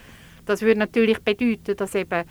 das 0.45 0.61
würde 0.61 0.79
natürlich 0.79 1.19
bedeuten, 1.19 1.75
dass 1.75 1.95
eben 1.95 2.25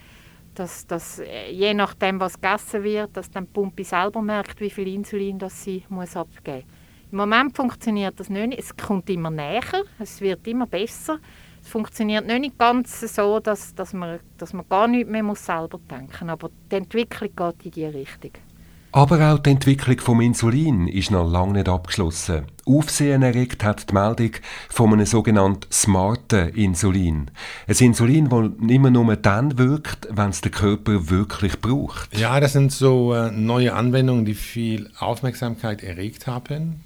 dass, 0.55 0.85
dass 0.85 1.19
je 1.49 1.73
nachdem, 1.73 2.19
was 2.19 2.39
gegessen 2.39 2.83
wird, 2.83 3.17
dass 3.17 3.31
dann 3.31 3.45
die 3.45 3.51
Pumpe 3.53 3.83
selber 3.83 4.21
merkt, 4.21 4.61
wie 4.61 4.69
viel 4.69 4.87
Insulin 4.87 5.39
das 5.39 5.63
sie 5.63 5.83
muss 5.89 6.15
abgeben 6.15 6.67
muss. 6.67 6.83
Im 7.13 7.17
Moment 7.17 7.55
funktioniert 7.55 8.19
das 8.19 8.29
nicht. 8.29 8.57
Es 8.57 8.75
kommt 8.75 9.07
immer 9.07 9.29
näher, 9.29 9.83
es 9.99 10.19
wird 10.19 10.47
immer 10.47 10.65
besser. 10.65 11.19
Es 11.63 11.69
funktioniert 11.69 12.27
nicht 12.27 12.57
ganz 12.57 12.99
so, 13.15 13.39
dass, 13.39 13.73
dass, 13.73 13.93
man, 13.93 14.19
dass 14.37 14.53
man 14.53 14.67
gar 14.67 14.87
nicht 14.87 15.07
mehr 15.07 15.23
muss 15.23 15.45
selber 15.45 15.79
denken 15.89 16.27
muss. 16.27 16.33
Aber 16.33 16.49
die 16.69 16.75
Entwicklung 16.75 17.29
geht 17.35 17.65
in 17.65 17.71
diese 17.71 17.93
Richtung. 17.93 18.31
Aber 18.95 19.33
auch 19.33 19.39
die 19.39 19.49
Entwicklung 19.49 19.97
vom 19.99 20.21
Insulin 20.21 20.87
ist 20.87 21.09
noch 21.09 21.27
lange 21.27 21.53
nicht 21.53 21.67
abgeschlossen. 21.67 22.45
Aufsehen 22.65 23.23
erregt 23.23 23.63
hat 23.63 23.89
die 23.89 23.93
Meldung 23.93 24.33
von 24.69 24.93
einem 24.93 25.07
sogenannten 25.07 25.71
smarten 25.71 26.49
Insulin. 26.49 27.31
Ein 27.67 27.75
Insulin, 27.75 28.29
das 28.29 28.69
immer 28.69 28.91
nur 28.91 29.15
dann 29.15 29.57
wirkt, 29.57 30.07
wenn 30.11 30.29
es 30.29 30.41
der 30.41 30.51
Körper 30.51 31.09
wirklich 31.09 31.59
braucht. 31.59 32.15
Ja, 32.15 32.39
das 32.39 32.53
sind 32.53 32.71
so 32.71 33.15
äh, 33.15 33.31
neue 33.31 33.73
Anwendungen, 33.73 34.25
die 34.25 34.35
viel 34.35 34.91
Aufmerksamkeit 34.99 35.81
erregt 35.81 36.27
haben. 36.27 36.83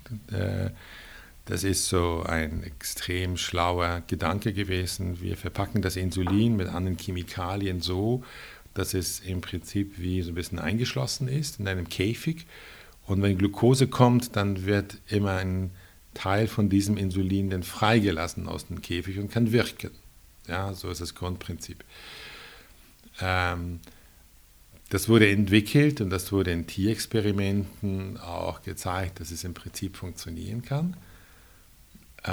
Das 1.47 1.63
ist 1.63 1.87
so 1.87 2.23
ein 2.27 2.61
extrem 2.63 3.37
schlauer 3.37 4.03
Gedanke 4.05 4.51
gewesen. 4.51 5.21
Wir 5.21 5.37
verpacken 5.37 5.81
das 5.81 5.95
Insulin 5.95 6.57
mit 6.57 6.67
anderen 6.67 6.97
Chemikalien 6.97 7.79
so, 7.79 8.21
dass 8.73 8.93
es 8.93 9.21
im 9.21 9.39
Prinzip 9.39 9.97
wie 9.97 10.21
so 10.21 10.31
ein 10.31 10.35
bisschen 10.35 10.59
eingeschlossen 10.59 11.29
ist 11.29 11.61
in 11.61 11.67
einem 11.69 11.87
Käfig. 11.87 12.45
Und 13.05 13.21
wenn 13.21 13.37
Glucose 13.37 13.87
kommt, 13.87 14.35
dann 14.35 14.65
wird 14.65 14.97
immer 15.07 15.37
ein 15.37 15.71
Teil 16.13 16.47
von 16.49 16.67
diesem 16.67 16.97
Insulin 16.97 17.49
dann 17.49 17.63
freigelassen 17.63 18.49
aus 18.49 18.67
dem 18.67 18.81
Käfig 18.81 19.17
und 19.17 19.31
kann 19.31 19.53
wirken. 19.53 19.91
Ja, 20.49 20.73
so 20.73 20.89
ist 20.89 20.99
das 20.99 21.15
Grundprinzip. 21.15 21.81
Ähm, 23.21 23.79
das 24.89 25.07
wurde 25.07 25.29
entwickelt 25.29 26.01
und 26.01 26.09
das 26.09 26.29
wurde 26.33 26.51
in 26.51 26.67
Tierexperimenten 26.67 28.17
auch 28.17 28.63
gezeigt, 28.63 29.21
dass 29.21 29.31
es 29.31 29.45
im 29.45 29.53
Prinzip 29.53 29.95
funktionieren 29.95 30.61
kann. 30.61 30.97
Äh, 32.23 32.29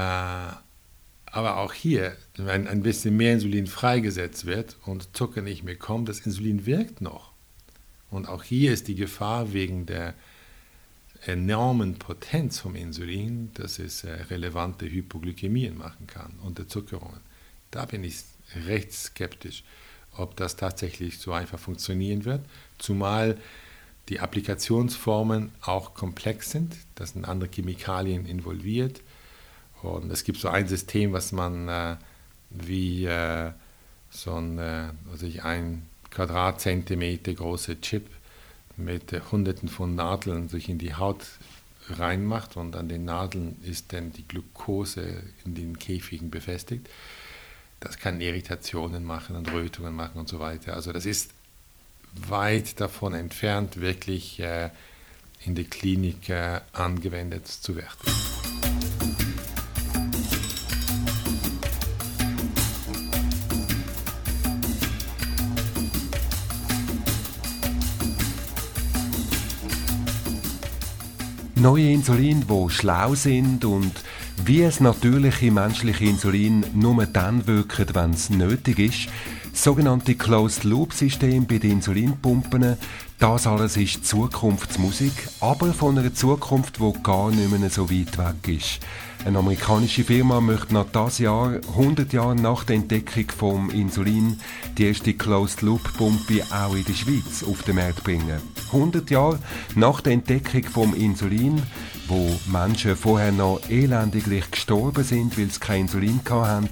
aber 1.35 1.57
auch 1.57 1.73
hier, 1.73 2.17
wenn 2.37 2.69
ein 2.69 2.83
bisschen 2.83 3.17
mehr 3.17 3.33
Insulin 3.33 3.67
freigesetzt 3.67 4.47
wird 4.47 4.77
und 4.87 5.17
Zucker 5.17 5.43
nicht 5.43 5.65
mehr 5.65 5.77
kommt, 5.77 6.09
das 6.09 6.21
Insulin 6.21 6.65
wirkt 6.65 7.01
noch. 7.01 7.33
Und 8.11 8.29
auch 8.29 8.45
hier 8.45 8.73
ist 8.73 8.87
die 8.87 8.95
Gefahr 8.95 9.53
wegen 9.53 9.87
der 9.87 10.15
enormen 11.27 11.99
Potenz 11.99 12.61
vom 12.61 12.77
Insulin, 12.77 13.51
dass 13.55 13.81
es 13.81 14.05
äh, 14.05 14.13
relevante 14.31 14.87
Hypoglykämien 14.87 15.77
machen 15.77 16.07
kann, 16.07 16.35
Unterzuckerungen. 16.45 17.21
Da 17.73 17.85
bin 17.87 18.05
ich 18.05 18.23
recht 18.67 18.93
skeptisch, 18.93 19.65
ob 20.17 20.37
das 20.37 20.55
tatsächlich 20.55 21.19
so 21.19 21.33
einfach 21.33 21.59
funktionieren 21.59 22.25
wird, 22.25 22.45
zumal 22.79 23.37
die 24.09 24.21
Applikationsformen 24.21 25.51
auch 25.63 25.95
komplex 25.95 26.51
sind, 26.51 26.77
da 26.95 27.07
sind 27.07 27.25
andere 27.25 27.51
Chemikalien 27.51 28.27
involviert 28.27 29.01
und 29.85 30.11
es 30.11 30.25
gibt 30.25 30.39
so 30.39 30.49
ein 30.49 30.69
System, 30.69 31.13
was 31.13 31.33
man 31.33 31.69
äh, 31.69 31.97
wie 32.51 33.07
äh, 33.07 33.51
so 34.11 34.35
ein, 34.35 34.59
äh, 34.59 34.89
also 35.11 35.27
ein 35.43 35.87
Quadratzentimeter 36.11 37.35
großer 37.35 37.81
Chip 37.81 38.07
mit 38.77 39.13
Hunderten 39.31 39.69
von 39.69 39.95
Nadeln 39.95 40.49
sich 40.49 40.69
in 40.69 40.79
die 40.79 40.95
Haut 40.95 41.25
reinmacht 41.91 42.57
und 42.57 42.77
an 42.77 42.89
den 42.89 43.05
Nadeln 43.05 43.57
ist 43.63 43.93
dann 43.93 44.13
die 44.13 44.27
Glucose 44.27 45.23
in 45.45 45.55
den 45.55 45.79
Käfigen 45.79 46.31
befestigt. 46.31 46.89
Das 47.81 47.99
kann 47.99 48.21
Irritationen 48.21 49.05
machen 49.05 49.37
und 49.37 49.53
Rötungen 49.53 49.95
machen 49.95 50.19
und 50.19 50.29
so 50.29 50.41
weiter. 50.41 50.75
Also 50.75 50.93
das 50.93 51.05
ist 51.05 51.33
weit 52.29 52.81
davon 52.81 53.13
entfernt, 53.15 53.81
wirklich 53.81 54.41
äh, 54.41 54.71
in 55.45 55.55
der 55.55 55.65
Klinik 55.65 56.29
äh, 56.29 56.61
angewendet 56.73 57.47
zu 57.49 57.77
werden. 57.77 58.84
Neue 71.57 71.93
Insulin, 71.93 72.45
die 72.49 72.71
schlau 72.71 73.15
sind 73.15 73.65
und 73.65 73.93
wie 74.45 74.63
es 74.63 74.81
natürliche 74.81 75.53
menschliche 75.53 76.05
Insulin 76.05 76.67
nur 76.75 77.07
dann 77.07 77.47
wirkt, 77.47 77.95
wenn 77.95 78.11
es 78.11 78.29
nötig 78.29 78.79
ist. 78.81 79.09
Sogenannte 79.55 80.17
Closed-Loop-System 80.17 81.47
bei 81.47 81.59
den 81.59 81.73
Insulinpumpen. 81.73 82.77
Das 83.19 83.47
alles 83.47 83.77
ist 83.77 84.05
Zukunftsmusik, 84.05 85.13
aber 85.41 85.73
von 85.73 85.97
einer 85.97 86.13
Zukunft, 86.13 86.81
die 86.81 87.03
gar 87.03 87.31
nicht 87.31 87.51
mehr 87.51 87.71
so 87.71 87.89
weit 87.89 88.19
weg 88.19 88.49
ist. 88.49 88.81
Eine 89.25 89.39
amerikanische 89.39 90.05
Firma 90.05 90.41
möchte 90.41 90.75
nach 90.75 90.87
das 90.93 91.19
Jahr, 91.19 91.61
100 91.69 92.13
Jahre 92.13 92.35
nach 92.35 92.65
der 92.65 92.77
Entdeckung 92.77 93.25
vom 93.35 93.71
Insulin, 93.71 94.39
die 94.77 94.85
erste 94.87 95.15
Closed-Loop-Pumpe 95.15 96.43
auch 96.51 96.75
in 96.75 96.85
der 96.85 96.93
Schweiz 96.93 97.43
auf 97.49 97.63
den 97.63 97.77
Markt 97.77 98.05
bringen. 98.05 98.43
100 98.67 99.09
Jahre 99.09 99.39
nach 99.77 100.01
der 100.01 100.13
Entdeckung 100.13 100.65
vom 100.65 100.95
Insulin, 100.95 101.63
wo 102.09 102.39
Menschen 102.53 102.97
vorher 102.97 103.33
noch 103.33 103.61
elendiglich 103.71 104.51
gestorben 104.51 105.05
sind, 105.05 105.39
weil 105.39 105.49
sie 105.49 105.61
kein 105.61 105.83
Insulin 105.83 106.21
hatten, 106.29 106.69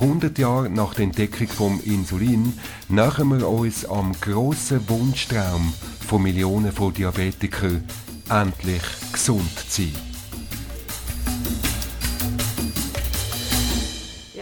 100 0.00 0.38
Jahre 0.38 0.68
nach 0.68 0.94
der 0.94 1.04
Entdeckung 1.04 1.48
vom 1.48 1.80
Insulin, 1.84 2.58
nähern 2.88 3.38
wir 3.38 3.48
uns 3.48 3.84
am 3.86 4.12
grossen 4.20 4.86
Wunschtraum 4.88 5.72
von 6.06 6.22
Millionen 6.22 6.70
von 6.70 6.92
Diabetikern, 6.92 7.82
endlich 8.28 8.82
gesund 9.12 9.58
zu 9.68 9.82
sein. 9.82 9.92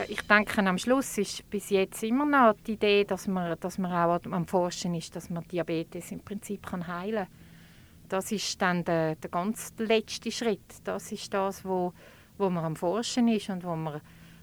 ich 0.06 0.20
denke, 0.22 0.66
am 0.66 0.78
Schluss 0.78 1.18
ist 1.18 1.48
bis 1.50 1.70
jetzt 1.70 2.02
immer 2.02 2.24
noch 2.24 2.54
die 2.66 2.72
Idee, 2.72 3.04
dass 3.04 3.26
man, 3.26 3.58
dass 3.60 3.78
man 3.78 3.92
auch 3.92 4.20
am 4.30 4.46
Forschen 4.46 4.94
ist, 4.94 5.14
dass 5.16 5.30
man 5.30 5.46
Diabetes 5.48 6.12
im 6.12 6.20
Prinzip 6.20 6.66
kann 6.66 6.86
heilen 6.86 7.26
kann. 7.26 8.08
Das 8.08 8.30
ist 8.32 8.60
dann 8.60 8.84
der, 8.84 9.16
der 9.16 9.30
ganz 9.30 9.72
letzte 9.78 10.30
Schritt. 10.30 10.60
Das 10.84 11.10
ist 11.10 11.32
das, 11.32 11.64
wo, 11.64 11.92
wo 12.38 12.50
man 12.50 12.64
am 12.64 12.76
Forschen 12.76 13.28
ist 13.28 13.48
und 13.48 13.64
wo, 13.64 13.74
man, 13.74 14.00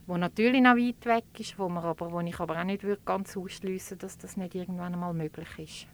wo 0.07 0.17
natürlich 0.17 0.61
noch 0.61 0.75
weit 0.75 1.05
weg 1.05 1.39
ist, 1.39 1.57
wo, 1.57 1.69
man 1.69 1.83
aber, 1.83 2.11
wo 2.11 2.19
ich 2.21 2.39
aber 2.39 2.59
auch 2.59 2.63
nicht 2.63 2.83
ganz 3.05 3.37
ausschließen 3.37 3.97
dass 3.97 4.17
das 4.17 4.37
nicht 4.37 4.55
irgendwann 4.55 4.93
einmal 4.93 5.13
möglich 5.13 5.47
ist. 5.57 5.87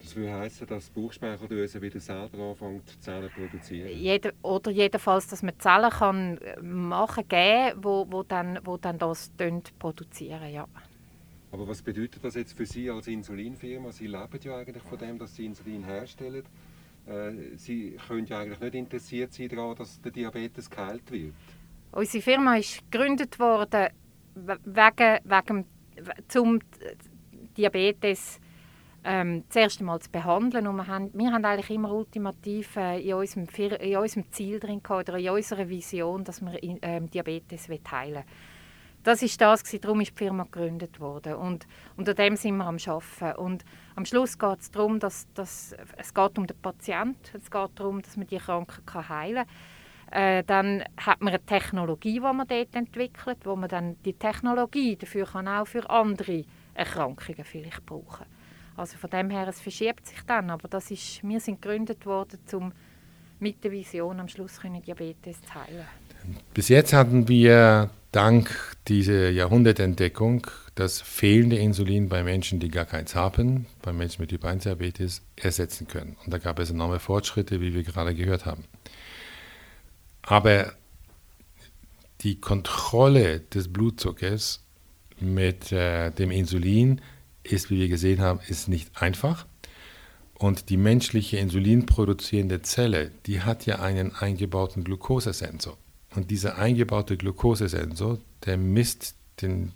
Das 0.00 0.16
würde 0.16 0.32
heißen, 0.32 0.66
dass 0.66 0.90
die 0.90 0.98
Bauchspeicheldrüse 0.98 1.80
wieder 1.82 2.00
selber 2.00 2.50
anfängt, 2.50 3.02
Zellen 3.02 3.28
zu 3.28 3.40
produzieren? 3.40 3.90
Jeder, 3.90 4.32
oder 4.42 4.70
jedenfalls, 4.70 5.26
dass 5.26 5.42
man 5.42 5.58
Zellen 5.58 5.90
kann 5.90 6.38
äh, 6.38 6.60
machen 6.62 7.28
kann, 7.28 7.72
wo, 7.82 8.06
wo, 8.10 8.22
dann, 8.22 8.58
wo 8.64 8.78
dann 8.78 8.98
das 8.98 9.30
produzieren 9.78 10.50
ja. 10.50 10.66
Aber 11.52 11.68
was 11.68 11.82
bedeutet 11.82 12.24
das 12.24 12.34
jetzt 12.34 12.56
für 12.56 12.64
Sie 12.64 12.88
als 12.88 13.08
Insulinfirma? 13.08 13.92
Sie 13.92 14.06
leben 14.06 14.38
ja 14.42 14.56
eigentlich 14.56 14.82
von 14.84 14.98
dem, 14.98 15.18
dass 15.18 15.34
Sie 15.34 15.44
Insulin 15.46 15.84
herstellen. 15.84 16.44
Äh, 17.06 17.56
Sie 17.56 17.98
können 18.06 18.26
ja 18.26 18.38
eigentlich 18.38 18.60
nicht 18.60 18.74
interessiert 18.74 19.34
sein 19.34 19.48
daran, 19.48 19.76
dass 19.76 20.00
der 20.00 20.12
Diabetes 20.12 20.70
geheilt 20.70 21.10
wird. 21.10 21.34
Unsere 21.92 22.22
Firma 22.22 22.56
ist 22.56 22.90
gegründet 22.90 23.38
worden 23.38 23.88
wegen, 24.34 25.18
wegen 25.24 25.66
zum 26.28 26.60
Diabetes 27.56 28.40
ähm, 29.02 29.44
das 29.48 29.56
erste 29.56 29.84
Mal 29.84 30.00
zu 30.00 30.10
behandeln. 30.10 30.66
Und 30.66 30.76
wir 30.76 30.86
haben, 30.86 31.10
wir 31.14 31.32
haben 31.32 31.44
eigentlich 31.44 31.70
immer 31.70 31.92
ultimativ 31.92 32.76
äh, 32.76 33.00
in, 33.00 33.14
unserem, 33.14 33.46
in 33.56 33.96
unserem 33.96 34.30
Ziel 34.30 34.60
drin 34.60 34.82
gehabt, 34.82 35.08
oder 35.08 35.18
in 35.18 35.30
unserer 35.30 35.68
Vision, 35.68 36.24
dass 36.24 36.40
wir 36.40 36.58
ähm, 36.62 37.10
Diabetes 37.10 37.68
heilen. 37.90 38.24
Das 39.02 39.22
ist 39.22 39.40
das, 39.40 39.62
darum 39.62 40.02
ist 40.02 40.10
die 40.10 40.16
Firma 40.16 40.44
gegründet 40.44 41.00
worden. 41.00 41.34
Und 41.34 41.66
unter 41.96 42.12
dem 42.12 42.36
sind 42.36 42.58
wir 42.58 42.66
am 42.66 42.76
Arbeiten. 42.76 43.40
Und 43.40 43.64
am 43.96 44.04
Schluss 44.04 44.38
geht 44.38 44.60
es 44.60 44.70
darum, 44.70 45.00
dass, 45.00 45.26
dass 45.32 45.74
es 45.96 46.12
geht 46.12 46.38
um 46.38 46.46
den 46.46 46.60
Patienten, 46.60 47.38
es 47.38 47.50
geht 47.50 47.70
darum, 47.76 48.02
dass 48.02 48.18
man 48.18 48.26
die 48.26 48.36
kann 48.36 48.66
heilen 49.08 49.46
kann. 49.46 49.54
Äh, 50.10 50.42
dann 50.44 50.82
hat 50.96 51.20
man 51.20 51.32
eine 51.32 51.44
Technologie, 51.44 52.14
die 52.14 52.20
man 52.20 52.46
dort 52.46 52.74
entwickelt, 52.74 53.38
wo 53.44 53.54
man 53.54 53.68
dann 53.68 53.96
die 54.04 54.14
Technologie 54.14 54.96
dafür 54.96 55.26
kann 55.26 55.46
auch 55.46 55.66
für 55.66 55.88
andere 55.88 56.44
Erkrankungen 56.74 57.44
vielleicht 57.44 57.86
brauchen. 57.86 58.26
Also 58.76 58.96
von 58.96 59.10
dem 59.10 59.30
her, 59.30 59.46
es 59.46 59.60
verschiebt 59.60 60.06
sich 60.06 60.20
dann, 60.26 60.50
aber 60.50 60.66
das 60.66 60.90
ist, 60.90 61.22
wir 61.22 61.38
sind 61.38 61.62
gegründet 61.62 62.06
worden, 62.06 62.40
um 62.52 62.72
mit 63.38 63.62
der 63.62 63.70
Vision 63.70 64.20
am 64.20 64.28
Schluss 64.28 64.60
können 64.60 64.82
Diabetes 64.82 65.40
zu 65.42 65.54
heilen. 65.54 65.86
Bis 66.54 66.68
jetzt 66.68 66.92
hatten 66.92 67.28
wir 67.28 67.90
dank 68.12 68.50
dieser 68.88 69.30
Jahrhundertentdeckung 69.30 70.46
das 70.74 71.00
fehlende 71.00 71.56
Insulin 71.56 72.08
bei 72.08 72.22
Menschen, 72.22 72.58
die 72.58 72.68
gar 72.68 72.84
keins 72.84 73.14
haben, 73.14 73.66
bei 73.82 73.92
Menschen 73.92 74.22
mit 74.22 74.30
Typ 74.30 74.44
1 74.44 74.64
Diabetes 74.64 75.22
ersetzen 75.36 75.86
können. 75.86 76.16
Und 76.24 76.32
da 76.32 76.38
gab 76.38 76.58
es 76.58 76.70
enorme 76.70 76.98
Fortschritte, 76.98 77.60
wie 77.60 77.74
wir 77.74 77.82
gerade 77.82 78.14
gehört 78.14 78.46
haben. 78.46 78.64
Aber 80.30 80.72
die 82.20 82.40
Kontrolle 82.40 83.40
des 83.40 83.72
Blutzuckers 83.72 84.62
mit 85.18 85.72
äh, 85.72 86.12
dem 86.12 86.30
Insulin 86.30 87.00
ist, 87.42 87.68
wie 87.68 87.80
wir 87.80 87.88
gesehen 87.88 88.20
haben, 88.20 88.38
ist 88.46 88.68
nicht 88.68 89.02
einfach. 89.02 89.44
Und 90.34 90.70
die 90.70 90.76
menschliche 90.76 91.38
insulinproduzierende 91.38 92.62
Zelle, 92.62 93.10
die 93.26 93.40
hat 93.40 93.66
ja 93.66 93.80
einen 93.80 94.14
eingebauten 94.14 94.84
Glukosesensor. 94.84 95.76
Und 96.14 96.30
dieser 96.30 96.58
eingebaute 96.58 97.16
Glukosesensor, 97.16 98.18
der 98.46 98.56
misst 98.56 99.16
den 99.42 99.72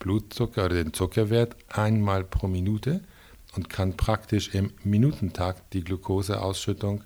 Blutzucker 0.00 0.66
oder 0.66 0.84
den 0.84 0.92
Zuckerwert 0.92 1.56
einmal 1.66 2.24
pro 2.24 2.46
Minute 2.46 3.00
und 3.56 3.70
kann 3.70 3.96
praktisch 3.96 4.54
im 4.54 4.70
Minutentakt 4.84 5.72
die 5.72 5.82
Glukoseausschüttung 5.82 7.04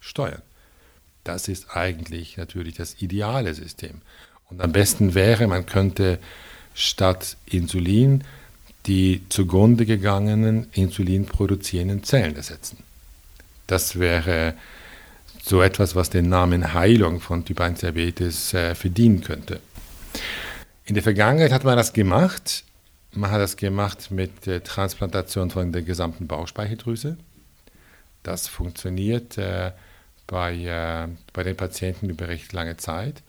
steuern. 0.00 0.42
Das 1.24 1.48
ist 1.48 1.74
eigentlich 1.74 2.36
natürlich 2.36 2.76
das 2.76 3.00
ideale 3.00 3.54
System. 3.54 4.02
Und 4.50 4.60
am 4.60 4.72
besten 4.72 5.14
wäre, 5.14 5.46
man 5.46 5.66
könnte 5.66 6.18
statt 6.74 7.36
Insulin 7.46 8.24
die 8.86 9.22
zugrunde 9.30 9.86
gegangenen 9.86 10.68
insulinproduzierenden 10.72 12.04
Zellen 12.04 12.36
ersetzen. 12.36 12.78
Das 13.66 13.98
wäre 13.98 14.54
so 15.42 15.62
etwas, 15.62 15.94
was 15.94 16.10
den 16.10 16.28
Namen 16.28 16.74
Heilung 16.74 17.20
von 17.20 17.44
Typ 17.44 17.60
1 17.60 17.80
Diabetes 17.80 18.52
äh, 18.52 18.74
verdienen 18.74 19.22
könnte. 19.22 19.60
In 20.84 20.94
der 20.94 21.02
Vergangenheit 21.02 21.52
hat 21.52 21.64
man 21.64 21.76
das 21.76 21.94
gemacht. 21.94 22.64
Man 23.12 23.30
hat 23.30 23.40
das 23.40 23.56
gemacht 23.56 24.10
mit 24.10 24.44
der 24.44 24.62
Transplantation 24.62 25.50
von 25.50 25.72
der 25.72 25.82
gesamten 25.82 26.26
Bauchspeicheldrüse. 26.26 27.16
Das 28.22 28.48
funktioniert 28.48 29.38
äh, 29.38 29.72
bei, 30.26 30.54
äh, 30.54 31.08
bei 31.32 31.42
den 31.42 31.56
Patienten 31.56 32.10
über 32.10 32.28
recht 32.28 32.52
lange 32.52 32.76
Zeit. 32.76 33.22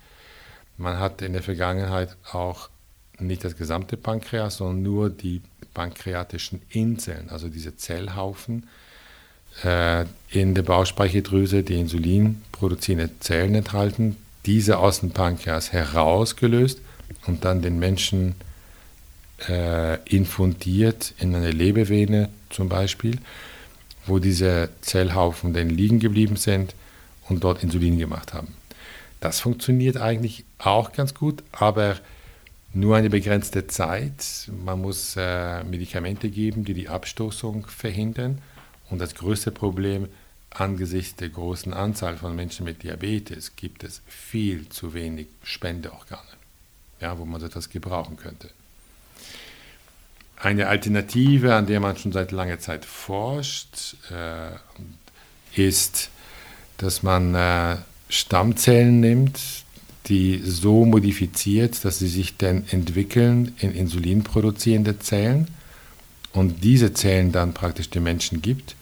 Man 0.78 1.00
hat 1.00 1.22
in 1.22 1.34
der 1.34 1.43
Vergangenheit 1.43 2.16
auch 2.32 2.70
nicht 3.20 3.43
das 3.43 3.56
gesamte 3.56 3.98
Pankreas, 3.98 4.58
sondern 4.58 4.84
nur 4.84 5.10
die 5.10 5.41
pankreatischen 5.74 6.62
Inseln, 6.70 7.30
also 7.30 7.48
diese 7.50 7.78
Zellhaufen 7.78 8.68
äh, 9.64 10.06
in 10.30 10.54
der 10.54 10.64
Bauchspeicheldrüse, 10.64 11.64
die 11.64 11.80
Insulin 11.80 12.41
produzierende 12.52 13.10
Zellen 13.20 13.56
enthalten, 13.56 14.18
diese 14.46 14.78
aus 14.80 15.00
dem 15.00 15.12
Pankreas 15.12 15.72
herausgelöst 15.72 16.82
und 17.26 17.46
dann 17.46 17.62
den 17.62 17.80
Menschen 17.80 18.36
äh, 19.50 19.98
infundiert 20.10 21.14
in 21.20 21.36
eine 21.36 21.52
Lebevene 21.52 22.30
zum 22.50 22.70
Beispiel, 22.70 23.20
wo 24.06 24.20
diese 24.20 24.70
Zellhaufen 24.82 25.54
dann 25.54 25.70
liegen 25.70 26.00
geblieben 26.00 26.36
sind 26.36 26.76
und 27.28 27.43
dort 27.43 27.63
Insulin 27.63 27.97
gemacht 27.97 28.34
haben. 28.34 28.55
Das 29.19 29.39
funktioniert 29.39 29.97
eigentlich 29.97 30.45
auch 30.59 30.91
ganz 30.91 31.13
gut, 31.13 31.43
aber 31.51 31.97
nur 32.73 32.97
eine 32.97 33.09
begrenzte 33.09 33.67
Zeit. 33.67 34.49
Man 34.63 34.82
muss 34.82 35.15
äh, 35.17 35.63
Medikamente 35.63 36.30
geben, 36.30 36.65
die 36.65 36.73
die 36.73 36.89
Abstoßung 36.89 37.65
verhindern. 37.67 38.41
Und 38.89 38.99
das 38.99 39.15
größte 39.15 39.51
Problem 39.51 40.09
angesichts 40.49 41.15
der 41.15 41.30
großen 41.30 41.73
Anzahl 41.73 42.17
von 42.17 42.36
Menschen 42.36 42.65
mit 42.65 42.84
Diabetes 42.84 43.55
gibt 43.55 43.84
es 43.84 44.01
viel 44.07 44.69
zu 44.69 44.93
wenig 44.93 45.28
Spendeorgane, 45.43 46.21
ja, 47.01 47.17
wo 47.17 47.26
man 47.26 47.41
etwas 47.41 47.69
gebrauchen 47.69 48.17
könnte. 48.17 48.49
Eine 50.38 50.67
Alternative, 50.67 51.55
an 51.55 51.65
der 51.65 51.80
man 51.80 51.97
schon 51.97 52.11
seit 52.11 52.32
langer 52.32 52.59
Zeit 52.59 52.86
forscht, 52.86 53.95
äh, 54.11 54.51
ist 55.55 56.09
dass 56.78 57.03
man 57.03 57.36
äh, 57.36 57.78
Stammzellen 58.09 58.99
nimmt, 58.99 59.39
die 60.07 60.41
so 60.43 60.86
modifiziert, 60.86 61.84
dass 61.84 61.99
sie 61.99 62.07
sich 62.07 62.38
dann 62.38 62.65
entwickeln 62.69 63.55
in 63.59 63.73
insulinproduzierende 63.73 64.99
Zellen 64.99 65.47
und 66.34 66.63
diese 66.63 66.93
Zellen 66.93 67.32
dann 67.32 67.53
praktisch 67.53 67.89
den 67.89 68.03
Menschen 68.03 68.41
gibt. 68.41 68.76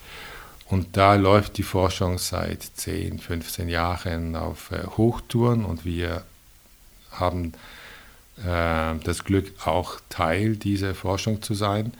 Und 0.68 0.98
da 0.98 1.16
läuft 1.16 1.58
die 1.58 1.64
Forschung 1.64 2.18
seit 2.18 2.64
10, 2.64 3.20
15 3.20 3.70
Jahren 3.70 4.36
auf 4.36 4.72
äh, 4.72 4.84
Hochtouren 4.98 5.66
und 5.66 5.86
wir 5.86 6.24
haben 7.12 7.54
äh, 8.38 8.96
das 9.04 9.24
Glück, 9.24 9.54
auch 9.66 10.00
Teil 10.10 10.56
dieser 10.56 10.96
Forschung 10.96 11.42
zu 11.42 11.54
sein. 11.54 11.94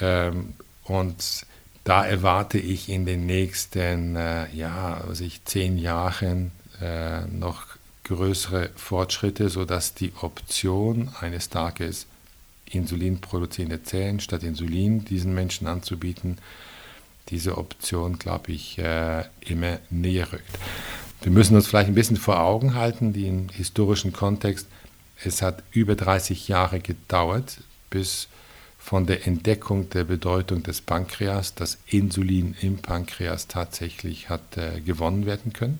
Ähm, 0.00 0.54
und 0.84 1.46
da 1.90 2.06
erwarte 2.06 2.56
ich 2.56 2.88
in 2.88 3.04
den 3.04 3.26
nächsten 3.26 4.14
äh, 4.14 4.46
ja, 4.54 5.02
also 5.08 5.24
ich, 5.24 5.44
zehn 5.44 5.76
Jahren 5.76 6.52
äh, 6.80 7.22
noch 7.22 7.64
größere 8.04 8.70
Fortschritte, 8.76 9.48
sodass 9.48 9.94
die 9.94 10.12
Option 10.20 11.10
eines 11.18 11.48
Tages 11.48 12.06
insulinproduzierende 12.66 13.82
Zellen 13.82 14.20
statt 14.20 14.44
Insulin 14.44 15.04
diesen 15.04 15.34
Menschen 15.34 15.66
anzubieten, 15.66 16.38
diese 17.28 17.58
Option, 17.58 18.20
glaube 18.20 18.52
ich, 18.52 18.78
äh, 18.78 19.24
immer 19.40 19.80
näher 19.90 20.32
rückt. 20.32 20.58
Wir 21.22 21.32
müssen 21.32 21.56
uns 21.56 21.66
vielleicht 21.66 21.88
ein 21.88 21.96
bisschen 21.96 22.18
vor 22.18 22.38
Augen 22.38 22.74
halten, 22.74 23.12
den 23.12 23.48
historischen 23.48 24.12
Kontext. 24.12 24.68
Es 25.24 25.42
hat 25.42 25.64
über 25.72 25.96
30 25.96 26.46
Jahre 26.46 26.78
gedauert, 26.78 27.58
bis 27.90 28.28
von 28.90 29.06
der 29.06 29.24
Entdeckung 29.28 29.88
der 29.90 30.02
Bedeutung 30.02 30.64
des 30.64 30.80
Pankreas 30.80 31.54
das 31.54 31.78
Insulin 31.86 32.56
im 32.60 32.78
Pankreas 32.78 33.46
tatsächlich 33.46 34.28
hat 34.28 34.56
äh, 34.56 34.80
gewonnen 34.80 35.26
werden 35.26 35.52
können. 35.52 35.78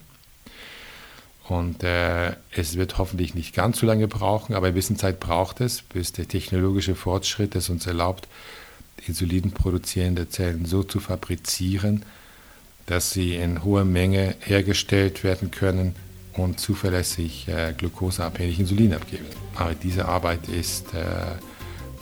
Und 1.48 1.82
äh, 1.82 2.36
es 2.52 2.76
wird 2.76 2.98
hoffentlich 2.98 3.34
nicht 3.34 3.52
ganz 3.52 3.80
so 3.80 3.86
lange 3.86 4.06
brauchen, 4.06 4.54
aber 4.54 4.76
Wissenszeit 4.76 5.18
braucht 5.18 5.60
es, 5.60 5.82
bis 5.82 6.12
der 6.12 6.28
technologische 6.28 6.94
Fortschritt 6.94 7.56
es 7.56 7.68
uns 7.68 7.84
erlaubt, 7.84 8.28
insulinproduzierende 9.08 10.28
Zellen 10.28 10.64
so 10.64 10.84
zu 10.84 11.00
fabrizieren, 11.00 12.04
dass 12.86 13.10
sie 13.10 13.34
in 13.34 13.64
hoher 13.64 13.84
Menge 13.84 14.36
hergestellt 14.38 15.24
werden 15.24 15.50
können 15.50 15.96
und 16.34 16.60
zuverlässig 16.60 17.48
äh, 17.48 17.74
glukoseabhängig 17.76 18.60
Insulin 18.60 18.94
abgeben. 18.94 19.26
Aber 19.56 19.74
diese 19.74 20.06
Arbeit 20.06 20.48
ist, 20.48 20.94
äh, 20.94 21.40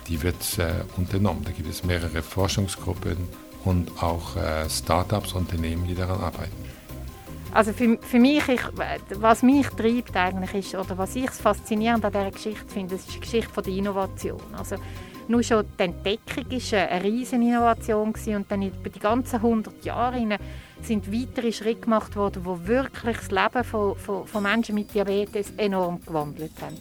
die 0.09 0.23
wird 0.23 0.59
äh, 0.59 0.85
unternommen. 0.97 1.45
Da 1.45 1.51
gibt 1.51 1.69
es 1.69 1.85
mehrere 1.85 2.23
Forschungsgruppen 2.23 3.17
und 3.65 4.03
auch 4.03 4.37
äh, 4.37 4.69
Startups, 4.69 5.33
Unternehmen, 5.35 5.87
die 5.87 5.95
daran 5.95 6.21
arbeiten. 6.21 6.69
Also 7.53 7.73
für, 7.73 7.99
für 7.99 8.19
mich, 8.19 8.47
ich, 8.49 8.61
was 9.15 9.43
mich 9.43 9.67
treibt 9.69 10.15
eigentlich 10.17 10.55
ist, 10.55 10.75
oder 10.75 10.99
was 10.99 11.17
ich 11.17 11.31
faszinierend 11.31 12.05
an 12.05 12.13
dieser 12.13 12.31
Geschichte 12.31 12.69
finde, 12.69 12.95
ist 12.95 13.15
die 13.15 13.21
Geschichte 13.21 13.51
von 13.53 13.65
der 13.65 13.73
Innovation. 13.73 14.41
Also 14.57 14.77
nur 15.29 15.43
schon 15.43 15.65
die 15.79 15.83
Entdeckung 15.83 16.51
war 16.51 16.89
eine 16.89 17.05
riesige 17.05 17.43
Innovation 17.43 18.15
und 18.27 18.51
dann 18.51 18.63
über 18.63 18.89
die 18.89 18.99
ganzen 18.99 19.37
100 19.37 19.85
Jahre 19.85 20.39
sind 20.83 21.13
weitere 21.13 21.53
Schritte 21.53 21.81
gemacht 21.83 22.17
worden, 22.17 22.43
die 22.45 22.69
wirklich 22.69 23.17
das 23.17 23.31
Leben 23.31 23.65
von, 23.65 23.97
von, 23.97 24.27
von 24.27 24.43
Menschen 24.43 24.75
mit 24.75 24.95
Diabetes 24.95 25.53
enorm 25.57 26.01
gewandelt 26.05 26.53
haben. 26.61 26.77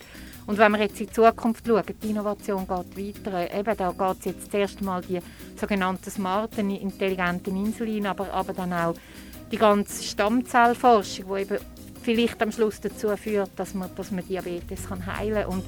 Und 0.47 0.57
wenn 0.57 0.71
wir 0.71 0.79
jetzt 0.79 0.99
in 1.01 1.07
die 1.07 1.13
Zukunft 1.13 1.67
schauen, 1.67 1.83
die 2.01 2.09
Innovation 2.09 2.65
geht 2.65 3.25
weiter. 3.25 3.53
Eben, 3.53 3.77
da 3.77 3.91
geht 3.91 4.19
es 4.19 4.25
jetzt 4.25 4.51
zuerst 4.51 4.81
mal 4.81 5.01
die 5.01 5.19
sogenannten 5.59 6.09
smarten, 6.09 6.69
intelligenten 6.69 7.57
Insulin, 7.57 8.07
aber, 8.07 8.31
aber 8.33 8.53
dann 8.53 8.71
auch 8.71 8.95
die 9.51 9.57
ganze 9.57 10.03
Stammzellforschung, 10.03 11.25
die 11.35 11.41
eben 11.41 11.57
vielleicht 12.01 12.41
am 12.41 12.53
Schluss 12.53 12.79
dazu 12.79 13.15
führt, 13.17 13.51
dass 13.57 13.73
man, 13.73 13.89
dass 13.95 14.11
man 14.11 14.25
Diabetes 14.25 14.87
kann 14.87 15.05
heilen 15.05 15.43
kann. 15.43 15.51
Und 15.51 15.65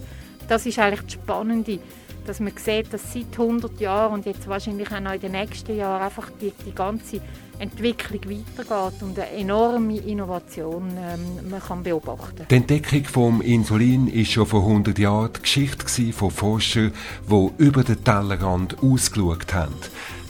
das 0.48 0.66
ist 0.66 0.80
eigentlich 0.80 1.02
das 1.02 1.14
Spannende, 1.14 1.80
dass 2.26 2.40
man 2.40 2.54
sieht, 2.56 2.94
dass 2.94 3.14
seit 3.14 3.38
100 3.38 3.82
Jahren 3.82 4.14
und 4.14 4.26
jetzt 4.26 4.48
wahrscheinlich 4.48 4.90
auch 4.92 5.00
noch 5.02 5.14
in 5.14 5.20
den 5.20 5.34
nächsten 5.34 5.76
Jahren 5.76 6.02
einfach 6.02 6.30
die, 6.42 6.54
die 6.66 6.74
ganze 6.74 7.20
Entwicklung 7.60 8.22
weitergeht 8.24 9.04
und 9.04 9.20
eine 9.20 9.30
enorme 9.32 9.98
Innovation 9.98 10.90
ähm, 10.98 11.50
man 11.50 11.62
kann 11.62 11.84
beobachten 11.84 12.46
Die 12.50 12.56
Entdeckung 12.56 13.04
vom 13.04 13.42
Insulin 13.42 14.08
ist 14.08 14.32
schon 14.32 14.46
vor 14.46 14.62
100 14.62 14.98
Jahren 14.98 15.32
die 15.36 15.42
Geschichte 15.42 16.14
von 16.14 16.32
Forschern, 16.32 16.94
die 17.30 17.50
über 17.58 17.84
den 17.84 18.04
Tellerrand 18.04 18.78
ausgeschaut 18.82 19.54
haben. 19.54 19.76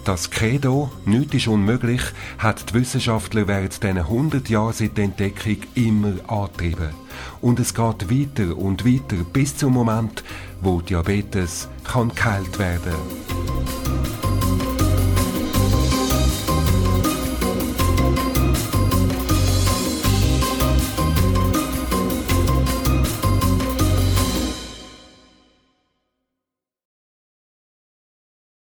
Das 0.06 0.32
Credo, 0.32 0.90
nichts 1.06 1.36
ist 1.36 1.48
unmöglich, 1.48 2.02
hat 2.40 2.70
die 2.70 2.74
Wissenschaftler 2.74 3.48
während 3.48 3.84
diesen 3.84 3.98
100 3.98 4.50
Jahren 4.50 4.74
seit 4.74 4.98
der 4.98 5.04
Entdeckung 5.06 5.58
immer 5.76 6.14
angetrieben. 6.28 6.90
Und 7.42 7.60
es 7.60 7.74
geht 7.74 8.10
weiter 8.10 8.58
und 8.58 8.86
weiter 8.86 9.24
bis 9.34 9.56
zum 9.56 9.74
Moment, 9.74 10.24
wo 10.62 10.82
Diabetes 10.82 11.70
kann 11.84 12.10
geheilt 12.16 12.58
werden 12.58 12.94
kann. 12.94 13.99